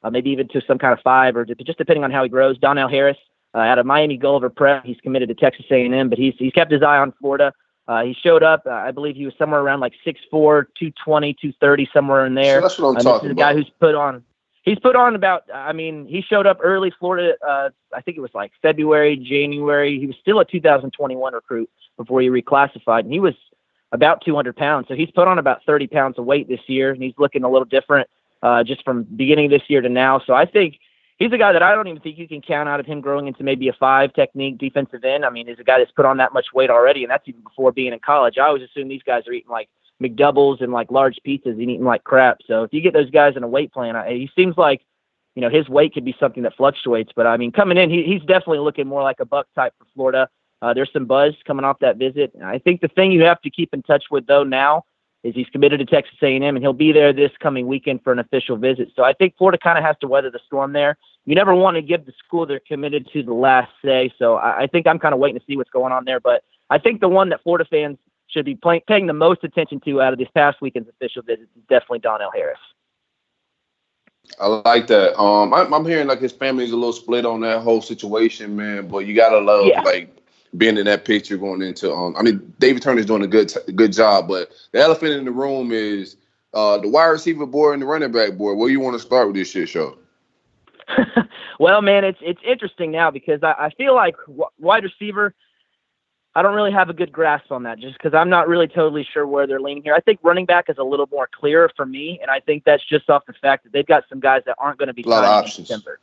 uh, 0.03 0.11
maybe 0.11 0.31
even 0.31 0.49
to 0.49 0.61
some 0.67 0.79
kind 0.79 0.93
of 0.93 1.01
five 1.03 1.37
or 1.37 1.45
just 1.45 1.79
depending 1.79 2.05
on 2.05 2.11
how 2.11 2.23
he 2.23 2.29
grows. 2.29 2.59
Donnell 2.59 2.89
Harris 2.89 3.19
uh, 3.55 3.59
out 3.59 3.79
of 3.79 3.87
Miami 3.87 4.17
Gulliver 4.17 4.51
Prep. 4.51 4.85
He's 4.85 5.01
committed 5.03 5.29
to 5.29 5.35
Texas 5.35 5.67
A&M, 5.71 6.09
but 6.09 6.19
he's 6.19 6.35
he's 6.39 6.53
kept 6.53 6.71
his 6.73 6.83
eye 6.83 6.99
on 6.99 7.13
Florida. 7.21 7.53
Uh, 7.89 8.03
he 8.05 8.13
showed 8.13 8.43
up. 8.43 8.63
Uh, 8.67 8.71
I 8.71 8.91
believe 8.91 9.17
he 9.17 9.25
was 9.25 9.35
somewhere 9.39 9.61
around 9.61 9.81
like 9.81 9.95
6'4", 10.07 10.21
220, 10.31 11.33
230, 11.33 11.89
somewhere 11.93 12.27
in 12.27 12.35
there. 12.35 12.57
So 12.57 12.61
that's 12.61 12.79
what 12.79 12.89
I'm 13.01 13.07
Uh, 13.07 13.15
this 13.15 13.25
is 13.25 13.31
a 13.31 13.35
guy 13.35 13.51
about. 13.51 13.57
who's 13.57 13.71
put 13.81 13.95
on. 13.95 14.23
He's 14.63 14.79
put 14.79 14.95
on 14.95 15.15
about. 15.15 15.45
I 15.53 15.73
mean, 15.73 16.07
he 16.07 16.21
showed 16.21 16.47
up 16.47 16.59
early. 16.63 16.93
Florida. 16.99 17.35
Uh, 17.47 17.71
I 17.95 18.03
think 18.03 18.19
it 18.19 18.21
was 18.21 18.35
like 18.35 18.53
February, 18.61 19.17
January. 19.17 19.99
He 19.99 20.07
was 20.07 20.17
still 20.21 20.39
a 20.41 20.45
2021 20.45 21.33
recruit 21.33 21.71
before 21.97 22.21
he 22.21 22.29
reclassified, 22.29 23.01
and 23.01 23.13
he 23.13 23.21
was 23.21 23.35
about 23.93 24.23
200 24.23 24.55
pounds. 24.55 24.87
So 24.89 24.95
he's 24.95 25.11
put 25.11 25.27
on 25.27 25.39
about 25.39 25.65
30 25.65 25.87
pounds 25.87 26.19
of 26.19 26.27
weight 26.27 26.47
this 26.47 26.61
year, 26.67 26.91
and 26.91 27.03
he's 27.03 27.15
looking 27.17 27.43
a 27.43 27.49
little 27.49 27.65
different 27.65 28.11
uh, 28.43 28.63
just 28.65 28.85
from 28.85 29.05
beginning 29.05 29.49
this 29.49 29.63
year 29.69 29.81
to 29.81 29.89
now. 29.89 30.21
So 30.27 30.35
I 30.35 30.45
think 30.45 30.79
he's 31.19 31.33
a 31.33 31.39
guy 31.39 31.53
that 31.53 31.63
I 31.63 31.75
don't 31.75 31.89
even 31.89 32.01
think 32.01 32.19
you 32.19 32.29
can 32.29 32.41
count 32.41 32.69
out 32.69 32.81
of 32.81 32.87
him 32.87 33.01
growing 33.01 33.27
into 33.27 33.43
maybe 33.43 33.69
a 33.69 33.73
five 33.73 34.13
technique 34.15 34.59
defensive 34.59 35.05
end. 35.05 35.25
I 35.25 35.31
mean, 35.31 35.47
he's 35.47 35.59
a 35.59 35.65
guy 35.65 35.79
that's 35.79 35.91
put 35.91 36.07
on 36.07 36.17
that 36.19 36.33
much 36.33 36.47
weight 36.55 36.71
already, 36.71 37.05
and 37.05 37.11
that's 37.11 37.27
even 37.29 37.43
before 37.43 37.73
being 37.73 37.93
in 37.93 37.99
college. 38.01 38.39
I 38.39 38.47
always 38.47 38.63
assume 38.63 38.89
these 38.89 39.03
guys 39.05 39.27
are 39.27 39.33
eating 39.33 39.51
like 39.51 39.69
McDoubles 40.03 40.63
and 40.63 40.73
like 40.73 40.91
large 40.91 41.19
pizzas 41.27 41.47
and 41.47 41.63
eating 41.63 41.85
like 41.85 42.05
crap. 42.05 42.39
So 42.47 42.63
if 42.63 42.73
you 42.73 42.81
get 42.81 42.93
those 42.93 43.11
guys 43.11 43.35
in 43.37 43.43
a 43.43 43.49
weight 43.49 43.73
plan, 43.73 43.97
I, 43.97 44.11
he 44.11 44.31
seems 44.37 44.57
like 44.57 44.83
you 45.35 45.43
know 45.43 45.51
his 45.51 45.69
weight 45.69 45.95
could 45.95 46.05
be 46.05 46.17
something 46.19 46.43
that 46.45 46.57
fluctuates. 46.57 47.13
But 47.15 47.27
I 47.27 47.37
mean, 47.37 47.53
coming 47.53 47.79
in, 47.79 47.91
he, 47.91 48.05
he's 48.05 48.23
definitely 48.23 48.61
looking 48.61 48.87
more 48.87 49.03
like 49.03 49.21
a 49.21 49.27
buck 49.27 49.47
type 49.55 49.75
for 49.79 49.87
Florida. 49.95 50.29
Uh, 50.61 50.75
there's 50.75 50.91
some 50.93 51.07
buzz 51.07 51.35
coming 51.47 51.65
off 51.65 51.79
that 51.81 51.99
visit. 51.99 52.33
I 52.43 52.59
think 52.59 52.81
the 52.81 52.89
thing 52.89 53.13
you 53.13 53.23
have 53.23 53.41
to 53.43 53.51
keep 53.51 53.73
in 53.73 53.83
touch 53.83 54.05
with 54.11 54.27
though 54.27 54.45
now 54.45 54.85
is 55.29 55.35
he's 55.35 55.49
committed 55.49 55.79
to 55.81 55.87
Texas 55.87 56.17
A&M 56.23 56.43
and 56.43 56.59
he'll 56.59 56.73
be 56.73 56.93
there 56.93 57.13
this 57.13 57.31
coming 57.41 57.67
weekend 57.67 58.03
for 58.03 58.13
an 58.13 58.19
official 58.19 58.57
visit. 58.57 58.89
So 58.97 59.05
I 59.05 59.13
think 59.13 59.37
Florida 59.37 59.59
kind 59.63 59.79
of 59.79 59.85
has 59.85 59.97
to 60.01 60.09
weather 60.09 60.31
the 60.31 60.41
storm 60.47 60.73
there. 60.73 60.97
You 61.27 61.35
never 61.35 61.55
want 61.55 61.77
to 61.77 61.83
give 61.83 62.07
the 62.07 62.13
school 62.25 62.47
they're 62.47 62.61
committed 62.61 63.09
to 63.13 63.23
the 63.23 63.35
last 63.35 63.71
say. 63.85 64.13
So 64.19 64.37
I, 64.37 64.63
I 64.63 64.67
think 64.67 64.87
I'm 64.87 64.99
kind 64.99 65.13
of 65.13 65.21
waiting 65.21 65.39
to 65.39 65.47
see 65.47 65.57
what's 65.57 65.71
going 65.71 65.93
on 65.93 66.05
there. 66.05 66.21
But 66.21 66.43
I 66.71 66.79
think 66.79 67.01
the 67.01 67.09
one 67.09 67.29
that 67.29 67.43
Florida 67.43 67.67
fans 67.71 67.99
should 68.29 68.45
be 68.45 68.55
play, 68.55 68.83
paying 68.87 69.07
the 69.07 69.13
most 69.13 69.45
attention 69.45 69.81
to 69.81 70.01
out 70.03 70.13
of 70.13 70.19
this 70.19 70.29
past 70.35 70.61
weekend's 70.61 70.89
official 70.89 71.23
visits 71.23 71.51
is 71.57 71.63
definitely 71.69 72.01
Donnell 72.01 72.31
Harris. 72.35 72.59
I 74.41 74.47
like 74.47 74.87
that. 74.89 75.19
Um, 75.19 75.55
I, 75.55 75.65
I'm 75.65 75.85
hearing 75.85 76.07
like 76.07 76.21
his 76.21 76.33
family's 76.33 76.71
a 76.73 76.77
little 76.77 76.93
split 76.93 77.25
on 77.25 77.41
that 77.41 77.63
whole 77.63 77.81
situation, 77.81 78.55
man. 78.55 78.89
But 78.89 78.99
you 79.01 79.15
gotta 79.15 79.39
love 79.39 79.67
Yeah. 79.67 79.81
like 79.83 80.15
being 80.57 80.77
in 80.77 80.87
that 80.87 81.05
picture 81.05 81.37
going 81.37 81.63
into. 81.63 81.93
Um, 81.93 82.17
I 82.17 82.23
mean, 82.23 82.53
David 82.59 82.83
Turner's 82.83 83.07
doing 83.07 83.23
a 83.23 83.27
good 83.27 83.53
good 83.75 83.93
job, 83.93 84.29
but 84.29 84.51
the 84.73 84.81
elephant 84.81 85.13
in 85.13 85.25
the 85.25 85.31
room 85.31 85.73
is 85.73 86.17
uh 86.55 86.79
the 86.79 86.89
wide 86.89 87.07
receiver 87.07 87.47
board 87.47 87.75
and 87.75 87.83
the 87.83 87.87
running 87.87 88.13
back 88.13 88.37
board. 88.37 88.57
Where 88.59 88.71
you 88.71 88.81
want 88.81 88.95
to 88.95 89.01
start 89.01 89.27
with 89.27 89.37
this 89.37 89.51
shit 89.51 89.69
show? 89.69 89.99
well, 91.61 91.83
man, 91.83 92.05
it's 92.05 92.19
it's 92.23 92.41
interesting 92.47 92.91
now 92.91 93.11
because 93.11 93.43
I, 93.43 93.53
I 93.59 93.71
feel 93.77 93.95
like 93.95 94.17
w- 94.27 94.45
wide 94.59 94.85
receiver. 94.85 95.35
I 96.35 96.43
don't 96.43 96.55
really 96.55 96.71
have 96.71 96.89
a 96.89 96.93
good 96.93 97.11
grasp 97.11 97.51
on 97.51 97.65
that, 97.65 97.81
just 97.81 97.95
because 97.95 98.15
I'm 98.15 98.29
not 98.29 98.47
really 98.47 98.69
totally 98.69 99.05
sure 99.13 99.27
where 99.27 99.47
they're 99.47 99.61
leaning 99.61 99.83
here. 99.83 99.95
I 99.95 100.01
think 100.01 100.21
running 100.23 100.47
back 100.47 100.67
is 100.69 100.77
a 100.79 100.85
little 100.85 101.09
more 101.11 101.29
clear 101.33 101.69
for 101.75 101.85
me, 101.85 102.21
and 102.23 102.31
I 102.31 102.39
think 102.39 102.63
that's 102.65 102.85
just 102.87 103.11
off 103.11 103.25
the 103.27 103.33
fact 103.33 103.65
that 103.65 103.73
they've 103.73 103.87
got 103.87 104.05
some 104.09 104.21
guys 104.21 104.43
that 104.47 104.55
aren't 104.59 104.79
going 104.79 104.87
to 104.87 104.95
be 104.95 105.03
A 105.03 105.09
lot 105.09 105.25
in 105.25 105.31
options. 105.31 105.67
December. 105.67 105.99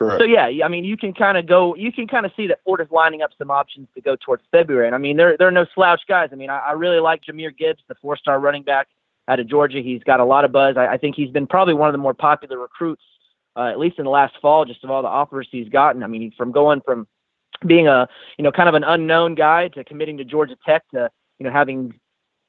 Correct. 0.00 0.22
So 0.22 0.24
yeah, 0.24 0.64
I 0.64 0.68
mean, 0.68 0.84
you 0.84 0.96
can 0.96 1.12
kind 1.12 1.36
of 1.36 1.46
go, 1.46 1.74
you 1.74 1.92
can 1.92 2.08
kind 2.08 2.24
of 2.24 2.32
see 2.34 2.46
that 2.46 2.60
Florida's 2.64 2.90
lining 2.90 3.20
up 3.20 3.32
some 3.36 3.50
options 3.50 3.86
to 3.94 4.00
go 4.00 4.16
towards 4.16 4.42
February. 4.50 4.86
And 4.86 4.94
I 4.94 4.98
mean, 4.98 5.18
they're 5.18 5.36
they're 5.36 5.50
no 5.50 5.66
slouch 5.74 6.00
guys. 6.08 6.30
I 6.32 6.36
mean, 6.36 6.48
I, 6.48 6.58
I 6.58 6.72
really 6.72 7.00
like 7.00 7.22
Jahmyr 7.22 7.54
Gibbs, 7.54 7.82
the 7.86 7.94
four-star 7.96 8.40
running 8.40 8.62
back 8.62 8.88
out 9.28 9.40
of 9.40 9.46
Georgia. 9.46 9.80
He's 9.82 10.02
got 10.02 10.18
a 10.18 10.24
lot 10.24 10.46
of 10.46 10.52
buzz. 10.52 10.78
I, 10.78 10.86
I 10.86 10.96
think 10.96 11.16
he's 11.16 11.28
been 11.28 11.46
probably 11.46 11.74
one 11.74 11.90
of 11.90 11.92
the 11.92 11.98
more 11.98 12.14
popular 12.14 12.58
recruits, 12.58 13.02
uh, 13.56 13.64
at 13.64 13.78
least 13.78 13.98
in 13.98 14.06
the 14.06 14.10
last 14.10 14.36
fall, 14.40 14.64
just 14.64 14.82
of 14.84 14.90
all 14.90 15.02
the 15.02 15.08
offers 15.08 15.48
he's 15.52 15.68
gotten. 15.68 16.02
I 16.02 16.06
mean, 16.06 16.32
from 16.34 16.50
going 16.50 16.80
from 16.80 17.06
being 17.66 17.86
a 17.86 18.08
you 18.38 18.42
know 18.42 18.52
kind 18.52 18.70
of 18.70 18.74
an 18.74 18.84
unknown 18.84 19.34
guy 19.34 19.68
to 19.68 19.84
committing 19.84 20.16
to 20.16 20.24
Georgia 20.24 20.56
Tech 20.64 20.82
to 20.94 21.10
you 21.38 21.44
know 21.44 21.52
having 21.52 21.92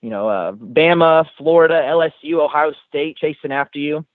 you 0.02 0.10
know 0.10 0.30
uh, 0.30 0.54
Bama, 0.54 1.26
Florida, 1.38 1.82
LSU, 1.86 2.36
Ohio 2.36 2.72
State 2.88 3.18
chasing 3.18 3.52
after 3.52 3.78
you. 3.78 4.06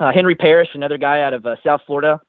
Uh, 0.00 0.10
Henry 0.12 0.34
Parrish, 0.34 0.70
another 0.74 0.98
guy 0.98 1.20
out 1.20 1.34
of 1.34 1.46
uh, 1.46 1.54
South 1.62 1.82
Florida. 1.86 2.20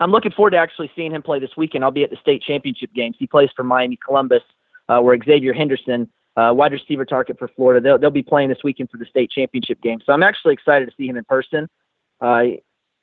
I'm 0.00 0.10
looking 0.10 0.32
forward 0.32 0.50
to 0.50 0.56
actually 0.56 0.90
seeing 0.96 1.12
him 1.12 1.22
play 1.22 1.38
this 1.38 1.56
weekend. 1.56 1.84
I'll 1.84 1.90
be 1.90 2.04
at 2.04 2.10
the 2.10 2.16
state 2.16 2.42
championship 2.42 2.92
games. 2.94 3.16
He 3.18 3.26
plays 3.26 3.50
for 3.54 3.62
Miami 3.62 3.98
Columbus, 4.04 4.42
uh, 4.88 5.00
where 5.00 5.16
Xzavier 5.16 5.54
Henderson, 5.54 6.08
uh, 6.36 6.52
wide 6.54 6.72
receiver 6.72 7.04
target 7.04 7.38
for 7.38 7.48
Florida, 7.48 7.80
they'll, 7.80 7.98
they'll 7.98 8.10
be 8.10 8.22
playing 8.22 8.48
this 8.48 8.64
weekend 8.64 8.90
for 8.90 8.96
the 8.96 9.04
state 9.04 9.30
championship 9.30 9.80
game. 9.82 10.00
So 10.04 10.12
I'm 10.12 10.22
actually 10.22 10.54
excited 10.54 10.86
to 10.86 10.92
see 10.96 11.06
him 11.06 11.16
in 11.16 11.24
person. 11.24 11.68
Uh, 12.20 12.44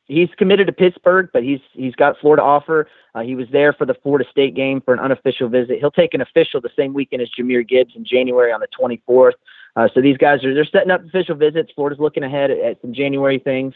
he's 0.10 0.30
committed 0.38 0.68
to 0.68 0.74
Pittsburgh, 0.74 1.30
but 1.32 1.44
he's 1.44 1.60
he's 1.72 1.96
got 1.96 2.18
Florida 2.20 2.44
offer. 2.44 2.88
Uh, 3.16 3.22
he 3.22 3.36
was 3.36 3.48
there 3.52 3.72
for 3.72 3.86
the 3.86 3.94
Florida 3.94 4.26
State 4.30 4.56
game 4.56 4.82
for 4.82 4.94
an 4.94 5.00
unofficial 5.00 5.48
visit. 5.48 5.80
He'll 5.80 5.92
take 5.92 6.14
an 6.14 6.22
official 6.22 6.60
the 6.60 6.70
same 6.76 6.94
weekend 6.94 7.22
as 7.22 7.30
Jahmyr 7.30 7.68
Gibbs 7.68 7.94
in 7.96 8.04
January 8.04 8.52
on 8.52 8.60
the 8.60 8.68
24th. 8.80 9.34
Uh, 9.76 9.88
so 9.94 10.02
these 10.02 10.18
guys 10.18 10.44
are 10.44 10.54
they're 10.54 10.66
setting 10.66 10.92
up 10.92 11.06
official 11.06 11.36
visits. 11.36 11.72
Florida's 11.74 12.00
looking 12.00 12.24
ahead 12.24 12.52
at, 12.52 12.60
at 12.60 12.82
some 12.82 12.94
January 12.94 13.40
things. 13.40 13.74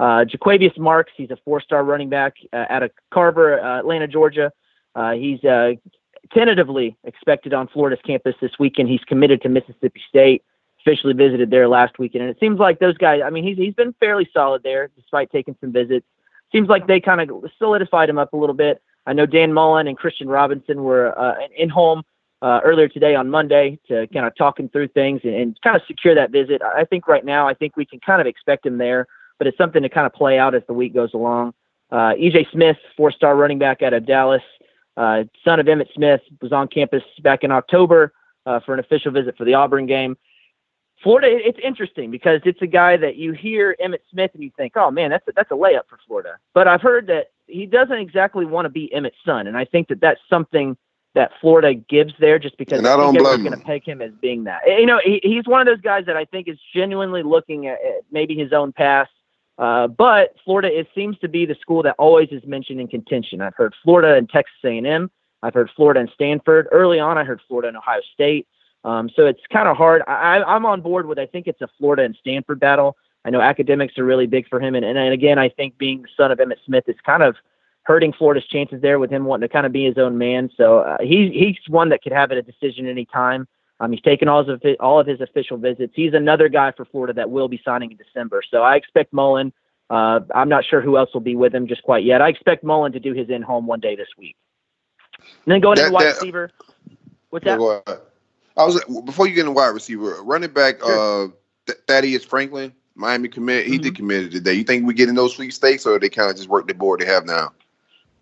Uh, 0.00 0.24
Jo'quavious 0.24 0.76
Marks, 0.78 1.12
he's 1.14 1.30
a 1.30 1.36
four-star 1.44 1.84
running 1.84 2.08
back 2.08 2.34
uh, 2.54 2.64
out 2.70 2.82
of 2.82 2.90
Carver, 3.12 3.60
uh, 3.60 3.80
Atlanta, 3.80 4.08
Georgia. 4.08 4.50
Uh, 4.94 5.12
he's 5.12 5.44
uh, 5.44 5.72
tentatively 6.32 6.96
expected 7.04 7.52
on 7.52 7.68
Florida's 7.68 8.00
campus 8.04 8.34
this 8.40 8.52
weekend. 8.58 8.88
He's 8.88 9.04
committed 9.04 9.42
to 9.42 9.50
Mississippi 9.50 10.00
State. 10.08 10.42
Officially 10.86 11.12
visited 11.12 11.50
there 11.50 11.68
last 11.68 11.98
weekend, 11.98 12.22
and 12.22 12.30
it 12.30 12.40
seems 12.40 12.58
like 12.58 12.78
those 12.78 12.96
guys. 12.96 13.20
I 13.22 13.28
mean, 13.28 13.44
he's 13.44 13.58
he's 13.58 13.74
been 13.74 13.92
fairly 14.00 14.26
solid 14.32 14.62
there, 14.62 14.88
despite 14.96 15.30
taking 15.30 15.54
some 15.60 15.72
visits. 15.72 16.06
Seems 16.52 16.70
like 16.70 16.86
they 16.86 17.00
kind 17.00 17.20
of 17.20 17.44
solidified 17.58 18.08
him 18.08 18.16
up 18.16 18.32
a 18.32 18.36
little 18.38 18.54
bit. 18.54 18.80
I 19.06 19.12
know 19.12 19.26
Dan 19.26 19.52
Mullen 19.52 19.88
and 19.88 19.98
Christian 19.98 20.26
Robinson 20.26 20.82
were 20.82 21.18
uh, 21.18 21.34
in 21.54 21.68
home 21.68 22.02
uh, 22.40 22.60
earlier 22.64 22.88
today 22.88 23.14
on 23.14 23.28
Monday 23.28 23.78
to 23.88 24.06
kind 24.06 24.24
of 24.24 24.34
talking 24.36 24.70
through 24.70 24.88
things 24.88 25.20
and, 25.24 25.34
and, 25.34 25.60
kind 25.60 25.76
of 25.76 25.82
secure 25.86 26.14
that 26.14 26.30
visit. 26.30 26.62
I 26.62 26.86
think 26.86 27.06
right 27.06 27.26
now, 27.26 27.46
I 27.46 27.52
think 27.52 27.76
we 27.76 27.84
can 27.84 28.00
kind 28.00 28.22
of 28.22 28.26
expect 28.26 28.64
him 28.64 28.78
there, 28.78 29.06
but 29.40 29.46
it's 29.46 29.56
something 29.56 29.82
to 29.82 29.88
kind 29.88 30.06
of 30.06 30.12
play 30.12 30.38
out 30.38 30.54
as 30.54 30.62
the 30.66 30.74
week 30.74 30.92
goes 30.92 31.14
along. 31.14 31.54
Uh, 31.90 32.12
EJ 32.12 32.52
Smith, 32.52 32.76
four-star 32.94 33.34
running 33.34 33.58
back 33.58 33.80
out 33.80 33.94
of 33.94 34.04
Dallas, 34.04 34.42
uh, 34.98 35.24
son 35.42 35.58
of 35.58 35.64
Emmitt 35.64 35.92
Smith, 35.94 36.20
was 36.42 36.52
on 36.52 36.68
campus 36.68 37.02
back 37.22 37.42
in 37.42 37.50
October 37.50 38.12
uh, 38.44 38.60
for 38.60 38.74
an 38.74 38.80
official 38.80 39.10
visit 39.10 39.38
for 39.38 39.46
the 39.46 39.54
Auburn 39.54 39.86
game. 39.86 40.14
Florida, 41.02 41.28
it's 41.30 41.58
interesting 41.64 42.10
because 42.10 42.42
it's 42.44 42.60
a 42.60 42.66
guy 42.66 42.98
that 42.98 43.16
you 43.16 43.32
hear 43.32 43.74
Emmitt 43.82 44.00
Smith 44.10 44.30
and 44.34 44.42
you 44.42 44.50
think, 44.58 44.74
oh 44.76 44.90
man, 44.90 45.08
that's 45.08 45.26
a, 45.26 45.32
that's 45.34 45.50
a 45.50 45.54
layup 45.54 45.88
for 45.88 45.98
Florida. 46.06 46.36
But 46.52 46.68
I've 46.68 46.82
heard 46.82 47.06
that 47.06 47.30
he 47.46 47.64
doesn't 47.64 47.96
exactly 47.96 48.44
want 48.44 48.66
to 48.66 48.68
be 48.68 48.92
Emmitt's 48.94 49.16
son, 49.24 49.46
and 49.46 49.56
I 49.56 49.64
think 49.64 49.88
that 49.88 50.02
that's 50.02 50.20
something 50.28 50.76
that 51.14 51.32
Florida 51.40 51.74
gives 51.74 52.12
there, 52.20 52.38
just 52.38 52.56
because 52.56 52.78
and 52.78 52.86
I, 52.86 52.94
I 52.94 52.96
don't 52.96 53.14
think 53.14 53.24
blame 53.24 53.42
going 53.42 53.58
to 53.58 53.64
peg 53.64 53.84
him 53.84 54.00
as 54.00 54.12
being 54.20 54.44
that. 54.44 54.60
You 54.66 54.86
know, 54.86 55.00
he, 55.02 55.20
he's 55.22 55.46
one 55.46 55.60
of 55.60 55.66
those 55.66 55.80
guys 55.80 56.04
that 56.06 56.16
I 56.16 56.24
think 56.24 56.46
is 56.46 56.58
genuinely 56.74 57.22
looking 57.22 57.66
at, 57.66 57.78
at 57.84 58.02
maybe 58.12 58.36
his 58.36 58.52
own 58.52 58.72
past. 58.72 59.10
Uh, 59.60 59.86
but 59.86 60.34
Florida, 60.42 60.68
it 60.68 60.88
seems 60.94 61.18
to 61.18 61.28
be 61.28 61.44
the 61.44 61.54
school 61.60 61.82
that 61.82 61.94
always 61.98 62.28
is 62.32 62.42
mentioned 62.46 62.80
in 62.80 62.88
contention. 62.88 63.42
I've 63.42 63.54
heard 63.54 63.74
Florida 63.84 64.14
and 64.14 64.28
Texas 64.28 64.56
A&M. 64.64 65.10
I've 65.42 65.52
heard 65.52 65.70
Florida 65.76 66.00
and 66.00 66.10
Stanford. 66.14 66.66
Early 66.72 66.98
on, 66.98 67.18
I 67.18 67.24
heard 67.24 67.42
Florida 67.46 67.68
and 67.68 67.76
Ohio 67.76 68.00
State. 68.14 68.48
Um, 68.84 69.10
so 69.14 69.26
it's 69.26 69.40
kind 69.52 69.68
of 69.68 69.76
hard. 69.76 70.02
I, 70.08 70.42
I'm 70.42 70.64
on 70.64 70.80
board 70.80 71.06
with. 71.06 71.18
I 71.18 71.26
think 71.26 71.46
it's 71.46 71.60
a 71.60 71.68
Florida 71.78 72.04
and 72.04 72.16
Stanford 72.18 72.58
battle. 72.58 72.96
I 73.26 73.28
know 73.28 73.42
academics 73.42 73.98
are 73.98 74.04
really 74.04 74.26
big 74.26 74.48
for 74.48 74.60
him, 74.60 74.74
and, 74.74 74.84
and, 74.84 74.96
and 74.96 75.12
again, 75.12 75.38
I 75.38 75.50
think 75.50 75.76
being 75.76 76.02
the 76.02 76.08
son 76.16 76.32
of 76.32 76.38
Emmitt 76.38 76.64
Smith 76.64 76.84
is 76.86 76.96
kind 77.04 77.22
of 77.22 77.36
hurting 77.82 78.14
Florida's 78.14 78.46
chances 78.46 78.80
there 78.80 78.98
with 78.98 79.10
him 79.10 79.26
wanting 79.26 79.46
to 79.46 79.52
kind 79.52 79.66
of 79.66 79.72
be 79.72 79.84
his 79.84 79.98
own 79.98 80.16
man. 80.16 80.48
So 80.56 80.78
uh, 80.78 80.96
he's 81.00 81.32
he's 81.32 81.56
one 81.68 81.90
that 81.90 82.02
could 82.02 82.12
have 82.12 82.30
a 82.30 82.40
decision 82.40 82.86
any 82.86 83.04
time. 83.04 83.46
Um, 83.80 83.92
he's 83.92 84.02
taken 84.02 84.28
all 84.28 84.48
of 84.48 84.60
his, 84.62 84.76
all 84.78 85.00
of 85.00 85.06
his 85.06 85.20
official 85.20 85.56
visits. 85.56 85.92
He's 85.96 86.12
another 86.14 86.48
guy 86.48 86.70
for 86.72 86.84
Florida 86.84 87.14
that 87.14 87.30
will 87.30 87.48
be 87.48 87.60
signing 87.64 87.90
in 87.90 87.96
December. 87.96 88.42
So 88.50 88.62
I 88.62 88.76
expect 88.76 89.12
Mullen. 89.12 89.52
Uh, 89.88 90.20
I'm 90.34 90.48
not 90.50 90.64
sure 90.64 90.80
who 90.80 90.96
else 90.98 91.10
will 91.14 91.22
be 91.22 91.34
with 91.34 91.54
him 91.54 91.66
just 91.66 91.82
quite 91.82 92.04
yet. 92.04 92.20
I 92.22 92.28
expect 92.28 92.62
Mullen 92.62 92.92
to 92.92 93.00
do 93.00 93.14
his 93.14 93.30
in 93.30 93.42
home 93.42 93.66
one 93.66 93.80
day 93.80 93.96
this 93.96 94.08
week. 94.18 94.36
And 95.18 95.26
then 95.46 95.60
going 95.60 95.76
That- 95.76 95.84
into 95.86 95.94
wide 95.94 96.04
that- 96.04 96.14
receiver. 96.16 96.50
What's 97.30 97.44
that? 97.44 98.00
I 98.56 98.64
was 98.64 98.84
before 99.04 99.26
you 99.28 99.34
get 99.34 99.46
in 99.46 99.54
wide 99.54 99.68
receiver, 99.68 100.22
running 100.22 100.50
back 100.50 100.76
uh 100.84 101.28
Th- 101.66 101.78
Thaddeus 101.86 102.24
Franklin, 102.24 102.72
Miami 102.96 103.28
commit. 103.28 103.66
He 103.66 103.74
Mm-hmm. 103.74 103.82
did 103.82 103.94
committed 103.96 104.32
today. 104.32 104.54
You 104.54 104.64
think 104.64 104.86
we 104.86 104.92
get 104.94 105.08
in 105.08 105.14
those 105.14 105.34
sweepstakes, 105.36 105.86
or 105.86 105.98
they 105.98 106.08
kind 106.08 106.30
of 106.30 106.36
just 106.36 106.48
work 106.48 106.66
the 106.66 106.74
board 106.74 107.00
they 107.00 107.06
have 107.06 107.24
now? 107.24 107.52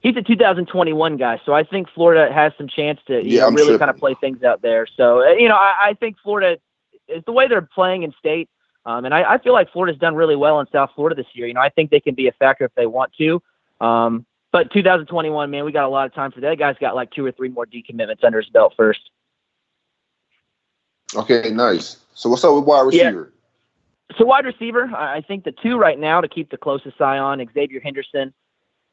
He's 0.00 0.16
a 0.16 0.22
2021 0.22 1.16
guy, 1.16 1.40
so 1.44 1.52
I 1.54 1.64
think 1.64 1.88
Florida 1.90 2.32
has 2.32 2.52
some 2.56 2.68
chance 2.68 3.00
to 3.08 3.14
you 3.16 3.36
Yeah, 3.36 3.42
know, 3.42 3.50
really 3.50 3.72
sure. 3.72 3.78
kind 3.78 3.90
of 3.90 3.98
play 3.98 4.14
things 4.20 4.42
out 4.44 4.62
there. 4.62 4.86
So 4.96 5.22
uh, 5.22 5.32
you 5.32 5.48
know, 5.48 5.56
I, 5.56 5.88
I 5.88 5.94
think 5.94 6.16
Florida 6.22 6.58
is 7.08 7.24
the 7.24 7.32
way 7.32 7.48
they're 7.48 7.62
playing 7.62 8.04
in 8.04 8.12
state, 8.18 8.48
um, 8.86 9.04
and 9.04 9.12
I, 9.12 9.34
I 9.34 9.38
feel 9.38 9.52
like 9.52 9.72
Florida's 9.72 9.98
done 9.98 10.14
really 10.14 10.36
well 10.36 10.60
in 10.60 10.66
South 10.70 10.90
Florida 10.94 11.16
this 11.16 11.26
year. 11.34 11.46
You 11.48 11.54
know, 11.54 11.60
I 11.60 11.68
think 11.68 11.90
they 11.90 12.00
can 12.00 12.14
be 12.14 12.28
a 12.28 12.32
factor 12.32 12.64
if 12.64 12.74
they 12.76 12.86
want 12.86 13.12
to. 13.18 13.42
Um, 13.80 14.24
but 14.52 14.72
2021, 14.72 15.50
man, 15.50 15.64
we 15.64 15.72
got 15.72 15.84
a 15.84 15.88
lot 15.88 16.06
of 16.06 16.14
time 16.14 16.32
for 16.32 16.40
that. 16.40 16.48
That 16.50 16.58
guy's 16.58 16.76
got 16.80 16.94
like 16.94 17.10
two 17.10 17.24
or 17.26 17.32
three 17.32 17.48
more 17.48 17.66
decommitments 17.66 18.22
under 18.24 18.40
his 18.40 18.48
belt 18.50 18.74
first. 18.76 19.10
Okay, 21.14 21.50
nice. 21.50 21.96
So 22.14 22.28
what's 22.30 22.44
up 22.44 22.54
with 22.54 22.64
wide 22.64 22.92
Yeah. 22.92 23.04
receiver? 23.06 23.32
So 24.16 24.24
wide 24.24 24.46
receiver, 24.46 24.90
I 24.94 25.16
I 25.16 25.20
think 25.22 25.44
the 25.44 25.52
two 25.52 25.76
right 25.76 25.98
now 25.98 26.20
to 26.20 26.28
keep 26.28 26.50
the 26.50 26.56
closest 26.56 27.00
eye 27.00 27.18
on 27.18 27.40
Xzavier 27.40 27.82
Henderson. 27.82 28.32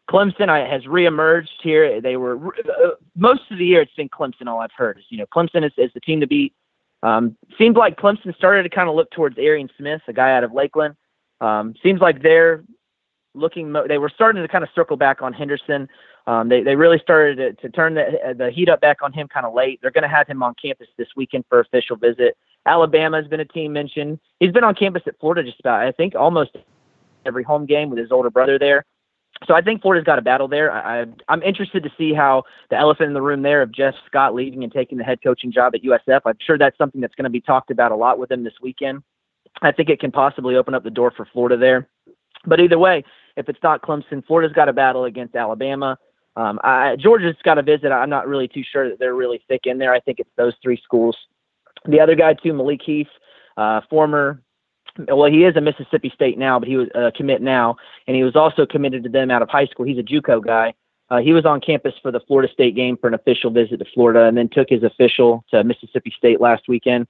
Clemson 0.10 0.48
has 0.70 0.84
reemerged 0.84 1.62
here. 1.62 2.00
They 2.00 2.18
were 2.18 2.48
uh, 2.48 2.92
most 3.16 3.42
of 3.50 3.58
the 3.58 3.66
year. 3.66 3.82
It's 3.82 3.94
been 3.94 4.10
Clemson. 4.10 4.48
All 4.48 4.60
I've 4.60 4.72
heard 4.76 5.00
is 5.00 5.06
you 5.10 5.18
know 5.18 5.26
Clemson 5.26 5.66
is, 5.66 5.72
is 5.78 5.92
the 5.94 6.00
team 6.00 6.20
to 6.20 6.28
beat. 6.28 6.54
Um, 7.04 7.36
seems 7.58 7.76
like 7.76 7.98
Clemson 7.98 8.36
started 8.36 8.64
to 8.64 8.70
kind 8.70 8.90
of 8.90 8.96
look 8.96 9.12
towards 9.12 9.38
Arian 9.38 9.70
Smith, 9.78 10.02
a 10.08 10.14
guy 10.14 10.36
out 10.36 10.44
of 10.44 10.52
Lakeland. 10.54 10.96
Um, 11.42 11.76
seems 11.82 12.02
like 12.02 12.22
they're 12.22 12.64
looking. 13.34 13.72
Mo- 13.72 13.88
they 13.88 13.98
were 13.98 14.10
starting 14.10 14.42
to 14.42 14.48
kind 14.48 14.64
of 14.64 14.70
circle 14.76 14.98
back 14.98 15.22
on 15.22 15.34
Henderson. 15.34 15.88
Um, 16.28 16.50
they 16.50 16.62
they 16.62 16.76
really 16.76 17.00
started 17.00 17.36
to, 17.38 17.68
to 17.68 17.70
turn 17.70 17.96
the 17.96 18.36
the 18.38 18.52
heat 18.52 18.70
up 18.70 18.82
back 18.82 18.98
on 19.02 19.12
him 19.12 19.28
kind 19.28 19.46
of 19.46 19.54
late. 19.54 19.80
They're 19.82 19.92
going 19.92 20.04
to 20.04 20.08
have 20.08 20.28
him 20.28 20.44
on 20.44 20.54
campus 20.62 20.88
this 20.98 21.10
weekend 21.16 21.46
for 21.50 21.60
official 21.60 21.96
visit. 21.96 22.38
Alabama 22.66 23.18
has 23.18 23.28
been 23.28 23.40
a 23.40 23.46
team 23.46 23.74
mentioned. 23.74 24.20
He's 24.40 24.52
been 24.52 24.64
on 24.64 24.76
campus 24.76 25.04
at 25.06 25.20
Florida 25.20 25.44
just 25.44 25.60
about, 25.60 25.82
I 25.82 25.92
think, 25.92 26.16
almost 26.16 26.58
every 27.26 27.44
home 27.44 27.66
game 27.66 27.90
with 27.90 28.00
his 28.00 28.12
older 28.12 28.32
brother 28.32 28.58
there. 28.58 28.86
So 29.48 29.54
I 29.54 29.62
think 29.62 29.82
Florida's 29.82 30.06
got 30.06 30.18
a 30.18 30.22
battle 30.22 30.48
there. 30.48 30.72
I, 30.72 31.06
I'm 31.28 31.44
interested 31.44 31.84
to 31.84 31.92
see 31.98 32.14
how 32.14 32.44
the 32.70 32.78
elephant 32.78 33.08
in 33.08 33.14
the 33.14 33.22
room 33.22 33.42
there 33.42 33.62
of 33.62 33.72
Jeff 33.72 33.94
Scott 34.06 34.34
leaving 34.34 34.64
and 34.64 34.72
taking 34.72 34.98
the 34.98 35.04
head 35.04 35.20
coaching 35.22 35.52
job 35.52 35.76
at 35.76 35.84
USF. 35.84 36.22
I'm 36.26 36.38
sure 36.40 36.58
that's 36.58 36.78
something 36.78 37.02
that's 37.02 37.16
going 37.16 37.26
to 37.26 37.30
be 37.30 37.42
talked 37.42 37.70
about 37.70 37.92
a 37.92 37.96
lot 37.96 38.18
with 38.18 38.32
him 38.32 38.44
this 38.44 38.54
weekend. 38.62 39.04
I 39.62 39.72
think 39.72 39.90
it 39.90 40.00
can 40.00 40.12
possibly 40.12 40.56
open 40.56 40.74
up 40.74 40.84
the 40.84 40.90
door 40.90 41.12
for 41.16 41.28
Florida 41.32 41.58
there. 41.58 41.88
But 42.46 42.60
either 42.60 42.80
way, 42.80 43.04
if 43.36 43.50
it's 43.50 43.60
not 43.62 43.82
Clemson, 43.82 44.26
Florida's 44.26 44.54
got 44.54 44.70
a 44.70 44.74
battle 44.74 45.06
against 45.06 45.36
Alabama. 45.36 45.98
Um, 46.38 46.60
I, 46.64 46.96
Georgia's 46.98 47.36
got 47.44 47.58
a 47.58 47.64
visit. 47.64 47.92
I'm 47.92 48.10
not 48.10 48.28
really 48.28 48.48
too 48.48 48.64
sure 48.70 48.90
that 48.90 49.00
they're 49.00 49.16
really 49.16 49.42
thick 49.48 49.62
in 49.66 49.78
there. 49.78 49.94
I 49.94 50.00
think 50.00 50.20
it's 50.20 50.30
those 50.38 50.54
three 50.62 50.80
schools. 50.84 51.18
The 51.86 52.00
other 52.00 52.16
guy 52.16 52.34
too, 52.34 52.54
Malik 52.54 52.82
Heath, 52.86 53.08
uh, 53.58 53.82
former. 53.90 54.42
Well, 54.98 55.30
he 55.30 55.44
is 55.44 55.56
a 55.56 55.62
Mississippi 55.62 56.10
State 56.14 56.38
now, 56.38 56.60
but 56.60 56.70
he 56.70 56.78
was 56.78 56.88
uh, 56.96 57.12
commit 57.16 57.42
now, 57.42 57.76
and 58.08 58.16
he 58.16 58.24
was 58.24 58.36
also 58.36 58.66
committed 58.66 59.04
to 59.04 59.10
them 59.10 59.30
out 59.30 59.42
of 59.42 59.50
high 59.50 59.66
school. 59.66 59.86
He's 59.86 59.98
a 59.98 60.04
JUCO 60.04 60.46
guy. 60.46 60.74
Uh, 61.10 61.18
he 61.18 61.34
was 61.34 61.46
on 61.46 61.62
campus 61.62 61.94
for 62.02 62.12
the 62.12 62.20
Florida 62.22 62.52
State 62.52 62.76
game 62.76 62.98
for 62.98 63.08
an 63.08 63.14
official 63.14 63.52
visit 63.52 63.78
to 63.78 63.86
Florida, 63.94 64.26
and 64.26 64.38
then 64.38 64.50
took 64.50 64.70
his 64.70 64.84
official 64.84 65.44
to 65.52 65.64
Mississippi 65.64 66.14
State 66.18 66.40
last 66.42 66.68
weekend. 66.68 67.08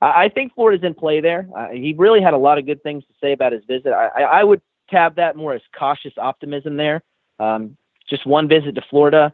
I, 0.00 0.24
I 0.24 0.28
think 0.28 0.54
Florida's 0.54 0.84
in 0.84 0.94
play 0.94 1.20
there. 1.20 1.48
Uh, 1.56 1.68
he 1.68 1.94
really 1.96 2.20
had 2.20 2.34
a 2.34 2.38
lot 2.38 2.58
of 2.58 2.66
good 2.66 2.82
things 2.82 3.04
to 3.04 3.14
say 3.20 3.32
about 3.32 3.52
his 3.52 3.64
visit. 3.66 3.92
I, 3.92 4.08
I, 4.08 4.22
I 4.22 4.44
would 4.44 4.60
tab 4.90 5.16
that 5.16 5.36
more 5.36 5.54
as 5.54 5.62
cautious 5.78 6.12
optimism 6.18 6.76
there. 6.76 7.02
Um, 7.38 7.76
just 8.08 8.26
one 8.26 8.48
visit 8.48 8.74
to 8.74 8.82
Florida. 8.90 9.32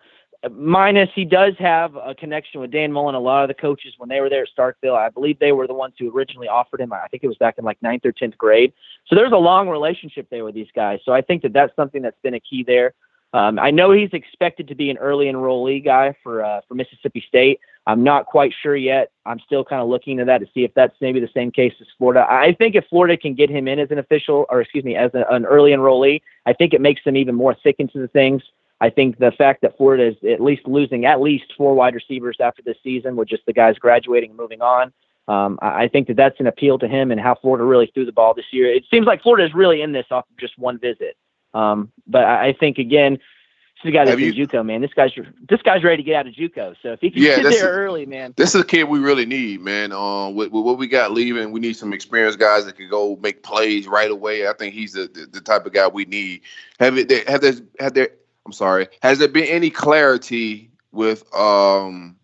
Minus, 0.50 1.09
he 1.14 1.24
does 1.24 1.54
have 1.59 1.96
a 1.96 2.14
connection 2.14 2.61
with 2.61 2.70
Dan 2.70 2.92
Mullen. 2.92 3.14
A 3.14 3.20
lot 3.20 3.42
of 3.42 3.48
the 3.48 3.54
coaches, 3.54 3.94
when 3.98 4.09
they 4.09 4.20
were 4.20 4.28
there 4.28 4.42
at 4.42 4.48
Starkville, 4.57 4.96
I 4.96 5.09
believe 5.09 5.38
they 5.38 5.52
were 5.52 5.66
the 5.66 5.74
ones 5.74 5.94
who 5.98 6.14
originally 6.14 6.48
offered 6.48 6.80
him. 6.80 6.92
I 6.92 7.07
think 7.09 7.22
it 7.22 7.28
was 7.28 7.37
back 7.37 7.57
in 7.59 7.64
like 7.64 7.83
ninth 7.83 8.04
or 8.04 8.12
tenth 8.12 8.37
grade. 8.37 8.72
So 9.07 9.16
there's 9.16 9.33
a 9.33 9.37
long 9.37 9.68
relationship 9.68 10.28
there 10.30 10.44
with 10.44 10.54
these 10.54 10.68
guys. 10.74 11.00
So 11.04 11.12
I 11.12 11.20
think 11.20 11.42
that 11.42 11.52
that's 11.52 11.74
something 11.76 12.02
that's 12.02 12.18
been 12.22 12.35
a 12.35 12.40
key 12.40 12.62
there. 12.62 12.94
Um, 13.35 13.59
I 13.59 13.72
know 13.72 13.90
he's 13.90 14.12
expected 14.12 14.68
to 14.68 14.76
be 14.76 14.90
an 14.90 14.98
early 14.98 15.26
enrollee 15.26 15.85
guy 15.85 16.14
for 16.22 16.44
uh, 16.44 16.61
for 16.68 16.74
Mississippi 16.74 17.24
State. 17.26 17.59
I'm 17.85 18.04
not 18.04 18.26
quite 18.26 18.54
sure 18.62 18.76
yet. 18.76 19.11
I'm 19.26 19.40
still 19.40 19.64
kind 19.64 19.83
of 19.83 19.88
looking 19.88 20.12
into 20.12 20.24
that 20.26 20.38
to 20.38 20.46
see 20.54 20.62
if 20.62 20.72
that's 20.74 20.94
maybe 21.00 21.18
the 21.18 21.28
same 21.35 21.50
case 21.50 21.72
as 21.80 21.88
Florida. 21.98 22.24
I 22.30 22.54
think 22.54 22.76
if 22.76 22.85
Florida 22.88 23.16
can 23.16 23.35
get 23.35 23.50
him 23.50 23.66
in 23.66 23.80
as 23.80 23.90
an 23.90 23.98
official, 23.98 24.46
or 24.48 24.61
excuse 24.61 24.85
me, 24.85 24.94
as 24.94 25.11
a, 25.14 25.24
an 25.30 25.46
early 25.46 25.72
enrollee, 25.72 26.22
I 26.46 26.52
think 26.52 26.74
it 26.74 26.80
makes 26.80 27.02
them 27.02 27.16
even 27.16 27.35
more 27.35 27.57
thick 27.61 27.76
into 27.80 27.98
the 27.98 28.09
things. 28.09 28.42
I 28.85 28.90
think 28.90 29.18
the 29.18 29.33
fact 29.33 29.62
that 29.62 29.77
Florida 29.79 30.09
is 30.09 30.16
at 30.31 30.40
least 30.42 30.66
losing 30.66 31.07
at 31.07 31.18
least 31.23 31.47
four 31.57 31.73
wide 31.75 31.94
receivers 31.94 32.37
after 32.38 32.61
this 32.62 32.77
season, 32.83 33.16
with 33.16 33.29
just 33.29 33.47
the 33.47 33.53
guys 33.55 33.79
graduating 33.79 34.31
and 34.31 34.37
moving 34.38 34.61
on, 34.61 34.92
um, 35.27 35.59
I 35.62 35.88
think 35.88 36.07
that 36.09 36.16
that's 36.16 36.38
an 36.38 36.47
appeal 36.47 36.79
to 36.81 36.87
him 36.87 37.11
and 37.11 37.18
how 37.18 37.35
Florida 37.35 37.64
really 37.64 37.90
threw 37.94 38.05
the 38.05 38.12
ball 38.12 38.35
this 38.35 38.44
year. 38.51 38.66
It 38.70 38.85
seems 38.90 39.07
like 39.07 39.23
Florida 39.23 39.47
is 39.47 39.55
really 39.55 39.81
in 39.81 39.92
this 39.92 40.05
off 40.11 40.27
of 40.31 40.37
just 40.37 40.59
one 40.59 40.79
visit. 40.79 41.16
Um, 41.55 41.90
but 42.07 42.25
I 42.25 42.53
think 42.53 42.77
again, 42.77 43.14
this 43.14 43.85
is 43.85 43.88
a 43.88 43.92
guy 43.92 44.05
that's 44.05 44.20
in 44.20 44.33
JUCO, 44.35 44.66
man. 44.66 44.82
This 44.82 44.93
guy's 44.95 45.12
this 45.49 45.62
guy's 45.62 45.82
ready 45.82 46.03
to 46.03 46.07
get 46.07 46.16
out 46.16 46.26
of 46.26 46.35
JUCO. 46.35 46.76
So 46.82 46.93
if 46.93 47.01
he 47.01 47.11
can 47.11 47.22
Yeah, 47.22 47.41
get 47.41 47.53
there 47.53 47.72
a- 47.72 47.85
early, 47.85 48.05
man. 48.05 48.35
This 48.37 48.55
is 48.55 48.61
a 48.61 48.64
kid 48.64 48.85
we 48.85 48.99
really 48.99 49.24
need, 49.24 49.62
man. 49.62 49.93
Um, 49.93 50.35
with, 50.35 50.53
with 50.53 50.64
what 50.64 50.76
we 50.76 50.89
got 50.89 51.12
leaving, 51.12 51.53
we 51.53 51.61
need 51.61 51.76
some 51.76 51.93
experienced 51.95 52.39
guys 52.39 52.66
that 52.66 52.76
can 52.76 52.91
go 52.91 53.16
make 53.22 53.43
plays 53.43 53.89
right 53.89 54.11
away. 54.11 54.47
I 54.47 54.53
think 54.53 54.74
he's 54.74 54.93
the, 54.93 55.09
the, 55.12 55.26
the 55.26 55.41
type 55.41 55.64
of 55.64 55.72
guy 55.72 55.89
we 55.89 56.05
need. 56.05 56.43
Have 56.80 56.99
it? 56.99 57.11
Have 57.28 57.41
there? 57.41 57.55
Have 57.80 57.95
there? 57.95 58.11
I'm 58.47 58.53
sorry. 58.53 58.88
Has 59.03 59.18
there 59.18 59.28
been 59.28 59.45
any 59.45 59.70
clarity 59.70 60.70
with 60.92 61.32
um 61.34 62.16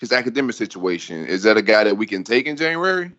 his 0.00 0.12
academic 0.12 0.54
situation? 0.54 1.26
Is 1.26 1.42
that 1.42 1.56
a 1.56 1.62
guy 1.62 1.84
that 1.84 1.96
we 1.96 2.06
can 2.06 2.24
take 2.24 2.46
in 2.46 2.56
January? 2.56 3.12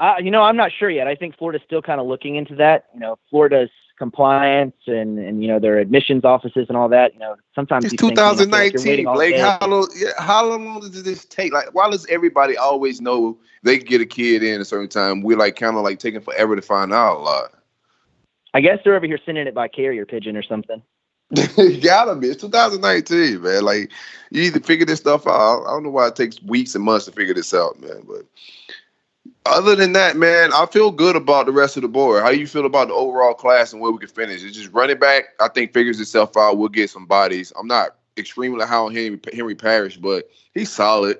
Uh, 0.00 0.14
you 0.22 0.30
know, 0.30 0.42
I'm 0.42 0.56
not 0.56 0.70
sure 0.78 0.88
yet. 0.88 1.08
I 1.08 1.16
think 1.16 1.36
Florida's 1.36 1.62
still 1.66 1.82
kind 1.82 2.00
of 2.00 2.06
looking 2.06 2.36
into 2.36 2.54
that. 2.56 2.86
You 2.94 3.00
know, 3.00 3.18
Florida's 3.30 3.70
compliance 3.98 4.76
and 4.86 5.18
and 5.18 5.42
you 5.42 5.48
know 5.48 5.58
their 5.58 5.78
admissions 5.78 6.24
offices 6.24 6.66
and 6.68 6.76
all 6.76 6.88
that. 6.88 7.14
You 7.14 7.18
know, 7.18 7.34
sometimes 7.54 7.86
It's 7.86 8.00
these 8.00 8.00
things, 8.00 8.18
you 8.18 8.24
know, 8.24 8.36
feel 8.36 8.48
like 8.48 8.72
you're 8.72 8.82
2019, 8.82 9.14
Blake. 9.14 9.36
How 9.36 9.66
long? 9.66 9.88
How 10.18 10.46
long 10.46 10.80
does 10.80 11.02
this 11.02 11.24
take? 11.24 11.52
Like, 11.52 11.74
why 11.74 11.90
does 11.90 12.06
everybody 12.06 12.56
always 12.56 13.00
know 13.00 13.38
they 13.64 13.78
get 13.78 14.00
a 14.00 14.06
kid 14.06 14.44
in 14.44 14.60
a 14.60 14.64
certain 14.64 14.88
time? 14.88 15.22
We're 15.22 15.36
like 15.36 15.56
kind 15.56 15.76
of 15.76 15.82
like 15.82 15.98
taking 15.98 16.20
forever 16.20 16.54
to 16.54 16.62
find 16.62 16.92
out 16.92 17.16
a 17.16 17.20
lot. 17.20 17.54
I 18.54 18.60
guess 18.60 18.78
they're 18.84 18.96
over 18.96 19.06
here 19.06 19.18
sending 19.26 19.46
it 19.46 19.54
by 19.54 19.68
carrier 19.68 20.06
pigeon 20.06 20.36
or 20.36 20.42
something. 20.42 20.80
You 21.30 21.80
gotta 21.80 22.14
be. 22.14 22.28
It's 22.28 22.40
2019, 22.40 23.42
man. 23.42 23.62
Like 23.62 23.90
you 24.30 24.42
need 24.42 24.54
to 24.54 24.60
figure 24.60 24.86
this 24.86 25.00
stuff 25.00 25.26
out. 25.26 25.64
I 25.66 25.70
don't 25.70 25.82
know 25.82 25.90
why 25.90 26.08
it 26.08 26.16
takes 26.16 26.42
weeks 26.42 26.74
and 26.74 26.84
months 26.84 27.04
to 27.06 27.12
figure 27.12 27.34
this 27.34 27.52
out, 27.52 27.80
man. 27.80 28.02
But 28.06 28.24
other 29.44 29.74
than 29.74 29.92
that, 29.92 30.16
man, 30.16 30.52
I 30.54 30.66
feel 30.66 30.90
good 30.90 31.16
about 31.16 31.46
the 31.46 31.52
rest 31.52 31.76
of 31.76 31.82
the 31.82 31.88
board. 31.88 32.22
How 32.22 32.30
you 32.30 32.46
feel 32.46 32.66
about 32.66 32.88
the 32.88 32.94
overall 32.94 33.34
class 33.34 33.72
and 33.72 33.80
where 33.80 33.90
we 33.90 33.98
can 33.98 34.08
finish? 34.08 34.42
It's 34.42 34.56
just 34.56 34.72
running 34.72 34.98
back. 34.98 35.24
I 35.40 35.48
think 35.48 35.72
figures 35.72 36.00
itself 36.00 36.36
out. 36.36 36.56
We'll 36.56 36.68
get 36.68 36.90
some 36.90 37.06
bodies. 37.06 37.52
I'm 37.58 37.66
not 37.66 37.96
extremely 38.16 38.64
high 38.64 38.76
on 38.76 38.94
Henry, 38.94 39.20
Henry 39.32 39.54
Parrish, 39.54 39.96
but 39.96 40.30
he's 40.54 40.70
solid. 40.70 41.18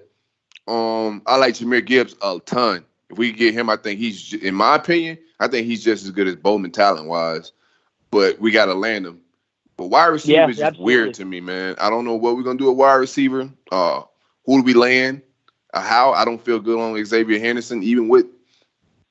Um, 0.67 1.23
I 1.27 1.37
like 1.37 1.55
Jahmyr 1.55 1.85
Gibbs 1.85 2.15
a 2.23 2.41
ton. 2.45 2.85
If 3.11 3.17
we 3.17 3.33
get 3.33 3.55
him, 3.55 3.71
I 3.71 3.77
think 3.77 3.99
he's, 3.99 4.35
in 4.35 4.55
my 4.55 4.77
opinion, 4.77 5.19
I 5.41 5.49
think 5.49 5.67
he's 5.67 5.83
just 5.83 6.05
as 6.05 6.11
good 6.11 6.29
as 6.29 6.37
Bowman 6.37 6.73
talent 6.73 7.09
wise. 7.09 7.53
But 8.11 8.39
we 8.39 8.51
got 8.51 8.67
to 8.67 8.75
land 8.75 9.07
him. 9.07 9.21
But 9.79 9.87
wide 9.87 10.07
receiver 10.07 10.33
Yeah, 10.33 10.49
is 10.49 10.57
just 10.57 10.67
absolutely. 10.67 10.95
weird 10.97 11.15
to 11.15 11.25
me, 11.25 11.41
man. 11.41 11.77
I 11.79 11.89
don't 11.89 12.05
know 12.05 12.17
what 12.17 12.37
we're 12.37 12.43
gonna 12.43 12.59
do 12.59 12.69
at 12.69 12.77
wide 12.77 12.97
receiver. 12.97 13.49
Uh, 13.73 14.03
who 14.45 14.59
do 14.59 14.63
we 14.65 14.75
land? 14.75 15.23
Uh, 15.73 15.81
how? 15.81 16.13
I 16.13 16.25
don't 16.25 16.45
feel 16.45 16.59
good 16.59 16.81
on 16.81 16.95
Xzavier 16.95 17.41
Henderson, 17.41 17.83
even 17.85 18.09
with 18.09 18.27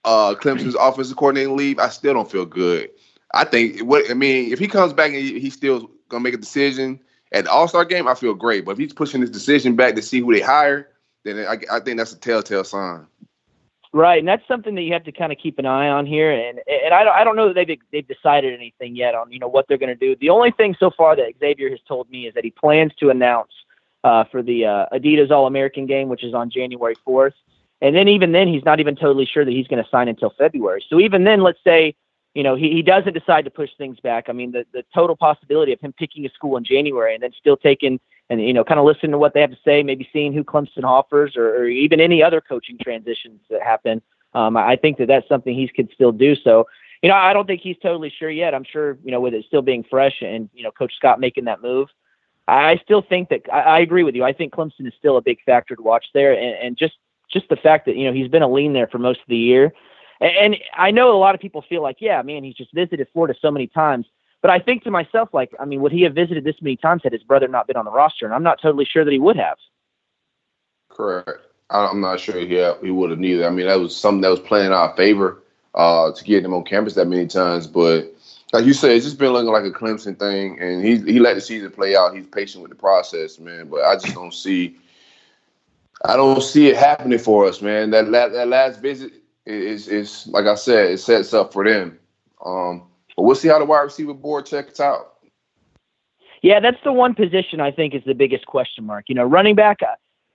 uh 0.03 0.35
Clemson's 0.35 0.75
offensive 0.79 1.15
coordinator 1.15 1.51
leave. 1.51 1.79
I 1.79 1.87
still 1.89 2.13
don't 2.13 2.29
feel 2.29 2.45
good. 2.45 2.91
I 3.33 3.45
think 3.45 3.79
what 3.79 4.11
I 4.11 4.13
mean, 4.13 4.51
if 4.51 4.59
he 4.59 4.67
comes 4.67 4.91
back 4.93 5.07
and 5.11 5.15
he, 5.15 5.39
he's 5.39 5.53
still 5.53 5.89
gonna 6.09 6.23
make 6.23 6.33
a 6.33 6.37
decision 6.37 6.99
at 7.31 7.45
the 7.45 7.51
All 7.51 7.69
Star 7.69 7.85
game, 7.85 8.07
I 8.07 8.13
feel 8.13 8.33
great. 8.33 8.65
But 8.65 8.71
if 8.71 8.77
he's 8.77 8.93
pushing 8.93 9.21
his 9.21 9.31
decision 9.31 9.77
back 9.77 9.95
to 9.95 10.01
see 10.01 10.19
who 10.19 10.33
they 10.33 10.41
hire, 10.41 10.89
then 11.23 11.39
I, 11.47 11.59
I 11.71 11.79
think 11.79 11.97
that's 11.97 12.11
a 12.11 12.19
telltale 12.19 12.65
sign. 12.65 13.07
Right, 13.97 14.19
and 14.19 14.27
that's 14.27 14.47
something 14.47 14.75
that 14.75 14.83
you 14.83 14.93
have 14.93 15.05
to 15.05 15.11
kind 15.11 15.31
of 15.31 15.39
keep 15.39 15.57
an 15.57 15.65
eye 15.65 15.89
on 15.89 16.05
here. 16.05 16.31
And 16.31 16.59
and 16.67 16.93
I 16.93 17.03
don't 17.03 17.15
I 17.15 17.23
don't 17.23 17.35
know 17.35 17.51
that 17.51 17.65
they've 17.65 17.79
they've 17.91 18.07
decided 18.07 18.53
anything 18.53 18.95
yet 18.95 19.15
on 19.15 19.31
you 19.31 19.39
know 19.39 19.47
what 19.47 19.67
they're 19.67 19.79
going 19.79 19.89
to 19.89 19.95
do. 19.95 20.15
The 20.21 20.29
only 20.29 20.51
thing 20.51 20.75
so 20.79 20.91
far 20.91 21.15
that 21.15 21.39
Xzavier 21.39 21.71
has 21.71 21.79
told 21.87 22.07
me 22.11 22.27
is 22.27 22.35
that 22.35 22.43
he 22.43 22.51
plans 22.51 22.91
to 22.99 23.09
announce 23.09 23.51
uh, 24.03 24.25
for 24.25 24.43
the 24.43 24.67
uh, 24.67 24.85
Adidas 24.93 25.31
All 25.31 25.47
American 25.47 25.87
game, 25.87 26.09
which 26.09 26.23
is 26.23 26.35
on 26.35 26.51
January 26.51 26.93
fourth. 27.03 27.33
And 27.81 27.95
then 27.95 28.07
even 28.07 28.33
then, 28.33 28.47
he's 28.47 28.63
not 28.63 28.79
even 28.79 28.95
totally 28.95 29.25
sure 29.25 29.43
that 29.43 29.51
he's 29.51 29.67
going 29.67 29.83
to 29.83 29.89
sign 29.89 30.07
until 30.07 30.29
February. 30.29 30.85
So 30.87 30.99
even 30.99 31.23
then, 31.23 31.41
let's 31.41 31.63
say 31.63 31.95
you 32.35 32.43
know 32.43 32.53
he, 32.53 32.69
he 32.69 32.83
doesn't 32.83 33.13
decide 33.13 33.45
to 33.45 33.51
push 33.51 33.71
things 33.79 33.99
back. 33.99 34.25
I 34.29 34.31
mean, 34.31 34.51
the 34.51 34.63
the 34.73 34.85
total 34.93 35.15
possibility 35.15 35.73
of 35.73 35.79
him 35.79 35.91
picking 35.91 36.23
a 36.23 36.29
school 36.29 36.55
in 36.55 36.63
January 36.63 37.15
and 37.15 37.23
then 37.23 37.31
still 37.35 37.57
taking 37.57 37.99
and 38.29 38.41
you 38.41 38.53
know 38.53 38.63
kind 38.63 38.79
of 38.79 38.85
listening 38.85 39.11
to 39.11 39.17
what 39.17 39.33
they 39.33 39.41
have 39.41 39.51
to 39.51 39.57
say, 39.63 39.83
maybe 39.83 40.07
seeing 40.11 40.33
who 40.33 40.43
Clemson 40.43 40.83
offers, 40.83 41.35
or, 41.35 41.49
or 41.55 41.67
even 41.67 41.99
any 41.99 42.21
other 42.21 42.41
coaching 42.41 42.77
transitions 42.81 43.41
that 43.49 43.61
happen. 43.61 44.01
Um, 44.33 44.57
I 44.57 44.75
think 44.75 44.97
that 44.97 45.07
that's 45.07 45.27
something 45.27 45.55
he 45.55 45.67
could 45.67 45.89
still 45.93 46.11
do. 46.11 46.35
So, 46.35 46.67
you 47.01 47.09
know, 47.09 47.15
I 47.15 47.33
don't 47.33 47.47
think 47.47 47.61
he's 47.61 47.77
totally 47.81 48.13
sure 48.19 48.29
yet. 48.29 48.53
I'm 48.53 48.65
sure, 48.65 48.97
you 49.03 49.11
know, 49.11 49.21
with 49.21 49.33
it 49.33 49.45
still 49.45 49.61
being 49.61 49.83
fresh 49.83 50.21
and 50.21 50.49
you 50.53 50.63
know, 50.63 50.71
Coach 50.71 50.93
Scott 50.95 51.19
making 51.19 51.45
that 51.45 51.61
move, 51.61 51.87
I 52.47 52.71
I 52.71 52.77
still 52.83 53.01
think 53.01 53.29
that 53.29 53.41
I, 53.51 53.61
I 53.61 53.79
agree 53.79 54.03
with 54.03 54.15
you. 54.15 54.23
I 54.23 54.33
think 54.33 54.53
Clemson 54.53 54.87
is 54.87 54.93
still 54.97 55.17
a 55.17 55.21
big 55.21 55.39
factor 55.45 55.75
to 55.75 55.81
watch 55.81 56.05
there, 56.13 56.33
and, 56.33 56.55
and 56.61 56.77
just 56.77 56.95
just 57.31 57.49
the 57.49 57.55
fact 57.55 57.85
that 57.85 57.95
you 57.95 58.05
know 58.05 58.13
he's 58.13 58.29
been 58.29 58.41
a 58.41 58.49
lean 58.49 58.73
there 58.73 58.87
for 58.87 58.99
most 58.99 59.19
of 59.19 59.27
the 59.27 59.37
year. 59.37 59.73
And, 60.19 60.35
and 60.35 60.57
I 60.75 60.91
know 60.91 61.15
a 61.15 61.19
lot 61.19 61.35
of 61.35 61.41
people 61.41 61.63
feel 61.67 61.81
like, 61.81 61.97
yeah, 61.99 62.21
man, 62.21 62.43
he's 62.43 62.55
just 62.55 62.73
visited 62.73 63.07
Florida 63.13 63.37
so 63.39 63.51
many 63.51 63.67
times. 63.67 64.05
But 64.47 64.53
I 64.53 64.59
think 64.59 64.85
to 64.85 64.91
myself, 64.91 65.33
like, 65.33 65.51
I 65.59 65.65
mean, 65.65 65.81
would 65.81 65.91
he 65.91 66.03
have 66.03 66.15
visited 66.15 66.45
this 66.45 66.55
many 66.61 66.77
times 66.77 67.01
had 67.03 67.11
his 67.11 67.21
brother 67.21 67.49
not 67.49 67.67
been 67.67 67.75
on 67.75 67.83
the 67.83 67.91
roster? 67.91 68.23
And 68.23 68.33
I'm 68.33 68.43
not 68.43 68.61
totally 68.61 68.85
sure 68.85 69.03
that 69.03 69.11
he 69.11 69.19
would 69.19 69.35
have. 69.35 69.57
Correct. 70.87 71.41
I'm 71.69 71.99
not 71.99 72.21
sure 72.21 72.39
he 72.39 72.47
he 72.81 72.89
would 72.89 73.09
have 73.09 73.19
neither. 73.19 73.45
I 73.45 73.49
mean, 73.49 73.65
that 73.65 73.77
was 73.77 73.93
something 73.93 74.21
that 74.21 74.29
was 74.29 74.39
playing 74.39 74.67
in 74.67 74.71
our 74.71 74.95
favor 74.95 75.43
uh, 75.75 76.13
to 76.13 76.23
get 76.23 76.45
him 76.45 76.53
on 76.53 76.63
campus 76.63 76.93
that 76.93 77.09
many 77.09 77.27
times. 77.27 77.67
But 77.67 78.15
like 78.53 78.63
you 78.63 78.71
said, 78.71 78.91
it's 78.91 79.03
just 79.03 79.19
been 79.19 79.33
looking 79.33 79.51
like 79.51 79.65
a 79.65 79.77
Clemson 79.77 80.17
thing, 80.17 80.57
and 80.61 80.81
he 80.81 80.95
he 80.99 81.19
let 81.19 81.33
the 81.33 81.41
season 81.41 81.69
play 81.69 81.97
out. 81.97 82.15
He's 82.15 82.25
patient 82.25 82.61
with 82.61 82.71
the 82.71 82.77
process, 82.77 83.39
man. 83.39 83.67
But 83.67 83.83
I 83.83 83.95
just 83.95 84.15
don't 84.15 84.33
see, 84.33 84.77
I 86.05 86.15
don't 86.15 86.41
see 86.41 86.69
it 86.69 86.77
happening 86.77 87.19
for 87.19 87.47
us, 87.47 87.61
man. 87.61 87.89
That 87.89 88.07
la- 88.07 88.29
that 88.29 88.47
last 88.47 88.79
visit 88.79 89.11
is 89.45 89.89
is 89.89 90.25
like 90.27 90.45
I 90.45 90.55
said, 90.55 90.91
it 90.91 90.99
sets 90.99 91.33
up 91.33 91.51
for 91.51 91.65
them. 91.65 91.99
Um, 92.45 92.83
but 93.17 93.23
we'll 93.23 93.35
see 93.35 93.49
how 93.49 93.59
the 93.59 93.65
wide 93.65 93.81
receiver 93.81 94.13
board 94.13 94.45
checks 94.45 94.79
out. 94.79 95.15
Yeah, 96.43 96.59
that's 96.59 96.77
the 96.83 96.93
one 96.93 97.15
position 97.15 97.59
I 97.59 97.71
think 97.71 97.95
is 97.95 98.03
the 98.05 98.13
biggest 98.13 98.45
question 98.45 98.85
mark. 98.85 99.05
You 99.09 99.15
know, 99.15 99.25
running 99.25 99.55
back, 99.55 99.79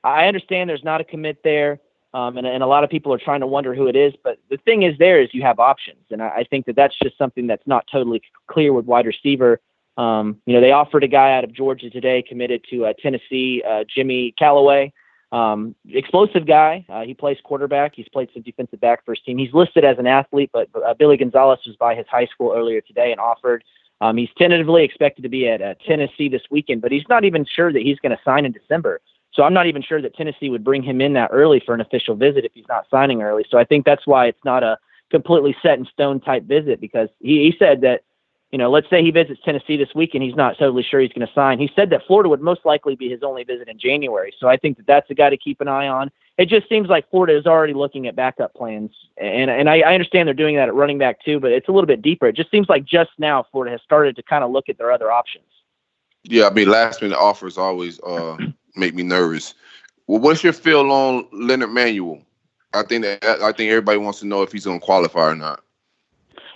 I, 0.02 0.26
understand 0.26 0.68
there's 0.68 0.82
not 0.82 1.00
a 1.00 1.04
commit 1.04 1.38
there, 1.44 1.78
um, 2.12 2.36
and, 2.36 2.46
and 2.46 2.62
a 2.62 2.66
lot 2.66 2.82
of 2.82 2.90
people 2.90 3.14
are 3.14 3.18
trying 3.18 3.40
to 3.40 3.46
wonder 3.46 3.72
who 3.72 3.86
it 3.86 3.94
is. 3.94 4.12
But 4.24 4.38
the 4.50 4.56
thing 4.58 4.82
is, 4.82 4.98
there 4.98 5.22
is 5.22 5.32
you 5.32 5.42
have 5.42 5.60
options, 5.60 6.04
and 6.10 6.20
I, 6.20 6.28
I 6.28 6.44
think 6.44 6.66
that 6.66 6.74
that's 6.74 6.96
just 7.00 7.16
something 7.16 7.46
that's 7.46 7.66
not 7.66 7.86
totally 7.90 8.20
clear 8.48 8.72
with 8.72 8.84
wide 8.84 9.06
receiver. 9.06 9.60
Um, 9.96 10.40
you 10.44 10.54
know, 10.54 10.60
they 10.60 10.72
offered 10.72 11.04
a 11.04 11.08
guy 11.08 11.36
out 11.36 11.44
of 11.44 11.52
Georgia 11.52 11.88
today, 11.88 12.22
committed 12.22 12.64
to 12.70 12.86
uh, 12.86 12.94
Tennessee, 13.00 13.62
uh, 13.66 13.84
Jimmy 13.88 14.34
Callaway. 14.36 14.92
Um, 15.32 15.74
explosive 15.88 16.46
guy. 16.46 16.84
Uh, 16.90 17.02
he 17.02 17.14
plays 17.14 17.38
quarterback. 17.42 17.94
He's 17.94 18.08
played 18.08 18.28
some 18.34 18.42
defensive 18.42 18.80
back 18.80 19.04
for 19.04 19.14
his 19.14 19.22
team. 19.24 19.38
He's 19.38 19.54
listed 19.54 19.82
as 19.82 19.98
an 19.98 20.06
athlete, 20.06 20.50
but 20.52 20.68
uh, 20.86 20.92
Billy 20.92 21.16
Gonzalez 21.16 21.60
was 21.66 21.74
by 21.76 21.94
his 21.94 22.06
high 22.06 22.26
school 22.26 22.52
earlier 22.54 22.82
today 22.82 23.10
and 23.12 23.20
offered. 23.20 23.64
Um, 24.02 24.18
he's 24.18 24.28
tentatively 24.36 24.84
expected 24.84 25.22
to 25.22 25.28
be 25.28 25.48
at 25.48 25.62
uh, 25.62 25.74
Tennessee 25.86 26.28
this 26.28 26.42
weekend, 26.50 26.82
but 26.82 26.92
he's 26.92 27.08
not 27.08 27.24
even 27.24 27.46
sure 27.46 27.72
that 27.72 27.82
he's 27.82 27.98
going 28.00 28.14
to 28.14 28.22
sign 28.24 28.44
in 28.44 28.52
December. 28.52 29.00
So 29.32 29.42
I'm 29.42 29.54
not 29.54 29.66
even 29.66 29.80
sure 29.80 30.02
that 30.02 30.14
Tennessee 30.14 30.50
would 30.50 30.64
bring 30.64 30.82
him 30.82 31.00
in 31.00 31.14
that 31.14 31.30
early 31.32 31.62
for 31.64 31.74
an 31.74 31.80
official 31.80 32.14
visit 32.14 32.44
if 32.44 32.52
he's 32.52 32.68
not 32.68 32.86
signing 32.90 33.22
early. 33.22 33.46
So 33.48 33.56
I 33.56 33.64
think 33.64 33.86
that's 33.86 34.06
why 34.06 34.26
it's 34.26 34.44
not 34.44 34.62
a 34.62 34.76
completely 35.10 35.56
set 35.62 35.78
in 35.78 35.86
stone 35.86 36.20
type 36.20 36.44
visit 36.44 36.80
because 36.80 37.08
he, 37.20 37.50
he 37.50 37.56
said 37.58 37.80
that, 37.82 38.02
you 38.52 38.58
know, 38.58 38.70
let's 38.70 38.88
say 38.90 39.02
he 39.02 39.10
visits 39.10 39.40
Tennessee 39.42 39.78
this 39.78 39.94
week 39.94 40.10
and 40.12 40.22
he's 40.22 40.34
not 40.34 40.58
totally 40.58 40.82
sure 40.82 41.00
he's 41.00 41.12
going 41.12 41.26
to 41.26 41.32
sign. 41.32 41.58
He 41.58 41.70
said 41.74 41.88
that 41.88 42.06
Florida 42.06 42.28
would 42.28 42.42
most 42.42 42.66
likely 42.66 42.94
be 42.94 43.08
his 43.08 43.22
only 43.22 43.44
visit 43.44 43.66
in 43.66 43.78
January. 43.78 44.32
So 44.38 44.46
I 44.46 44.58
think 44.58 44.76
that 44.76 44.86
that's 44.86 45.10
a 45.10 45.14
guy 45.14 45.30
to 45.30 45.38
keep 45.38 45.62
an 45.62 45.68
eye 45.68 45.88
on. 45.88 46.10
It 46.36 46.50
just 46.50 46.68
seems 46.68 46.88
like 46.88 47.08
Florida 47.10 47.36
is 47.36 47.46
already 47.46 47.72
looking 47.72 48.06
at 48.06 48.14
backup 48.14 48.54
plans, 48.54 48.90
and 49.18 49.50
and 49.50 49.68
I, 49.68 49.80
I 49.80 49.94
understand 49.94 50.26
they're 50.26 50.34
doing 50.34 50.56
that 50.56 50.68
at 50.68 50.74
running 50.74 50.96
back 50.96 51.22
too, 51.22 51.38
but 51.38 51.52
it's 51.52 51.68
a 51.68 51.72
little 51.72 51.86
bit 51.86 52.00
deeper. 52.00 52.26
It 52.26 52.36
just 52.36 52.50
seems 52.50 52.68
like 52.70 52.84
just 52.84 53.10
now 53.18 53.44
Florida 53.50 53.72
has 53.72 53.82
started 53.82 54.16
to 54.16 54.22
kind 54.22 54.42
of 54.42 54.50
look 54.50 54.70
at 54.70 54.78
their 54.78 54.90
other 54.90 55.12
options. 55.12 55.44
Yeah, 56.24 56.46
I 56.46 56.50
mean, 56.50 56.68
last 56.68 57.02
minute 57.02 57.18
offers 57.18 57.58
always 57.58 58.00
uh, 58.00 58.38
make 58.76 58.94
me 58.94 59.02
nervous. 59.02 59.54
Well, 60.06 60.20
what's 60.20 60.42
your 60.42 60.54
feel 60.54 60.90
on 60.90 61.26
Leonard 61.32 61.70
Manuel? 61.70 62.22
I 62.72 62.82
think 62.82 63.04
that 63.04 63.22
I 63.24 63.52
think 63.52 63.70
everybody 63.70 63.98
wants 63.98 64.20
to 64.20 64.26
know 64.26 64.42
if 64.42 64.52
he's 64.52 64.64
going 64.64 64.80
to 64.80 64.84
qualify 64.84 65.28
or 65.28 65.36
not. 65.36 65.62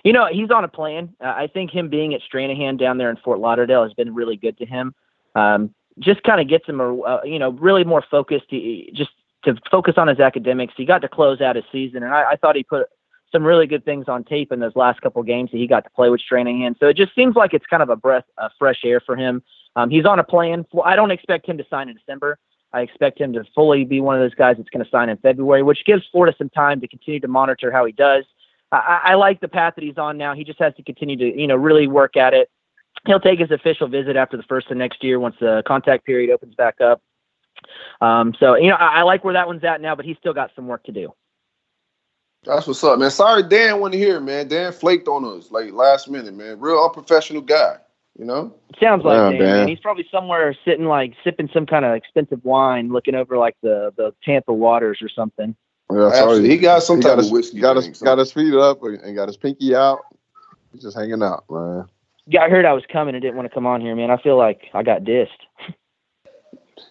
You 0.06 0.12
know, 0.12 0.28
he's 0.30 0.52
on 0.52 0.62
a 0.62 0.68
plan. 0.68 1.12
Uh, 1.20 1.34
I 1.36 1.48
think 1.48 1.72
him 1.72 1.88
being 1.88 2.14
at 2.14 2.20
Stranahan 2.22 2.78
down 2.78 2.96
there 2.96 3.10
in 3.10 3.16
Fort 3.16 3.40
Lauderdale 3.40 3.82
has 3.82 3.92
been 3.92 4.14
really 4.14 4.36
good 4.36 4.56
to 4.58 4.64
him. 4.64 4.94
Um, 5.34 5.74
just 5.98 6.22
kind 6.22 6.40
of 6.40 6.48
gets 6.48 6.64
him, 6.64 6.80
uh, 6.80 7.24
you 7.24 7.40
know, 7.40 7.50
really 7.50 7.82
more 7.82 8.04
focused. 8.08 8.44
He, 8.48 8.92
just 8.94 9.10
to 9.42 9.56
focus 9.68 9.94
on 9.96 10.06
his 10.06 10.20
academics. 10.20 10.74
He 10.76 10.84
got 10.84 11.00
to 11.00 11.08
close 11.08 11.40
out 11.40 11.56
his 11.56 11.64
season, 11.72 12.04
and 12.04 12.14
I, 12.14 12.30
I 12.30 12.36
thought 12.36 12.54
he 12.54 12.62
put 12.62 12.86
some 13.32 13.42
really 13.42 13.66
good 13.66 13.84
things 13.84 14.04
on 14.06 14.22
tape 14.22 14.52
in 14.52 14.60
those 14.60 14.76
last 14.76 15.00
couple 15.00 15.20
games 15.24 15.50
that 15.50 15.58
he 15.58 15.66
got 15.66 15.82
to 15.82 15.90
play 15.90 16.08
with 16.08 16.20
Stranahan. 16.20 16.78
So 16.78 16.86
it 16.86 16.96
just 16.96 17.12
seems 17.12 17.34
like 17.34 17.52
it's 17.52 17.66
kind 17.66 17.82
of 17.82 17.90
a 17.90 17.96
breath 17.96 18.26
of 18.38 18.52
fresh 18.60 18.82
air 18.84 19.00
for 19.00 19.16
him. 19.16 19.42
Um, 19.74 19.90
he's 19.90 20.04
on 20.04 20.20
a 20.20 20.24
plan. 20.24 20.66
I 20.84 20.94
don't 20.94 21.10
expect 21.10 21.48
him 21.48 21.58
to 21.58 21.66
sign 21.68 21.88
in 21.88 21.96
December. 21.96 22.38
I 22.72 22.82
expect 22.82 23.20
him 23.20 23.32
to 23.32 23.42
fully 23.56 23.84
be 23.84 24.00
one 24.00 24.14
of 24.14 24.20
those 24.20 24.34
guys 24.34 24.56
that's 24.56 24.70
going 24.70 24.84
to 24.84 24.90
sign 24.90 25.08
in 25.08 25.16
February, 25.16 25.64
which 25.64 25.84
gives 25.84 26.04
Florida 26.12 26.32
some 26.38 26.50
time 26.50 26.80
to 26.80 26.86
continue 26.86 27.18
to 27.18 27.28
monitor 27.28 27.72
how 27.72 27.84
he 27.84 27.90
does. 27.90 28.24
I, 28.72 29.00
I 29.04 29.14
like 29.14 29.40
the 29.40 29.48
path 29.48 29.74
that 29.76 29.84
he's 29.84 29.98
on 29.98 30.18
now. 30.18 30.34
He 30.34 30.44
just 30.44 30.58
has 30.58 30.74
to 30.74 30.82
continue 30.82 31.16
to, 31.16 31.40
you 31.40 31.46
know, 31.46 31.56
really 31.56 31.86
work 31.86 32.16
at 32.16 32.34
it. 32.34 32.50
He'll 33.06 33.20
take 33.20 33.38
his 33.38 33.50
official 33.50 33.88
visit 33.88 34.16
after 34.16 34.36
the 34.36 34.42
first 34.44 34.70
of 34.70 34.76
next 34.76 35.04
year 35.04 35.20
once 35.20 35.36
the 35.40 35.62
contact 35.66 36.04
period 36.04 36.30
opens 36.30 36.54
back 36.54 36.80
up. 36.80 37.00
Um, 38.00 38.34
so, 38.38 38.56
you 38.56 38.68
know, 38.68 38.76
I, 38.76 39.00
I 39.00 39.02
like 39.02 39.24
where 39.24 39.34
that 39.34 39.46
one's 39.46 39.64
at 39.64 39.80
now, 39.80 39.94
but 39.94 40.04
he's 40.04 40.16
still 40.18 40.34
got 40.34 40.50
some 40.56 40.66
work 40.66 40.84
to 40.84 40.92
do. 40.92 41.12
That's 42.44 42.66
what's 42.66 42.82
up, 42.84 42.98
man. 42.98 43.10
Sorry, 43.10 43.42
Dan 43.42 43.80
wasn't 43.80 43.96
here, 43.96 44.20
man. 44.20 44.46
Dan 44.48 44.72
flaked 44.72 45.08
on 45.08 45.24
us 45.24 45.50
like 45.50 45.72
last 45.72 46.08
minute, 46.08 46.34
man. 46.34 46.60
Real 46.60 46.84
unprofessional 46.84 47.42
guy, 47.42 47.76
you 48.16 48.24
know. 48.24 48.54
Sounds 48.80 49.04
like 49.04 49.16
Yeah, 49.16 49.30
Dan, 49.30 49.40
Dan. 49.40 49.56
man. 49.56 49.68
He's 49.68 49.80
probably 49.80 50.06
somewhere 50.12 50.54
sitting 50.64 50.86
like 50.86 51.14
sipping 51.24 51.50
some 51.52 51.66
kind 51.66 51.84
of 51.84 51.94
expensive 51.94 52.44
wine, 52.44 52.92
looking 52.92 53.16
over 53.16 53.36
like 53.36 53.56
the 53.62 53.92
the 53.96 54.14
Tampa 54.24 54.52
waters 54.52 54.98
or 55.02 55.08
something. 55.08 55.56
Yeah, 55.92 56.10
sorry. 56.12 56.48
He 56.48 56.56
got 56.56 56.82
some 56.82 56.96
He 56.96 57.02
type 57.02 57.10
got 57.10 57.18
of 57.18 57.24
his, 57.24 57.32
whiskey. 57.32 57.60
got 57.60 57.76
thing, 57.76 57.90
his, 57.90 57.98
so- 57.98 58.04
got 58.04 58.18
his 58.18 58.32
feet 58.32 58.54
up 58.54 58.82
and 58.82 59.14
got 59.14 59.28
his 59.28 59.36
pinky 59.36 59.74
out. 59.74 60.00
He's 60.72 60.82
just 60.82 60.96
hanging 60.96 61.22
out, 61.22 61.44
man. 61.48 61.86
Yeah, 62.26 62.42
I 62.42 62.50
heard 62.50 62.64
I 62.64 62.72
was 62.72 62.84
coming 62.92 63.14
and 63.14 63.22
didn't 63.22 63.36
want 63.36 63.48
to 63.48 63.54
come 63.54 63.66
on 63.66 63.80
here, 63.80 63.94
man. 63.94 64.10
I 64.10 64.16
feel 64.16 64.36
like 64.36 64.68
I 64.74 64.82
got 64.82 65.02
dissed. 65.02 65.28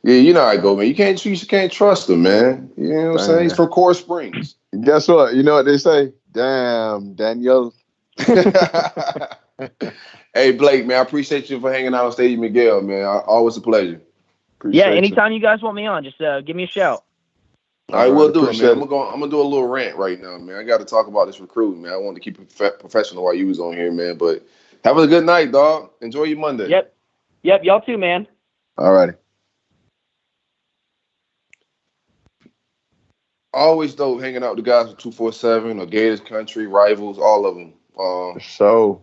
Yeah, 0.03 0.15
you 0.15 0.33
know 0.33 0.41
how 0.41 0.47
I 0.47 0.57
go, 0.57 0.75
man. 0.75 0.87
You 0.87 0.95
can't 0.95 1.23
you 1.25 1.37
can't 1.37 1.71
trust 1.71 2.09
him, 2.09 2.23
man. 2.23 2.71
You 2.77 2.89
know 2.89 3.11
what 3.11 3.21
I'm 3.21 3.25
saying? 3.27 3.43
He's 3.43 3.55
from 3.55 3.67
Core 3.69 3.93
Springs. 3.93 4.55
Guess 4.81 5.07
what? 5.07 5.35
You 5.35 5.43
know 5.43 5.55
what 5.55 5.65
they 5.65 5.77
say? 5.77 6.13
Damn, 6.31 7.15
Daniel. 7.15 7.73
hey 10.33 10.51
Blake, 10.51 10.85
man, 10.85 10.97
I 10.97 11.01
appreciate 11.01 11.49
you 11.49 11.59
for 11.59 11.71
hanging 11.71 11.93
out 11.93 12.05
on 12.05 12.11
Stadium 12.11 12.41
Miguel, 12.41 12.81
man. 12.81 13.05
Always 13.05 13.57
a 13.57 13.61
pleasure. 13.61 14.01
Appreciate 14.59 14.79
yeah, 14.79 14.91
you. 14.91 14.97
anytime 14.97 15.31
you 15.31 15.39
guys 15.39 15.61
want 15.61 15.75
me 15.75 15.85
on, 15.85 16.03
just 16.03 16.21
uh, 16.21 16.41
give 16.41 16.55
me 16.55 16.63
a 16.63 16.67
shout. 16.67 17.03
All 17.91 17.99
right, 17.99 18.07
we'll 18.13 18.31
do 18.31 18.39
it, 18.39 18.43
man. 18.43 18.45
Appreciate 18.45 18.71
I'm 18.71 18.79
gonna 18.79 18.89
go. 18.89 19.07
I'm 19.07 19.19
gonna 19.19 19.31
do 19.31 19.41
a 19.41 19.43
little 19.43 19.67
rant 19.67 19.95
right 19.97 20.19
now, 20.19 20.37
man. 20.37 20.57
I 20.57 20.63
got 20.63 20.79
to 20.79 20.85
talk 20.85 21.07
about 21.07 21.27
this 21.27 21.39
recruiting, 21.39 21.83
man. 21.83 21.93
I 21.93 21.97
wanted 21.97 22.15
to 22.15 22.21
keep 22.21 22.39
it 22.39 22.79
professional 22.79 23.23
while 23.23 23.33
you 23.33 23.47
was 23.47 23.59
on 23.59 23.73
here, 23.73 23.91
man. 23.91 24.17
But 24.17 24.45
have 24.83 24.97
a 24.97 25.07
good 25.07 25.23
night, 25.23 25.51
dog. 25.51 25.91
Enjoy 26.01 26.23
your 26.23 26.39
Monday. 26.39 26.67
Yep. 26.67 26.93
Yep. 27.43 27.63
Y'all 27.63 27.81
too, 27.81 27.97
man. 27.97 28.27
All 28.77 28.91
righty. 28.91 29.13
Always 33.53 33.95
dope 33.95 34.19
hanging 34.19 34.43
out 34.43 34.55
with 34.55 34.65
the 34.65 34.69
guys 34.69 34.87
with 34.89 34.97
two 34.97 35.11
four 35.11 35.31
seven 35.31 35.79
or 35.79 35.85
Gators 35.85 36.19
Country 36.19 36.67
rivals, 36.67 37.17
all 37.17 37.45
of 37.45 37.55
them. 37.55 37.73
Um, 37.97 38.39
So 38.41 39.01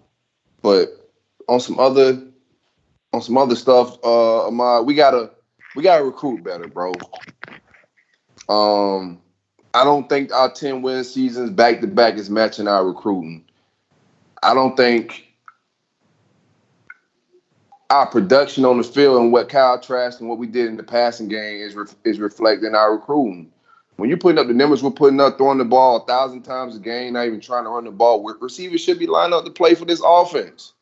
but 0.61 0.89
on 1.49 1.61
some 1.61 1.79
other 1.79 2.23
on 3.13 3.23
some 3.23 3.39
other 3.39 3.57
stuff, 3.57 3.99
uh, 4.05 4.47
Ahmad, 4.49 4.87
we 4.87 4.95
gotta 4.95 5.31
we 5.75 5.83
gotta 5.83 6.05
recruit 6.05 6.45
better, 6.45 6.69
bro. 6.69 6.93
Um, 8.49 9.21
I 9.75 9.85
don't 9.85 10.09
think 10.09 10.33
our 10.33 10.53
ten 10.53 10.83
win 10.83 11.05
seasons 11.05 11.51
back 11.51 11.81
to 11.81 11.87
back 11.87 12.15
is 12.15 12.31
matching 12.31 12.69
our 12.69 12.87
recruiting. 12.87 13.45
I 14.43 14.55
don't 14.55 14.77
think 14.77 15.29
our 17.91 18.07
production 18.07 18.65
on 18.65 18.79
the 18.79 18.85
field 18.85 19.21
and 19.21 19.33
what 19.33 19.49
Kyle 19.49 19.79
Trask 19.79 20.19
and 20.21 20.29
what 20.29 20.39
we 20.39 20.47
did 20.47 20.67
in 20.67 20.77
the 20.77 20.83
passing 20.83 21.29
game 21.29 21.61
is 21.61 21.75
re- 21.75 21.87
is 22.05 22.19
reflecting 22.19 22.75
our 22.75 22.95
recruiting. 22.95 23.53
When 23.97 24.09
you're 24.09 24.19
putting 24.19 24.39
up 24.39 24.47
the 24.47 24.55
numbers 24.55 24.83
we're 24.83 24.91
putting 24.91 25.21
up, 25.21 25.37
throwing 25.37 25.59
the 25.59 25.65
ball 25.65 25.99
a 25.99 26.07
thousand 26.07 26.43
times 26.43 26.75
a 26.75 26.81
game, 26.81 27.13
not 27.13 27.27
even 27.27 27.41
trying 27.41 27.65
to 27.65 27.71
run 27.71 27.85
the 27.85 27.91
ball, 27.91 28.25
receivers 28.41 28.81
should 28.81 28.99
be 28.99 29.07
lined 29.07 29.35
up 29.35 29.45
to 29.45 29.51
play 29.51 29.75
for 29.75 29.85
this 29.85 30.03
offense. 30.05 30.73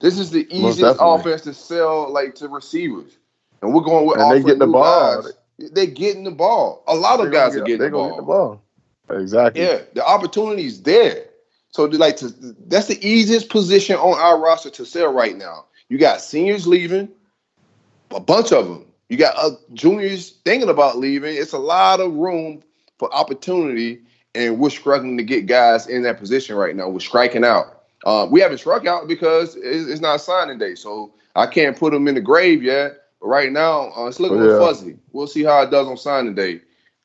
This 0.00 0.18
is 0.18 0.30
the 0.30 0.46
easiest 0.50 0.98
offense 1.00 1.42
to 1.42 1.54
sell 1.54 2.10
like 2.12 2.34
to 2.36 2.48
receivers, 2.48 3.18
and 3.60 3.74
we're 3.74 3.82
going 3.82 4.06
with 4.06 4.20
And 4.20 4.32
they 4.32 4.42
get 4.48 4.58
the 4.58 4.66
ball. 4.66 5.22
guys. 5.22 5.32
They 5.70 5.86
getting 5.86 6.24
the 6.24 6.30
ball. 6.30 6.82
A 6.86 6.94
lot 6.94 7.20
of 7.20 7.26
they 7.26 7.32
guys 7.32 7.56
are 7.56 7.64
getting 7.64 7.78
the 7.78 7.90
ball. 7.90 8.08
get 8.08 8.16
the 8.16 8.22
ball. 8.22 8.62
Exactly. 9.10 9.62
Yeah, 9.62 9.80
the 9.94 10.04
opportunity 10.04 10.64
is 10.64 10.82
there. 10.82 11.26
So 11.70 11.84
like 11.84 12.16
to 12.18 12.28
that's 12.66 12.86
the 12.86 13.06
easiest 13.06 13.48
position 13.48 13.96
on 13.96 14.18
our 14.18 14.38
roster 14.38 14.70
to 14.70 14.84
sell 14.84 15.12
right 15.12 15.36
now. 15.36 15.66
You 15.88 15.98
got 15.98 16.20
seniors 16.20 16.66
leaving, 16.66 17.08
a 18.10 18.20
bunch 18.20 18.52
of 18.52 18.66
them. 18.66 18.86
You 19.08 19.18
got 19.18 19.36
uh, 19.36 19.56
juniors 19.74 20.30
thinking 20.44 20.70
about 20.70 20.98
leaving. 20.98 21.34
It's 21.36 21.52
a 21.52 21.58
lot 21.58 22.00
of 22.00 22.12
room 22.14 22.62
for 22.98 23.12
opportunity, 23.14 24.00
and 24.34 24.58
we're 24.58 24.70
struggling 24.70 25.18
to 25.18 25.22
get 25.22 25.46
guys 25.46 25.86
in 25.86 26.02
that 26.02 26.18
position 26.18 26.56
right 26.56 26.74
now. 26.74 26.88
We're 26.88 27.00
striking 27.00 27.44
out. 27.44 27.82
Um, 28.04 28.30
we 28.30 28.40
haven't 28.40 28.58
struck 28.58 28.86
out 28.86 29.06
because 29.08 29.54
it's, 29.56 29.88
it's 29.88 30.00
not 30.00 30.20
signing 30.20 30.58
day, 30.58 30.74
so 30.74 31.12
I 31.36 31.46
can't 31.46 31.76
put 31.76 31.92
them 31.92 32.08
in 32.08 32.14
the 32.14 32.20
grave 32.20 32.62
yet. 32.62 33.01
But 33.22 33.28
right 33.28 33.52
now, 33.52 33.92
uh, 33.96 34.06
it's 34.06 34.18
looking 34.20 34.38
a 34.38 34.40
little 34.40 34.60
Yeah. 34.60 34.66
fuzzy. 34.66 34.96
We'll 35.12 35.28
see 35.28 35.44
how 35.44 35.62
it 35.62 35.70
does 35.70 35.86
on 35.86 35.96
signing 35.96 36.34
day. 36.34 36.60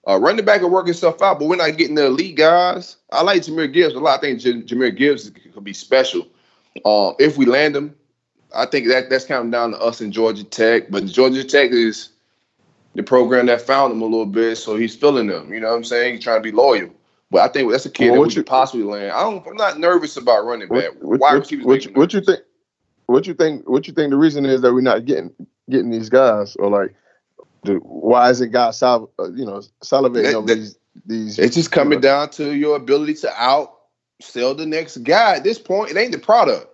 Uh, 0.08 0.18
running 0.20 0.44
back 0.46 0.62
and 0.62 0.72
working 0.72 0.94
stuff 0.94 1.22
out, 1.22 1.38
but 1.38 1.48
we're 1.48 1.58
not 1.58 1.78
getting 1.78 1.96
the 1.96 2.06
elite 2.08 2.36
guys. 2.38 2.96
I 3.12 3.22
like 3.24 3.42
Jahmyr 3.44 3.72
Gibbs 3.72 3.94
a 3.94 4.00
lot. 4.00 4.18
I 4.18 4.22
think 4.22 4.40
J- 4.40 4.62
Jahmyr 4.64 4.96
Gibbs 4.96 5.30
could 5.54 5.64
be 5.64 5.74
special. 5.74 6.26
Um, 6.86 7.14
if 7.20 7.38
we 7.38 7.46
land 7.46 7.76
him, 7.76 7.94
I 8.56 8.66
think 8.66 8.88
that 8.88 9.10
that's 9.10 9.26
counting 9.26 9.52
down 9.52 9.72
to 9.72 9.78
us 9.80 10.00
in 10.02 10.12
Georgia 10.12 10.44
Tech. 10.46 10.90
But 10.90 11.06
Georgia 11.06 11.44
Tech 11.44 11.72
is 11.72 12.10
the 12.96 13.04
program 13.04 13.46
that 13.48 13.62
found 13.62 13.92
him 13.92 14.02
a 14.02 14.06
little 14.06 14.26
bit, 14.26 14.56
so 14.56 14.76
he's 14.78 14.96
filling 14.96 15.28
them. 15.28 15.54
You 15.54 15.60
know 15.60 15.68
what 15.70 15.76
I'm 15.76 15.84
saying? 15.84 16.16
He's 16.16 16.24
trying 16.24 16.40
to 16.42 16.44
be 16.44 16.56
loyal. 16.56 16.90
But 17.30 17.42
I 17.42 17.50
think 17.50 17.70
that's 17.70 17.86
a 17.86 17.90
kid 17.90 18.06
Well, 18.06 18.14
that 18.14 18.20
what 18.20 18.28
we 18.30 18.34
you- 18.34 18.40
could 18.42 18.48
possibly 18.48 18.86
land. 18.86 19.12
I 19.12 19.22
don't. 19.22 19.46
I'm 19.46 19.58
not 19.58 19.78
nervous 19.78 20.16
about 20.16 20.46
running 20.46 20.70
back. 20.70 20.94
What, 20.94 21.04
what, 21.04 21.10
what, 21.10 21.20
what, 21.20 21.34
make 21.42 21.52
you- 21.52 21.58
me 21.60 21.66
what 21.66 22.14
you 22.14 22.22
think? 22.22 22.40
What 23.08 23.28
you 23.28 23.34
think? 23.34 23.68
What 23.70 23.88
you 23.88 23.94
think? 23.94 24.12
The 24.12 24.18
reason 24.18 24.46
is 24.46 24.62
that 24.62 24.74
we're 24.74 24.80
not 24.82 25.04
getting 25.06 25.34
getting 25.70 25.90
these 25.90 26.10
guys, 26.10 26.56
or 26.58 26.70
like, 26.70 26.96
the, 27.64 27.76
why 27.76 28.30
is 28.30 28.42
it 28.42 28.50
God 28.50 28.72
sal, 28.72 29.12
uh, 29.20 29.32
you 29.32 29.46
know 29.46 29.62
salivating 29.84 30.34
over 30.34 30.54
these 30.54 30.78
these? 31.06 31.40
It's 31.40 31.56
just 31.56 31.72
coming 31.72 32.02
down 32.02 32.30
to 32.32 32.56
your 32.56 32.76
ability 32.76 33.16
to 33.16 33.42
out 33.42 33.78
sell 34.22 34.56
the 34.56 34.66
next 34.66 34.98
guy. 34.98 35.36
At 35.36 35.44
this 35.44 35.60
point, 35.60 35.92
it 35.92 35.98
ain't 35.98 36.12
the 36.12 36.20
product. 36.20 36.74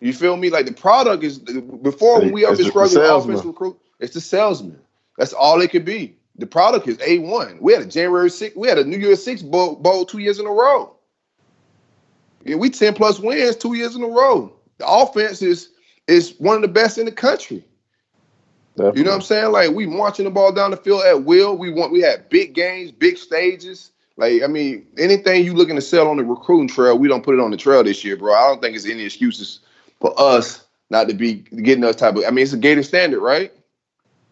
You 0.00 0.12
feel 0.12 0.36
me? 0.36 0.50
Like 0.50 0.66
the 0.66 0.72
product 0.72 1.24
is 1.24 1.38
before 1.38 2.20
when 2.20 2.32
we 2.32 2.44
up 2.44 2.50
and 2.50 2.58
the 2.58 2.64
struggling 2.64 3.04
offense 3.04 3.44
recruit, 3.44 3.78
it's 4.00 4.14
the 4.14 4.20
salesman. 4.20 4.78
That's 5.16 5.32
all 5.32 5.60
it 5.60 5.70
could 5.70 5.84
be. 5.84 6.16
The 6.36 6.46
product 6.46 6.86
is 6.86 6.98
A 7.04 7.18
one. 7.18 7.58
We 7.60 7.72
had 7.72 7.82
a 7.82 7.86
January 7.86 8.30
six, 8.30 8.54
we 8.54 8.68
had 8.68 8.78
a 8.78 8.84
New 8.84 8.98
Year's 8.98 9.22
six 9.22 9.42
bowl, 9.42 9.74
bowl 9.74 10.04
two 10.04 10.18
years 10.18 10.38
in 10.38 10.46
a 10.46 10.50
row. 10.50 10.94
Yeah, 12.44 12.56
we 12.56 12.70
10 12.70 12.94
plus 12.94 13.18
wins 13.18 13.56
two 13.56 13.74
years 13.74 13.96
in 13.96 14.02
a 14.02 14.08
row. 14.08 14.52
The 14.78 14.86
offense 14.86 15.42
is 15.42 15.70
is 16.06 16.34
one 16.38 16.56
of 16.56 16.62
the 16.62 16.68
best 16.68 16.96
in 16.96 17.04
the 17.04 17.12
country. 17.12 17.64
You 18.94 19.04
know 19.04 19.10
what 19.10 19.16
I'm 19.16 19.22
saying? 19.22 19.52
Like 19.52 19.70
we 19.72 19.86
marching 19.86 20.24
the 20.24 20.30
ball 20.30 20.52
down 20.52 20.70
the 20.70 20.76
field 20.76 21.02
at 21.04 21.24
will. 21.24 21.56
We 21.56 21.70
want 21.70 21.92
we 21.92 22.00
had 22.00 22.28
big 22.28 22.54
games, 22.54 22.92
big 22.92 23.18
stages. 23.18 23.92
Like 24.16 24.42
I 24.42 24.46
mean, 24.46 24.86
anything 24.98 25.44
you 25.44 25.54
looking 25.54 25.76
to 25.76 25.82
sell 25.82 26.08
on 26.08 26.16
the 26.16 26.24
recruiting 26.24 26.68
trail, 26.68 26.98
we 26.98 27.08
don't 27.08 27.24
put 27.24 27.34
it 27.34 27.40
on 27.40 27.50
the 27.50 27.56
trail 27.56 27.82
this 27.84 28.04
year, 28.04 28.16
bro. 28.16 28.34
I 28.34 28.48
don't 28.48 28.62
think 28.62 28.76
it's 28.76 28.86
any 28.86 29.04
excuses 29.04 29.60
for 30.00 30.14
us 30.20 30.64
not 30.90 31.08
to 31.08 31.14
be 31.14 31.34
getting 31.62 31.84
us 31.84 31.96
type 31.96 32.16
of. 32.16 32.24
I 32.26 32.30
mean, 32.30 32.42
it's 32.44 32.52
a 32.52 32.58
Gator 32.58 32.82
standard, 32.82 33.20
right? 33.20 33.52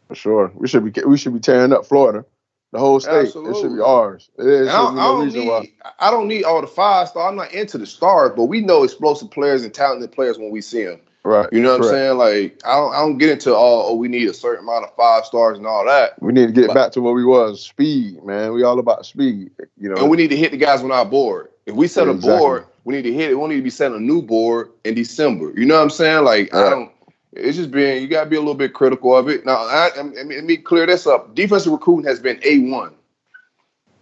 For 0.09 0.15
sure, 0.15 0.53
we 0.55 0.69
should 0.69 0.93
be 0.93 1.03
we 1.05 1.19
should 1.19 1.35
be 1.35 1.41
tearing 1.41 1.73
up 1.73 1.87
Florida, 1.87 2.25
the 2.73 2.79
whole 2.79 3.01
state. 3.01 3.35
It 3.45 3.57
should 3.57 3.73
Absolutely. 3.73 3.77
be 3.77 3.81
ours. 3.81 4.31
It 4.39 4.45
And 4.67 4.71
should 4.71 4.77
I 4.77 4.83
don't, 4.83 4.95
be 4.95 5.01
I 5.01 5.03
no 5.03 5.13
don't 5.13 5.25
reason 5.25 5.41
need 5.41 5.49
why. 5.49 5.69
I 5.99 6.11
don't 6.11 6.29
need 6.29 6.45
all 6.45 6.61
the 6.61 6.67
five 6.67 7.09
star. 7.09 7.29
I'm 7.29 7.37
not 7.37 7.53
into 7.53 7.79
the 7.79 7.87
stars, 7.87 8.33
but 8.37 8.45
we 8.45 8.61
know 8.61 8.85
explosive 8.85 9.31
players 9.31 9.65
and 9.65 9.75
talented 9.75 10.13
players 10.13 10.39
when 10.39 10.51
we 10.51 10.61
see 10.61 10.85
them. 10.85 11.01
Right. 11.27 11.49
You 11.53 11.61
know 11.61 11.73
what 11.73 11.81
correct. 11.83 11.95
I'm 11.95 11.99
saying? 11.99 12.19
Like 12.19 12.61
I 12.65 12.77
don't 12.77 12.95
I 12.95 12.99
don't 13.01 13.19
get 13.19 13.31
into 13.31 13.53
all 13.53 13.91
oh 13.91 13.95
we 13.97 14.07
need 14.07 14.29
a 14.29 14.35
certain 14.35 14.63
amount 14.65 14.85
of 14.85 14.95
five 14.95 15.27
stars 15.27 15.59
and 15.59 15.67
all 15.67 15.85
that. 15.85 16.23
We 16.23 16.33
need 16.33 16.47
to 16.47 16.53
get 16.53 16.69
But- 16.69 16.75
back 16.75 16.93
to 16.93 17.01
what 17.01 17.15
we 17.15 17.25
was. 17.25 17.65
Speed, 17.65 18.23
man. 18.25 18.53
We 18.53 18.63
all 18.63 18.79
about 18.79 19.05
speed. 19.07 19.51
You 19.77 19.89
know. 19.89 19.97
And 19.97 20.09
we 20.09 20.17
need 20.17 20.31
to 20.31 20.37
hit 20.37 20.53
the 20.53 20.57
guys 20.57 20.83
on 20.85 20.93
our 20.93 21.05
board. 21.05 21.49
If 21.67 21.75
we 21.75 21.89
set 21.89 22.07
a 22.07 22.13
Exactly. 22.13 22.39
board, 22.39 22.65
we 22.85 22.95
need 22.95 23.03
to 23.03 23.13
hit 23.13 23.33
it. 23.33 23.35
We 23.35 23.49
need 23.49 23.57
to 23.57 23.63
be 23.63 23.71
setting 23.71 23.97
a 23.97 24.01
new 24.01 24.23
board 24.23 24.71
in 24.85 24.95
December. 24.95 25.53
You 25.59 25.67
know 25.67 25.75
what 25.75 25.83
I'm 25.83 25.91
saying? 25.91 26.25
Like 26.25 26.55
I 26.55 26.71
don't. 26.71 26.93
It's 27.33 27.57
just 27.57 27.73
being 27.73 28.01
you 28.03 28.09
gotta 28.09 28.31
be 28.31 28.37
a 28.37 28.41
little 28.41 28.55
bit 28.55 28.73
critical 28.73 29.15
of 29.17 29.29
it. 29.29 29.45
Now, 29.45 29.57
I, 29.57 29.91
I 29.99 30.03
mean, 30.05 30.29
let 30.29 30.45
me 30.45 30.57
clear 30.57 30.87
this 30.87 31.09
up. 31.09 31.35
Defensive 31.35 31.73
recruiting 31.73 32.07
has 32.07 32.21
been 32.21 32.39
a 32.45 32.61
one. 32.71 32.95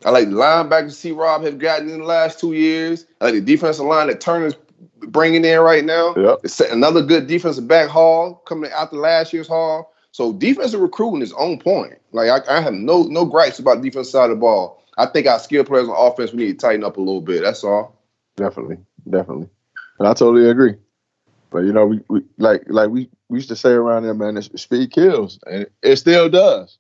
I 0.05 0.11
like 0.11 0.29
the 0.29 0.37
linebackers 0.37 0.93
C. 0.93 1.11
Rob 1.13 1.43
have 1.45 1.59
gotten 1.59 1.89
in 1.89 2.01
the 2.01 2.05
last 2.05 2.39
two 2.39 2.53
years. 2.53 3.07
I 3.23 3.25
like 3.27 3.35
the 3.35 3.41
defensive 3.41 3.87
line 3.87 4.09
that 4.09 4.21
Turner's 4.21 4.55
bringing 5.09 5.45
in 5.45 5.61
right 5.61 5.85
now. 5.85 6.15
Yep. 6.17 6.41
It's 6.45 6.61
another 6.61 7.03
good 7.03 7.27
defensive 7.27 7.69
back 7.69 7.89
haul 7.89 8.43
coming 8.47 8.71
after 8.71 8.97
last 8.97 9.33
year's 9.33 9.49
haul. 9.49 9.93
So 10.13 10.33
defensive 10.33 10.81
recruiting 10.81 11.23
is 11.23 11.33
on 11.33 11.59
point. 11.59 11.95
Like 12.13 12.31
I, 12.31 12.59
I 12.59 12.61
have 12.61 12.75
no 12.75 13.03
no 13.03 13.25
gripes 13.25 13.59
about 13.59 13.83
the 13.83 13.89
defensive 13.89 14.13
side 14.13 14.31
of 14.31 14.37
the 14.37 14.41
ball. 14.41 14.83
I 14.97 15.07
think 15.07 15.27
our 15.27 15.41
skill 15.41 15.65
players 15.65 15.89
on 15.89 15.97
offense 15.97 16.33
we 16.33 16.45
need 16.45 16.59
to 16.59 16.67
tighten 16.67 16.85
up 16.85 16.97
a 16.97 17.01
little 17.01 17.21
bit. 17.21 17.43
That's 17.43 17.65
all. 17.65 18.01
Definitely, 18.37 18.79
definitely, 19.11 19.49
and 19.99 20.09
I 20.09 20.15
totally 20.15 20.49
agree. 20.49 20.75
But 21.51 21.61
you 21.61 21.73
know, 21.73 21.87
we, 21.87 22.01
we 22.09 22.23
like 22.39 22.65
like 22.67 22.91
we, 22.91 23.09
we 23.29 23.39
used 23.39 23.49
to 23.49 23.57
say 23.57 23.71
around 23.71 24.03
there, 24.03 24.13
man, 24.13 24.43
speed 24.43 24.91
kills, 24.91 25.39
and 25.47 25.67
it, 25.83 25.97
still 25.97 26.29
does. 26.29 26.79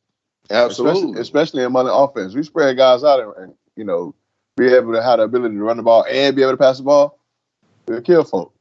Absolutely. 0.50 1.00
especially, 1.00 1.20
especially 1.20 1.64
among 1.64 1.86
the 1.86 1.94
offense. 1.94 2.34
We 2.34 2.42
spread 2.42 2.76
guys 2.76 3.04
out 3.04 3.20
and, 3.20 3.32
and 3.36 3.54
you 3.76 3.84
know 3.84 4.16
be 4.56 4.66
able 4.66 4.92
to 4.92 5.02
have 5.02 5.18
the 5.18 5.24
ability 5.24 5.54
to 5.54 5.62
run 5.62 5.76
the 5.76 5.84
ball 5.84 6.04
and 6.10 6.34
be 6.34 6.42
able 6.42 6.52
to 6.52 6.56
pass 6.56 6.78
the 6.78 6.84
ball. 6.84 7.20
We'll 7.86 8.00
kill 8.00 8.24
folk. 8.24 8.52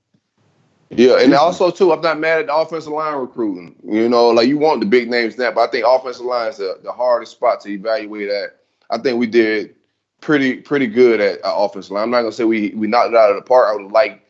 Yeah, 0.90 1.20
and 1.20 1.34
also 1.34 1.72
too, 1.72 1.92
I'm 1.92 2.02
not 2.02 2.20
mad 2.20 2.42
at 2.42 2.48
the 2.48 2.56
offensive 2.56 2.94
line 2.94 3.16
recruiting. 3.16 3.76
You 3.84 4.08
know, 4.10 4.30
like 4.30 4.48
you 4.48 4.58
want 4.58 4.80
the 4.80 4.86
big 4.86 5.10
names 5.10 5.38
now, 5.38 5.52
but 5.52 5.68
I 5.68 5.72
think 5.72 5.86
offensive 5.88 6.26
line 6.26 6.50
is 6.50 6.58
the, 6.58 6.80
the 6.84 6.92
hardest 6.92 7.32
spot 7.32 7.62
to 7.62 7.70
evaluate 7.70 8.30
at. 8.30 8.60
I 8.90 8.98
think 9.00 9.18
we 9.18 9.26
did 9.26 9.76
pretty 10.22 10.58
pretty 10.58 10.88
good 10.88 11.20
at 11.20 11.44
uh, 11.44 11.54
offensive 11.56 11.92
line. 11.92 12.04
I'm 12.04 12.12
not 12.12 12.22
gonna 12.22 12.32
say 12.32 12.44
we 12.44 12.70
we 12.76 12.88
knocked 12.88 13.10
it 13.10 13.16
out 13.16 13.32
of 13.32 13.38
the 13.38 13.42
park. 13.42 13.70
I 13.70 13.76
would 13.76 13.92
like, 13.92 14.24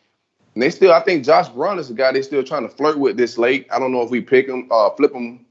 and 0.54 0.64
they 0.64 0.70
still. 0.70 0.94
I 0.94 1.02
think 1.02 1.26
Josh 1.26 1.50
Brown 1.50 1.80
is 1.80 1.90
a 1.90 1.94
guy 1.94 2.12
they 2.14 2.22
still 2.22 2.44
trying 2.44 2.64
to 2.64 2.74
flirt 2.74 2.98
with 2.98 3.18
this 3.18 3.38
late. 3.38 3.68
I 3.72 3.80
don't 3.80 3.92
know 3.92 4.02
if 4.02 4.10
we 4.10 4.22
pick 4.22 4.48
him, 4.48 4.68
uh, 4.72 4.92
flip 4.92 5.14
him 5.14 5.46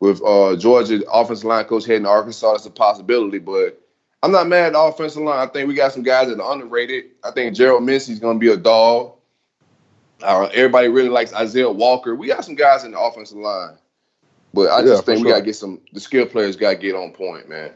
with 0.00 0.22
uh, 0.22 0.56
Georgia 0.56 1.02
offensive 1.10 1.46
line 1.46 1.64
coach 1.64 1.86
heading 1.86 2.04
to 2.04 2.10
Arkansas. 2.10 2.52
That's 2.52 2.66
a 2.66 2.70
possibility, 2.70 3.38
but 3.38 3.80
I'm 4.22 4.32
not 4.32 4.48
mad 4.48 4.66
at 4.68 4.72
the 4.72 4.80
offensive 4.80 5.22
line. 5.22 5.38
I 5.38 5.50
think 5.50 5.68
we 5.68 5.74
got 5.74 5.92
some 5.92 6.02
guys 6.02 6.28
that 6.28 6.40
are 6.40 6.52
underrated. 6.52 7.04
I 7.22 7.30
think 7.30 7.54
Gerald 7.54 7.84
Mincey's 7.84 8.18
gonna 8.18 8.38
be 8.38 8.48
a 8.48 8.56
dog. 8.56 9.12
Uh, 10.22 10.48
everybody 10.52 10.88
really 10.88 11.08
likes 11.08 11.32
Isaiah 11.32 11.70
Walker. 11.70 12.14
We 12.16 12.26
got 12.26 12.44
some 12.44 12.56
guys 12.56 12.84
in 12.84 12.90
the 12.92 13.00
offensive 13.00 13.38
line, 13.38 13.78
but 14.52 14.70
I 14.70 14.80
Yeah, 14.80 14.86
just 14.86 15.06
think 15.06 15.18
we 15.20 15.28
sure. 15.28 15.32
gotta 15.32 15.44
get 15.44 15.54
some. 15.56 15.80
The 15.92 16.00
skill 16.00 16.26
players 16.26 16.56
gotta 16.56 16.76
get 16.76 16.96
on 16.96 17.12
point, 17.12 17.48
man. 17.48 17.72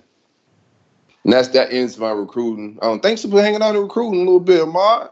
And 1.24 1.32
that's 1.32 1.48
that 1.48 1.72
ends 1.72 1.96
my 1.98 2.10
recruiting. 2.10 2.78
Um, 2.82 2.98
thanks 2.98 3.22
for 3.22 3.40
hanging 3.40 3.62
out 3.62 3.74
and 3.76 3.84
recruiting 3.84 4.22
a 4.22 4.24
little 4.24 4.40
bit, 4.40 4.62
Ahmad. 4.62 5.10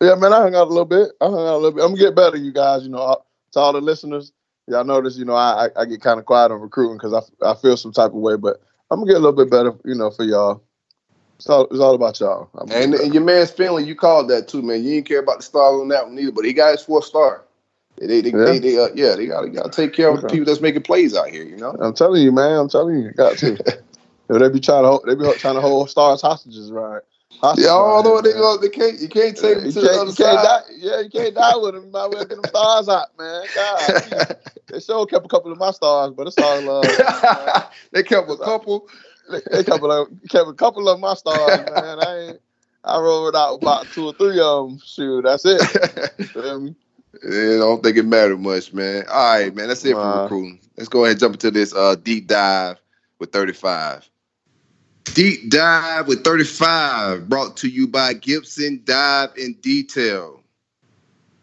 Yeah, 0.00 0.16
man, 0.16 0.32
I 0.32 0.42
hung 0.42 0.54
out 0.56 0.66
a 0.66 0.70
little 0.70 0.84
bit. 0.84 1.12
I 1.20 1.26
hung 1.26 1.34
out 1.34 1.54
a 1.54 1.58
little 1.58 1.72
bit. 1.72 1.84
I'm 1.84 1.90
gonna 1.92 2.00
get 2.00 2.16
better, 2.16 2.36
you 2.36 2.52
guys. 2.52 2.82
You 2.82 2.90
know, 2.90 2.98
uh, 2.98 3.16
to 3.52 3.60
all 3.60 3.72
the 3.72 3.80
listeners, 3.80 4.32
y'all 4.66 4.84
notice, 4.84 5.16
you 5.16 5.24
know, 5.24 5.34
I 5.34 5.66
I, 5.66 5.82
I 5.82 5.84
get 5.84 6.00
kind 6.02 6.18
of 6.18 6.26
quiet 6.26 6.50
on 6.50 6.60
recruiting 6.60 6.96
because 6.96 7.14
I, 7.14 7.50
I 7.52 7.54
feel 7.54 7.76
some 7.76 7.92
type 7.92 8.10
of 8.10 8.14
way, 8.16 8.36
but 8.36 8.60
I'm 8.94 9.00
gonna 9.00 9.12
get 9.12 9.16
a 9.16 9.24
little 9.24 9.32
bit 9.32 9.50
better, 9.50 9.74
you 9.84 9.96
know, 9.96 10.10
for 10.10 10.24
y'all. 10.24 10.62
It's 11.36 11.48
all, 11.48 11.64
it's 11.66 11.80
all 11.80 11.94
about 11.94 12.20
y'all. 12.20 12.48
And, 12.70 12.94
and 12.94 13.12
your 13.12 13.24
man's 13.24 13.50
Finley, 13.50 13.84
you 13.84 13.96
called 13.96 14.30
that 14.30 14.48
too, 14.48 14.62
man. 14.62 14.84
You 14.84 14.92
didn't 14.94 15.08
care 15.08 15.18
about 15.20 15.38
the 15.38 15.42
stars 15.42 15.80
on 15.80 15.88
that 15.88 16.06
one 16.06 16.18
either, 16.18 16.32
but 16.32 16.44
he 16.44 16.52
got 16.52 16.72
his 16.72 16.82
fourth 16.82 17.04
star. 17.04 17.42
They, 17.98 18.06
they, 18.06 18.20
they, 18.22 18.30
Yeah. 18.30 18.44
they, 18.44 18.58
they, 18.60 18.78
uh, 18.78 18.88
yeah, 18.94 19.16
they 19.16 19.26
got 19.26 19.42
to 19.42 19.70
take 19.70 19.94
care 19.94 20.08
of 20.10 20.20
the 20.22 20.28
people 20.28 20.46
that's 20.46 20.60
making 20.60 20.82
plays 20.82 21.16
out 21.16 21.30
here, 21.30 21.44
you 21.44 21.56
know. 21.56 21.76
I'm 21.80 21.94
telling 21.94 22.22
you, 22.22 22.32
man. 22.32 22.58
I'm 22.58 22.68
telling 22.68 23.00
you, 23.02 23.10
got 23.12 23.38
to. 23.38 23.58
They 24.28 24.48
be 24.48 24.60
trying 24.60 24.84
to 24.84 24.88
hold, 24.88 25.04
they 25.06 25.14
be 25.14 25.24
trying 25.38 25.56
to 25.56 25.60
hold 25.60 25.90
stars 25.90 26.22
hostages, 26.22 26.72
right? 26.72 27.02
Hostages, 27.40 27.66
Yeah, 27.66 27.74
I 27.74 27.78
don't 27.78 28.04
know 28.04 28.12
what 28.14 28.24
they 28.24 28.32
man. 28.32 28.38
go. 28.38 28.56
They 28.58 28.68
can't. 28.68 29.00
You 29.00 29.08
can't 29.08 29.36
take 29.36 29.56
them 29.56 29.66
You 29.66 29.70
to 29.70 29.80
the 29.80 29.90
other 29.92 30.12
side. 30.12 30.42
die. 30.42 30.60
Yeah, 30.76 31.00
you 31.00 31.10
can't 31.10 31.34
die 31.34 31.56
with 31.56 31.74
them. 31.74 31.90
Might 31.90 32.10
get 32.28 32.36
them 32.36 32.46
stars 32.46 32.88
out, 32.88 33.08
man. 33.18 33.48
God, 33.54 33.96
they 34.70 34.80
sure 34.80 35.06
kept 35.06 35.26
a 35.26 35.28
couple 35.28 35.52
of 35.52 35.58
my 35.58 35.70
stars, 35.72 36.12
but 36.16 36.26
it's 36.26 36.38
all 36.38 36.62
love. 36.62 37.00
they 37.92 38.02
kept 38.02 38.30
a 38.30 38.36
couple. 38.38 38.88
They, 39.30 39.40
they 39.52 39.64
kept 39.64 39.82
a 39.82 40.06
kept 40.30 40.48
a 40.48 40.54
couple 40.54 40.88
of 40.88 41.00
my 41.00 41.14
stars, 41.14 41.66
man. 41.66 41.98
I 42.00 42.18
ain't. 42.18 42.40
I 42.84 42.98
rolled 43.00 43.36
out 43.36 43.54
about 43.54 43.92
two 43.92 44.06
or 44.06 44.14
three 44.14 44.40
of 44.40 44.68
them. 44.68 44.80
Shoot, 44.84 45.22
that's 45.24 45.44
it. 45.46 45.68
Yeah, 47.22 47.56
I 47.56 47.58
don't 47.58 47.82
think 47.82 47.96
it 47.98 48.04
mattered 48.06 48.40
much, 48.40 48.72
man. 48.72 49.04
All 49.10 49.34
right, 49.40 49.54
man. 49.54 49.68
That's 49.68 49.84
it 49.84 49.98
for 49.98 50.08
Nah. 50.08 50.12
recruiting. 50.12 50.60
Let's 50.76 50.88
go 50.88 51.04
ahead 51.04 51.12
and 51.12 51.20
jump 51.20 51.34
into 51.34 51.50
this 51.50 51.74
uh, 51.74 51.96
deep 51.96 52.26
dive 52.28 52.78
with 53.20 53.32
35. 53.32 54.08
Deep 55.12 55.50
dive 55.50 56.08
with 56.08 56.24
35, 56.24 57.28
brought 57.28 57.56
to 57.58 57.68
you 57.68 57.86
by 57.86 58.14
Gibson 58.14 58.82
Dive 58.84 59.30
in 59.36 59.52
Detail. 59.60 60.42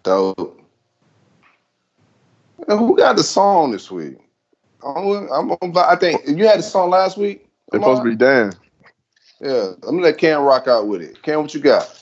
Dope. 0.04 0.62
And 2.68 2.80
who 2.80 2.98
got 2.98 3.16
the 3.16 3.24
song 3.24 3.72
this 3.72 3.90
week? 3.90 4.18
I'm, 4.84 5.30
I'm 5.32 5.78
I 5.78 5.96
think 5.96 6.22
you 6.28 6.48
had 6.48 6.60
the 6.60 6.64
song 6.64 6.90
last 6.90 7.18
week. 7.18 7.48
They're 7.72 7.82
supposed 7.82 8.02
to 8.02 8.10
be 8.10 8.16
Dan. 8.16 8.54
Yeah, 9.42 9.72
I'm 9.84 9.98
gonna 9.98 10.02
let 10.02 10.18
Cam 10.18 10.42
rock 10.42 10.68
out 10.68 10.88
with 10.88 11.02
it. 11.02 11.22
Cam, 11.22 11.42
what 11.42 11.54
you 11.54 11.60
got? 11.60 11.96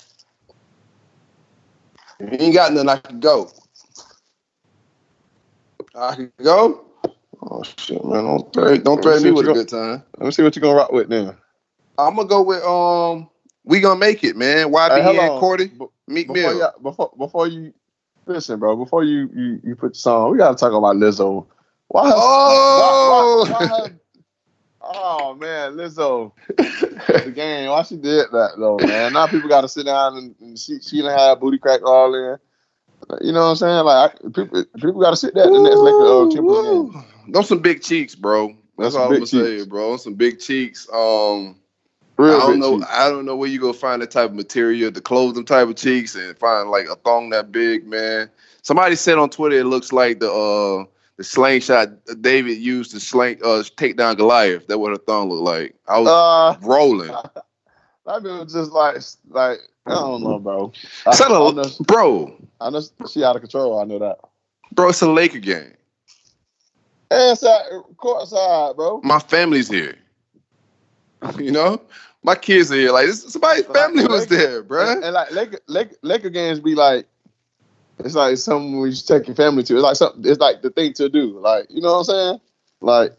If 2.19 2.31
you 2.31 2.45
ain't 2.45 2.55
got 2.55 2.73
nothing, 2.73 2.89
I 2.89 2.97
can 2.97 3.19
go. 3.19 3.51
I 5.93 6.15
can 6.15 6.31
go. 6.41 6.85
Oh 7.41 7.63
shit, 7.77 8.03
man! 8.03 8.23
Don't 8.23 8.53
threaten, 8.53 8.83
don't 8.83 9.01
threaten 9.01 9.23
me 9.23 9.31
with 9.31 9.47
a 9.47 9.53
good 9.53 9.69
time. 9.69 10.03
Let 10.17 10.25
me 10.25 10.31
see 10.31 10.43
what 10.43 10.55
you're 10.55 10.61
gonna 10.61 10.75
rock 10.75 10.91
with 10.91 11.09
then. 11.09 11.35
I'm 11.97 12.15
gonna 12.15 12.27
go 12.27 12.41
with 12.41 12.63
um. 12.63 13.29
We 13.67 13.81
gonna 13.81 13.99
make 13.99 14.23
it, 14.23 14.37
man. 14.37 14.71
YB 14.71 15.03
hold 15.03 15.17
and 15.17 15.29
on. 15.29 15.41
Cordae, 15.41 15.77
Be- 15.77 15.85
Meek 16.07 16.27
before, 16.27 16.53
Mill. 16.53 16.73
before 16.81 17.11
before 17.17 17.47
you 17.47 17.73
listen, 18.25 18.59
bro. 18.59 18.77
Before 18.77 19.03
you 19.03 19.29
you, 19.35 19.59
you 19.61 19.75
put 19.75 19.93
the 19.93 19.99
song, 19.99 20.31
we 20.31 20.37
gotta 20.37 20.55
talk 20.55 20.71
about 20.71 20.95
Lizzo. 20.95 21.45
Why? 21.89 22.11
Oh! 22.15 23.45
why, 23.49 23.67
why, 23.67 23.79
why 23.79 23.89
oh 24.81 25.35
man, 25.35 25.73
Lizzo, 25.73 26.31
the 26.47 27.31
game. 27.35 27.69
Why 27.69 27.83
she 27.83 27.97
did 27.97 28.31
that 28.31 28.53
though, 28.57 28.77
man? 28.77 29.11
Now 29.11 29.27
people 29.27 29.49
gotta 29.49 29.67
sit 29.67 29.85
down 29.85 30.15
and, 30.17 30.35
and 30.39 30.57
she 30.57 30.79
she 30.79 31.01
done 31.01 31.17
had 31.17 31.39
booty 31.41 31.57
crack 31.57 31.81
all 31.83 32.15
in. 32.15 32.37
You 33.21 33.33
know 33.33 33.41
what 33.41 33.49
I'm 33.49 33.55
saying? 33.57 33.85
Like 33.85 34.15
I, 34.15 34.29
people 34.29 34.65
people 34.75 35.01
gotta 35.01 35.17
sit 35.17 35.33
there 35.33 35.45
at 35.45 35.51
the 35.51 35.59
next 35.59 35.81
like 35.81 35.95
uh. 35.99 37.03
Those 37.29 37.49
some 37.49 37.59
big 37.59 37.81
cheeks, 37.81 38.15
bro. 38.15 38.55
That's 38.77 38.93
some 38.93 39.01
all 39.01 39.07
I'm 39.09 39.13
gonna 39.15 39.25
say, 39.27 39.65
bro. 39.65 39.97
Some 39.97 40.13
big 40.13 40.39
cheeks. 40.39 40.87
Um, 40.93 41.57
Real 42.17 42.35
I 42.37 42.39
don't 42.47 42.59
know. 42.59 42.77
cheeks. 42.79 42.91
I 42.91 43.09
don't 43.09 43.25
know 43.25 43.35
where 43.35 43.49
you 43.49 43.59
go 43.59 43.73
find 43.73 44.01
that 44.01 44.11
type 44.11 44.29
of 44.31 44.35
material 44.35 44.91
to 44.91 45.01
close 45.01 45.33
them 45.35 45.45
type 45.45 45.67
of 45.67 45.75
cheeks 45.75 46.15
and 46.15 46.37
find 46.37 46.69
like 46.71 46.87
a 46.87 46.95
thong 46.95 47.29
that 47.31 47.51
big, 47.51 47.85
man. 47.85 48.29
Somebody 48.63 48.95
said 48.95 49.17
on 49.17 49.29
Twitter 49.29 49.57
it 49.57 49.65
looks 49.65 49.91
like 49.93 50.19
the 50.19 50.31
uh 50.31 50.85
the 51.17 51.23
slingshot 51.23 51.89
David 52.21 52.57
used 52.57 52.91
to 52.91 52.99
sling 52.99 53.39
uh 53.43 53.63
take 53.75 53.97
down 53.97 54.15
Goliath. 54.15 54.67
That 54.67 54.79
what 54.79 54.91
her 54.91 54.97
thong 54.97 55.29
looked 55.29 55.43
like. 55.43 55.75
I 55.87 55.99
was 55.99 56.07
Uh, 56.09 56.55
rolling. 56.67 57.09
bit 58.05 58.23
was 58.23 58.53
just 58.53 58.71
like 58.71 58.95
like 59.29 59.59
I 59.85 59.91
don't 59.91 60.23
know, 60.23 60.39
bro. 60.39 60.73
I, 61.05 61.09
It's 61.11 61.21
I 61.21 61.25
a- 61.27 61.29
know, 61.29 61.63
bro, 61.85 62.35
I 62.59 62.69
know 62.71 62.81
she 63.09 63.23
out 63.23 63.35
of 63.35 63.41
control. 63.43 63.79
I 63.79 63.83
know 63.85 63.99
that. 63.99 64.19
bro, 64.73 64.89
it's 64.89 65.01
a 65.01 65.09
Laker 65.09 65.39
game. 65.39 65.73
And 67.11 67.37
side, 67.37 67.63
court 67.97 68.27
side, 68.27 68.75
bro. 68.75 69.01
My 69.03 69.19
family's 69.19 69.69
here. 69.69 69.95
You 71.39 71.51
know, 71.51 71.81
my 72.27 72.35
kids 72.35 72.69
are 72.73 72.75
here. 72.75 72.91
Like 72.91 73.05
this, 73.07 73.23
somebody's 73.23 73.67
Like, 73.69 73.77
family 73.77 74.05
was 74.05 74.29
Laker- 74.29 74.65
there, 74.67 74.81
And, 74.81 75.03
and 75.05 75.13
like 75.13 75.31
Laker, 75.31 75.59
Laker, 75.67 75.95
Laker 76.01 76.29
games 76.29 76.59
be 76.59 76.75
like, 76.75 77.07
it's 77.99 78.15
like 78.15 78.37
something 78.37 78.81
we 78.81 78.93
should 78.93 79.07
take 79.07 79.27
your 79.27 79.35
family 79.35 79.63
to. 79.63 79.75
It's 79.75 79.81
like 79.81 79.95
something. 79.95 80.29
It's 80.29 80.39
like 80.39 80.61
the 80.61 80.69
thing 80.69 80.91
to 80.93 81.07
do. 81.07 81.39
Like 81.39 81.67
you 81.69 81.81
know 81.81 81.93
what 81.93 81.99
I'm 81.99 82.03
saying? 82.03 82.41
Like 82.81 83.13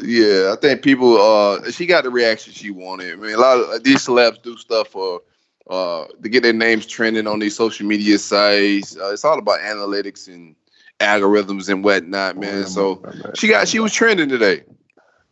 Yeah, 0.00 0.52
I 0.52 0.60
think 0.60 0.82
people. 0.82 1.16
Uh, 1.16 1.70
she 1.70 1.86
got 1.86 2.04
the 2.04 2.10
reaction 2.10 2.52
she 2.52 2.70
wanted. 2.70 3.14
I 3.14 3.16
mean, 3.16 3.34
a 3.34 3.38
lot 3.38 3.56
of 3.58 3.82
these 3.82 4.06
celebs 4.06 4.42
do 4.42 4.56
stuff 4.58 4.88
for 4.88 5.22
uh 5.70 6.04
to 6.22 6.28
get 6.28 6.42
their 6.42 6.52
names 6.52 6.86
trending 6.86 7.26
on 7.26 7.38
these 7.38 7.56
social 7.56 7.86
media 7.86 8.18
sites. 8.18 8.96
Uh, 8.96 9.12
it's 9.12 9.24
all 9.24 9.38
about 9.38 9.60
analytics 9.60 10.28
and 10.28 10.54
algorithms 11.00 11.70
and 11.70 11.82
whatnot, 11.82 12.36
man. 12.36 12.66
So 12.66 13.02
she 13.34 13.48
got 13.48 13.66
she 13.66 13.80
was 13.80 13.94
trending 13.94 14.28
today 14.28 14.62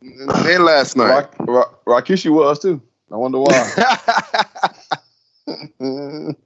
and 0.02 0.64
last 0.64 0.96
night. 0.96 1.10
Rock, 1.10 1.34
Rock, 1.40 1.84
Rikishi 1.84 2.32
was 2.32 2.58
too. 2.58 2.80
I 3.12 3.16
wonder 3.16 3.38
why. 3.38 3.52
the 5.78 6.36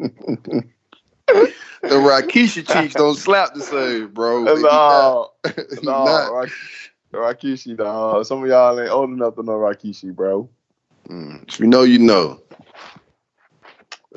Rikishi 1.83 2.67
cheeks 2.67 2.95
don't 2.95 3.17
slap 3.17 3.55
the 3.55 3.61
same, 3.61 4.09
bro. 4.09 4.47
No, 4.47 5.31
no, 5.83 6.33
Rak- 6.33 6.51
Rikishi, 7.13 7.77
dog. 7.77 8.25
Some 8.25 8.43
of 8.43 8.49
y'all 8.49 8.81
ain't 8.81 8.91
old 8.91 9.11
enough 9.11 9.37
to 9.37 9.43
know 9.43 9.53
Rikishi, 9.53 10.15
bro. 10.15 10.49
Mm, 11.09 11.61
you 11.61 11.67
know, 11.67 11.83
you 11.83 11.99
know. 11.99 12.41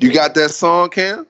You 0.00 0.12
got 0.12 0.34
that 0.34 0.50
song, 0.50 0.90
Cam? 0.90 1.26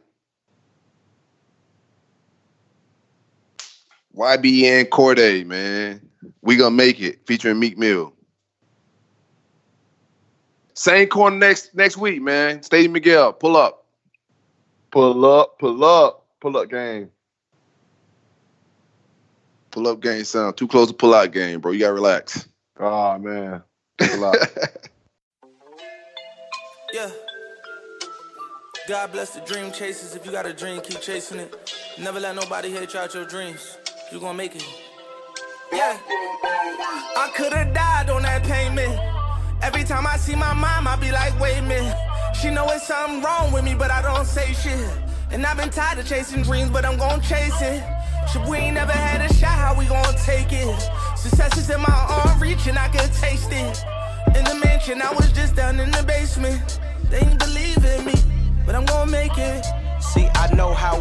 YBN 4.14 4.88
Cordae, 4.88 5.46
man. 5.46 6.00
We 6.42 6.56
gonna 6.56 6.74
make 6.74 7.00
it, 7.00 7.26
featuring 7.26 7.58
Meek 7.58 7.78
Mill. 7.78 8.12
Same 10.78 11.08
corner 11.08 11.36
next 11.36 11.74
next 11.74 11.96
week, 11.96 12.22
man. 12.22 12.62
Stadium 12.62 12.92
Miguel, 12.92 13.32
pull 13.32 13.56
up. 13.56 13.84
Pull 14.92 15.24
up, 15.26 15.58
pull 15.58 15.84
up, 15.84 16.24
pull 16.40 16.56
up 16.56 16.70
game. 16.70 17.10
Pull 19.72 19.88
up 19.88 20.00
game 20.00 20.22
sound 20.22 20.56
too 20.56 20.68
close 20.68 20.86
to 20.86 20.94
pull 20.94 21.14
out 21.14 21.32
game, 21.32 21.60
bro. 21.60 21.72
You 21.72 21.80
gotta 21.80 21.94
relax. 21.94 22.48
Oh 22.78 23.18
man, 23.18 23.60
That's 23.98 24.14
a 24.14 24.18
lot. 24.18 24.36
Yeah. 26.92 27.10
God 28.86 29.10
bless 29.12 29.34
the 29.34 29.40
dream 29.40 29.72
chasers. 29.72 30.14
If 30.14 30.24
you 30.24 30.30
got 30.30 30.46
a 30.46 30.54
dream, 30.54 30.80
keep 30.80 31.00
chasing 31.00 31.40
it. 31.40 31.74
Never 31.98 32.20
let 32.20 32.36
nobody 32.36 32.70
hate 32.70 32.94
you 32.94 33.00
out 33.00 33.12
your 33.12 33.26
dreams. 33.26 33.76
You 34.12 34.20
gonna 34.20 34.32
make 34.32 34.54
it. 34.54 34.64
Yeah. 35.72 35.98
I 36.06 37.32
could've 37.34 37.74
died 37.74 38.08
on 38.10 38.22
that 38.22 38.44
payment. 38.44 39.17
Every 39.68 39.84
time 39.84 40.06
I 40.06 40.16
see 40.16 40.34
my 40.34 40.54
mom, 40.54 40.88
I 40.88 40.96
be 40.96 41.12
like, 41.12 41.38
wait 41.38 41.58
a 41.58 41.62
minute. 41.62 41.94
She 42.40 42.48
know 42.48 42.66
it's 42.70 42.86
something 42.86 43.20
wrong 43.20 43.52
with 43.52 43.64
me, 43.64 43.74
but 43.74 43.90
I 43.90 44.00
don't 44.00 44.24
say 44.24 44.54
shit. 44.54 44.88
And 45.30 45.44
I've 45.44 45.58
been 45.58 45.68
tired 45.68 45.98
of 45.98 46.08
chasing 46.08 46.40
dreams, 46.42 46.70
but 46.70 46.86
I'm 46.86 46.96
gonna 46.96 47.22
chase 47.22 47.60
it. 47.60 47.84
Shit, 48.32 48.48
we 48.48 48.56
ain't 48.56 48.76
never 48.76 48.92
had 48.92 49.20
a 49.20 49.30
shot, 49.34 49.50
how 49.50 49.78
we 49.78 49.84
gonna 49.84 50.16
take 50.24 50.50
it? 50.52 50.74
Success 51.18 51.58
is 51.58 51.68
in 51.68 51.82
my 51.82 52.06
arm 52.08 52.40
reach, 52.40 52.66
and 52.66 52.78
I 52.78 52.88
can 52.88 53.10
taste 53.10 53.52
it. 53.52 53.84
In 54.34 54.44
the 54.44 54.58
mansion, 54.64 55.02
I 55.02 55.12
was 55.12 55.30
just 55.32 55.54
down 55.54 55.78
in 55.80 55.90
the 55.90 56.02
basement. 56.02 56.80
They 57.10 57.18
ain't 57.18 57.38
believe 57.38 57.84
in 57.84 58.06
me, 58.06 58.14
but 58.64 58.74
I'm 58.74 58.86
gonna 58.86 59.10
make 59.10 59.36
it. 59.36 59.66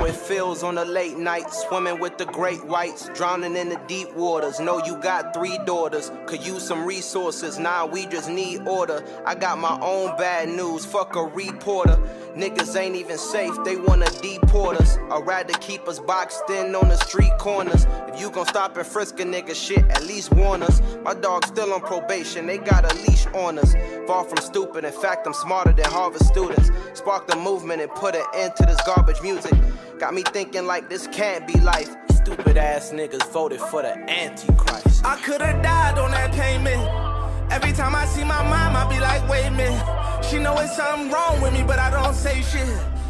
It 0.08 0.16
feels 0.16 0.64
on 0.64 0.78
a 0.78 0.86
late 0.86 1.18
night, 1.18 1.52
swimming 1.52 2.00
with 2.00 2.18
the 2.18 2.26
great 2.26 2.64
whites, 2.64 3.10
drowning 3.14 3.58
in 3.58 3.68
the 3.68 3.80
deep 3.88 4.14
waters. 4.14 4.58
Know 4.58 4.84
you 4.86 4.96
got 4.98 5.34
three 5.34 5.58
daughters, 5.66 6.12
could 6.28 6.46
use 6.46 6.66
some 6.66 6.86
resources. 6.86 7.60
Nah, 7.60 7.86
we 7.86 8.06
just 8.06 8.30
need 8.30 8.66
order. 8.66 9.04
I 9.26 9.36
got 9.36 9.60
my 9.60 9.78
own 9.82 10.16
bad 10.18 10.48
news, 10.48 10.86
fuck 10.86 11.18
a 11.18 11.24
reporter. 11.24 12.00
Niggas 12.36 12.76
ain't 12.80 12.96
even 12.96 13.18
safe, 13.18 13.54
they 13.64 13.76
wanna 13.76 14.10
deport 14.22 14.78
us. 14.78 14.98
I'd 15.12 15.26
rather 15.26 15.54
keep 15.56 15.88
us 15.88 16.00
boxed 16.00 16.50
in 16.50 16.76
on 16.76 16.90
the 16.90 16.98
street 16.98 17.32
corners. 17.40 17.86
If 18.08 18.20
you 18.20 18.30
gon' 18.30 18.46
stop 18.48 18.78
and 18.78 18.86
frisk 18.86 19.20
a 19.20 19.24
nigga 19.24 19.56
shit, 19.56 19.86
at 19.90 20.06
least 20.06 20.34
warn 20.34 20.64
us. 20.64 20.82
My 21.04 21.14
dog's 21.14 21.48
still 21.48 21.74
on 21.74 21.82
probation, 21.82 22.48
they 22.48 22.58
got 22.58 22.92
a 22.92 22.96
leash 22.98 23.26
on 23.28 23.58
us. 23.60 23.76
Far 24.06 24.24
from 24.24 24.38
stupid, 24.38 24.84
in 24.86 24.94
fact, 24.94 25.26
I'm 25.26 25.34
smarter 25.34 25.74
than 25.74 25.86
Harvard 25.86 26.24
students. 26.24 26.70
Spark 26.94 27.28
the 27.28 27.36
movement 27.36 27.82
and 27.82 27.92
put 27.92 28.16
an 28.16 28.26
end 28.34 28.56
to 28.58 28.66
this 28.66 28.82
garbage 28.86 29.22
music. 29.22 29.54
Got 30.00 30.14
me 30.14 30.24
thinking 30.24 30.66
like 30.66 30.90
this 30.90 31.08
can't 31.08 31.48
be 31.48 31.60
life. 31.60 31.96
Stupid 32.12 32.58
ass 32.58 32.92
niggas 32.92 33.26
voted 33.32 33.62
for 33.62 33.82
the 33.82 33.98
Antichrist. 34.10 35.06
I 35.06 35.16
could've 35.18 35.62
died 35.64 35.98
on 35.98 36.12
that 36.12 36.32
payment. 36.34 37.07
Every 37.50 37.72
time 37.72 37.96
I 37.96 38.06
see 38.06 38.24
my 38.24 38.44
mom, 38.44 38.76
I 38.76 38.88
be 38.90 39.00
like, 39.00 39.28
wait 39.30 39.46
a 39.46 39.52
minute. 39.52 39.84
She 40.30 40.38
know 40.40 40.58
it's 40.60 40.76
something 40.76 41.12
wrong 41.12 41.42
with 41.42 41.54
me, 41.54 41.64
but 41.64 41.80
I 41.80 41.90
don't 41.90 42.14
say 42.14 42.42
shit. 42.42 42.68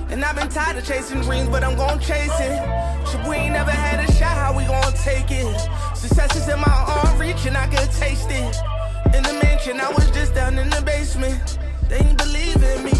And 0.10 0.24
I've 0.24 0.36
been 0.36 0.50
tired 0.50 0.78
of 0.78 0.86
chasing 0.86 1.22
dreams, 1.22 1.50
but 1.50 1.64
I'm 1.64 1.76
gon' 1.76 2.00
chase 2.00 2.40
it. 2.40 3.08
Shit, 3.10 3.28
we 3.28 3.36
ain't 3.36 3.54
never 3.54 3.72
had 3.72 4.08
a 4.08 4.12
shot, 4.14 4.38
how 4.38 4.56
we 4.56 4.64
gon' 4.66 4.94
take 4.94 5.32
it? 5.32 5.70
Success 5.96 6.36
is 6.36 6.48
in 6.48 6.60
my 6.60 6.86
arm 6.88 7.20
reach, 7.20 7.46
and 7.46 7.58
I 7.58 7.68
can 7.68 7.88
taste 7.90 8.30
it. 8.30 8.56
In 9.16 9.24
the 9.24 9.40
mansion, 9.44 9.82
I 9.82 9.92
was 9.92 10.10
just 10.12 10.34
down 10.36 10.58
in 10.60 10.70
the 10.70 10.82
basement. 10.82 11.58
They 11.90 11.98
ain't 11.98 12.18
believe 12.18 12.62
in 12.62 12.84
me, 12.84 12.94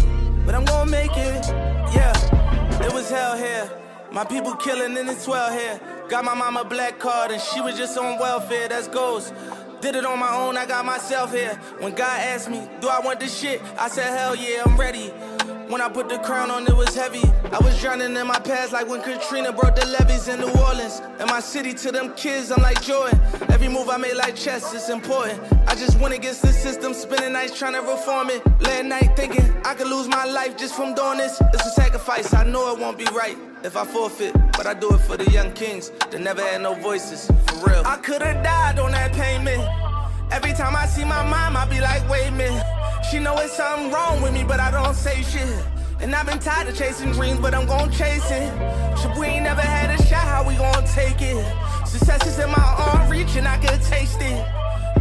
but 0.44 0.54
I'm 0.54 0.64
gon' 0.64 0.90
make 0.90 1.16
it. 1.16 1.46
Yeah, 1.94 2.84
it 2.84 2.92
was 2.92 3.08
hell 3.08 3.36
here. 3.36 3.70
My 4.10 4.24
people 4.24 4.54
killing 4.54 4.96
and 4.96 5.08
it's 5.08 5.28
well 5.28 5.52
here. 5.52 5.78
Got 6.08 6.24
my 6.24 6.34
mama 6.34 6.64
black 6.64 6.98
card 6.98 7.30
and 7.30 7.40
she 7.40 7.60
was 7.60 7.76
just 7.76 7.96
on 7.98 8.18
welfare. 8.18 8.68
That's 8.68 8.88
goals. 8.88 9.32
Did 9.80 9.94
it 9.94 10.04
on 10.04 10.18
my 10.18 10.34
own, 10.34 10.56
I 10.56 10.66
got 10.66 10.84
myself 10.84 11.32
here. 11.32 11.54
When 11.78 11.94
God 11.94 12.20
asked 12.20 12.50
me, 12.50 12.68
do 12.80 12.88
I 12.88 13.00
want 13.00 13.20
this 13.20 13.38
shit? 13.38 13.62
I 13.78 13.88
said, 13.88 14.06
hell 14.18 14.34
yeah, 14.34 14.62
I'm 14.66 14.76
ready. 14.76 15.12
When 15.68 15.82
I 15.82 15.88
put 15.90 16.08
the 16.08 16.18
crown 16.20 16.50
on, 16.50 16.66
it 16.66 16.74
was 16.74 16.94
heavy. 16.94 17.22
I 17.52 17.58
was 17.62 17.78
drowning 17.78 18.16
in 18.16 18.26
my 18.26 18.38
past 18.38 18.72
like 18.72 18.88
when 18.88 19.02
Katrina 19.02 19.52
broke 19.52 19.76
the 19.76 19.84
levees 19.86 20.26
in 20.26 20.40
New 20.40 20.50
Orleans. 20.62 21.02
In 21.20 21.26
my 21.26 21.40
city 21.40 21.74
to 21.74 21.92
them 21.92 22.14
kids, 22.14 22.50
I'm 22.50 22.62
like 22.62 22.80
Jordan. 22.80 23.20
Every 23.50 23.68
move 23.68 23.90
I 23.90 23.98
made 23.98 24.14
like 24.14 24.34
chess, 24.34 24.72
it's 24.72 24.88
important. 24.88 25.38
I 25.68 25.74
just 25.74 26.00
went 26.00 26.14
against 26.14 26.40
the 26.40 26.54
system, 26.54 26.94
spending 26.94 27.34
nights 27.34 27.58
trying 27.58 27.74
to 27.74 27.80
reform 27.80 28.30
it. 28.30 28.42
Late 28.62 28.86
night 28.86 29.14
thinking 29.14 29.44
I 29.62 29.74
could 29.74 29.88
lose 29.88 30.08
my 30.08 30.24
life 30.24 30.56
just 30.56 30.74
from 30.74 30.94
doing 30.94 31.18
this. 31.18 31.38
It's 31.52 31.66
a 31.66 31.70
sacrifice, 31.72 32.32
I 32.32 32.44
know 32.44 32.72
it 32.72 32.80
won't 32.80 32.96
be 32.96 33.04
right 33.12 33.36
if 33.62 33.76
I 33.76 33.84
forfeit. 33.84 34.34
But 34.56 34.66
I 34.66 34.72
do 34.72 34.88
it 34.94 35.00
for 35.00 35.18
the 35.18 35.30
young 35.30 35.52
kings 35.52 35.90
that 36.10 36.18
never 36.18 36.40
had 36.40 36.62
no 36.62 36.76
voices, 36.76 37.26
for 37.46 37.68
real. 37.68 37.82
I 37.84 37.98
could've 37.98 38.42
died 38.42 38.78
on 38.78 38.92
that 38.92 39.12
payment. 39.12 39.62
Every 40.32 40.54
time 40.54 40.74
I 40.74 40.86
see 40.86 41.04
my 41.04 41.22
mom, 41.28 41.58
I 41.58 41.66
be 41.66 41.78
like, 41.78 42.08
wait 42.08 42.28
a 42.28 42.32
minute. 42.32 42.77
She 43.10 43.18
know 43.18 43.36
it's 43.38 43.54
something 43.56 43.90
wrong 43.90 44.20
with 44.22 44.32
me, 44.32 44.44
but 44.44 44.60
I 44.60 44.70
don't 44.70 44.94
say 44.94 45.22
shit. 45.22 45.64
And 46.00 46.14
I've 46.14 46.26
been 46.26 46.38
tired 46.38 46.68
of 46.68 46.76
chasing 46.76 47.12
dreams, 47.12 47.40
but 47.40 47.54
I'm 47.54 47.66
gon' 47.66 47.90
chase 47.90 48.30
it. 48.30 48.98
Shit, 48.98 49.16
we 49.18 49.26
ain't 49.26 49.44
never 49.44 49.60
had 49.60 49.90
a 49.90 50.02
shot, 50.06 50.24
how 50.24 50.46
we 50.46 50.54
gon' 50.56 50.84
take 50.84 51.20
it? 51.20 51.44
Success 51.86 52.26
is 52.26 52.38
in 52.38 52.50
my 52.50 52.74
arm 52.78 53.10
reach, 53.10 53.34
and 53.36 53.48
I 53.48 53.58
can 53.58 53.80
taste 53.80 54.20
it. 54.20 54.46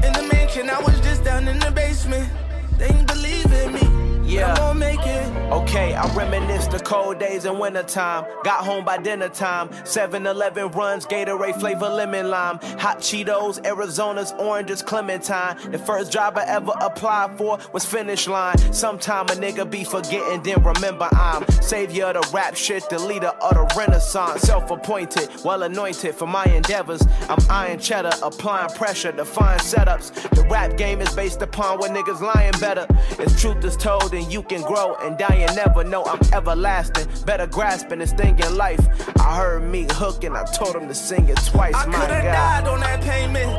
In 0.04 0.14
the 0.14 0.28
mansion, 0.32 0.70
I 0.70 0.80
was 0.82 1.00
just 1.02 1.24
down 1.24 1.48
in 1.48 1.60
the 1.60 1.72
basement. 1.72 2.30
They 2.78 2.88
ain't 2.88 3.08
believe 3.08 3.52
in 3.52 3.74
me. 3.74 4.07
Yeah. 4.28 4.52
I'm 4.52 4.58
gon' 4.58 4.80
make 4.80 5.00
it. 5.06 5.28
Okay, 5.52 5.96
I 5.96 6.14
reminisce 6.14 6.68
the 6.68 6.80
cold 6.80 7.20
days 7.20 7.46
in 7.46 7.58
wintertime. 7.58 8.26
Got 8.44 8.66
home 8.66 8.84
by 8.84 8.98
dinner 8.98 9.30
time. 9.30 9.70
7 9.86 10.28
Eleven 10.28 10.70
runs, 10.72 11.06
Gatorade 11.06 11.58
flavor 11.58 11.88
lemon 11.88 12.30
lime. 12.30 12.60
Hot 12.80 13.00
Cheetos, 13.00 13.66
Arizona's 13.66 14.34
oranges, 14.34 14.82
Clementine. 14.82 15.72
The 15.72 15.80
first 15.80 16.12
job 16.12 16.38
I 16.38 16.44
ever 16.44 16.74
applied 16.82 17.38
for 17.38 17.58
was 17.72 17.86
Finish 17.86 18.28
Line. 18.28 18.58
Sometime 18.74 19.28
a 19.28 19.36
nigga 19.36 19.70
be 19.70 19.86
forgetting, 19.86 20.44
then 20.44 20.62
remember 20.62 21.08
I'm 21.14 21.50
savior 21.62 22.08
of 22.08 22.16
the 22.16 22.30
rap 22.34 22.58
shit, 22.58 22.90
the 22.90 23.00
leader 23.00 23.28
of 23.42 23.54
the 23.54 23.74
renaissance. 23.78 24.42
Self 24.42 24.70
appointed, 24.70 25.30
well 25.46 25.64
anointed 25.64 26.16
for 26.16 26.28
my 26.28 26.44
endeavors. 26.44 27.02
I'm 27.30 27.40
iron 27.50 27.80
cheddar, 27.80 28.12
applying 28.22 28.70
pressure 28.72 29.14
to 29.14 29.24
find 29.24 29.62
setups. 29.62 30.30
The 30.32 30.44
rap 30.50 30.76
game 30.76 31.00
is 31.00 31.16
based 31.16 31.42
upon 31.42 31.78
what 31.78 31.92
niggas 31.92 32.20
lying 32.20 32.54
better. 32.60 32.86
If 33.12 33.40
truth 33.40 33.64
is 33.64 33.78
told, 33.78 34.14
then 34.18 34.32
you 34.32 34.42
can 34.42 34.62
grow 34.64 34.96
and 34.96 35.18
die 35.18 35.46
and 35.48 35.56
never 35.56 35.84
know 35.84 36.04
I'm 36.06 36.20
everlasting. 36.34 37.08
Better 37.26 37.46
grasping 37.46 38.00
this 38.00 38.14
thing 38.14 38.40
in 38.40 38.58
life. 38.58 38.82
I 39.20 39.36
heard 39.36 39.64
me 39.64 39.86
hook 39.92 40.24
and 40.24 40.36
I 40.36 40.44
told 40.46 40.76
him 40.76 40.88
to 40.88 40.96
sing 40.96 41.30
it 41.30 41.38
twice. 41.46 41.76
I 41.76 41.86
my 41.86 41.94
could've 41.94 42.24
God. 42.24 42.64
died 42.64 42.68
on 42.68 42.80
that 42.80 43.02
payment. 43.02 43.52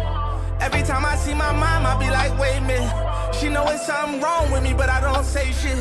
Every 0.60 0.82
time 0.82 1.04
I 1.04 1.14
see 1.16 1.34
my 1.34 1.52
mom, 1.52 1.86
I 1.86 1.96
be 1.98 2.10
like, 2.10 2.36
wait 2.38 2.56
a 2.56 2.60
minute. 2.62 3.34
She 3.36 3.48
know 3.48 3.64
it's 3.68 3.86
something 3.86 4.20
wrong 4.20 4.50
with 4.50 4.64
me, 4.64 4.74
but 4.74 4.88
I 4.88 5.00
don't 5.00 5.24
say 5.24 5.52
shit. 5.52 5.78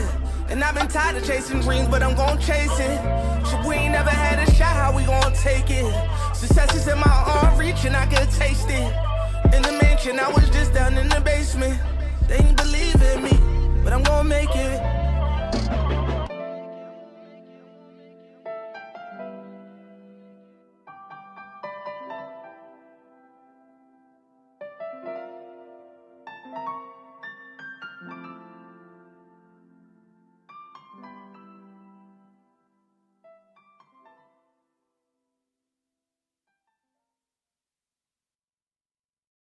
And 0.50 0.64
I've 0.64 0.76
been 0.76 0.88
tired 0.88 1.18
of 1.18 1.26
chasing 1.26 1.60
dreams, 1.62 1.88
but 1.90 2.04
I'm 2.04 2.16
gon' 2.16 2.40
chase 2.40 2.80
it. 2.80 2.98
Shit, 3.48 3.66
we 3.66 3.76
ain't 3.76 3.94
never 3.94 4.12
had 4.12 4.48
a 4.48 4.50
shot, 4.54 4.76
how 4.76 4.96
we 4.96 5.04
gon' 5.06 5.34
take 5.34 5.70
it? 5.70 5.92
Success 6.36 6.74
is 6.76 6.88
in 6.88 7.00
my 7.00 7.24
arm 7.26 7.58
reach, 7.58 7.84
and 7.84 7.96
I 7.96 8.06
can 8.06 8.28
taste 8.28 8.70
it. 8.70 8.94
In 9.56 9.62
the 9.64 9.72
mansion, 9.82 10.20
I 10.20 10.30
was 10.32 10.48
just 10.52 10.74
down 10.74 10.98
in 10.98 11.10
the 11.10 11.20
basement. 11.20 11.80
They 12.28 12.38
ain't 12.38 12.56
believe 12.56 13.02
in 13.02 13.24
me, 13.24 13.57
but 13.88 13.94
I'm 13.94 14.04
gonna 14.04 14.28
make 14.28 14.54
it. 14.54 15.07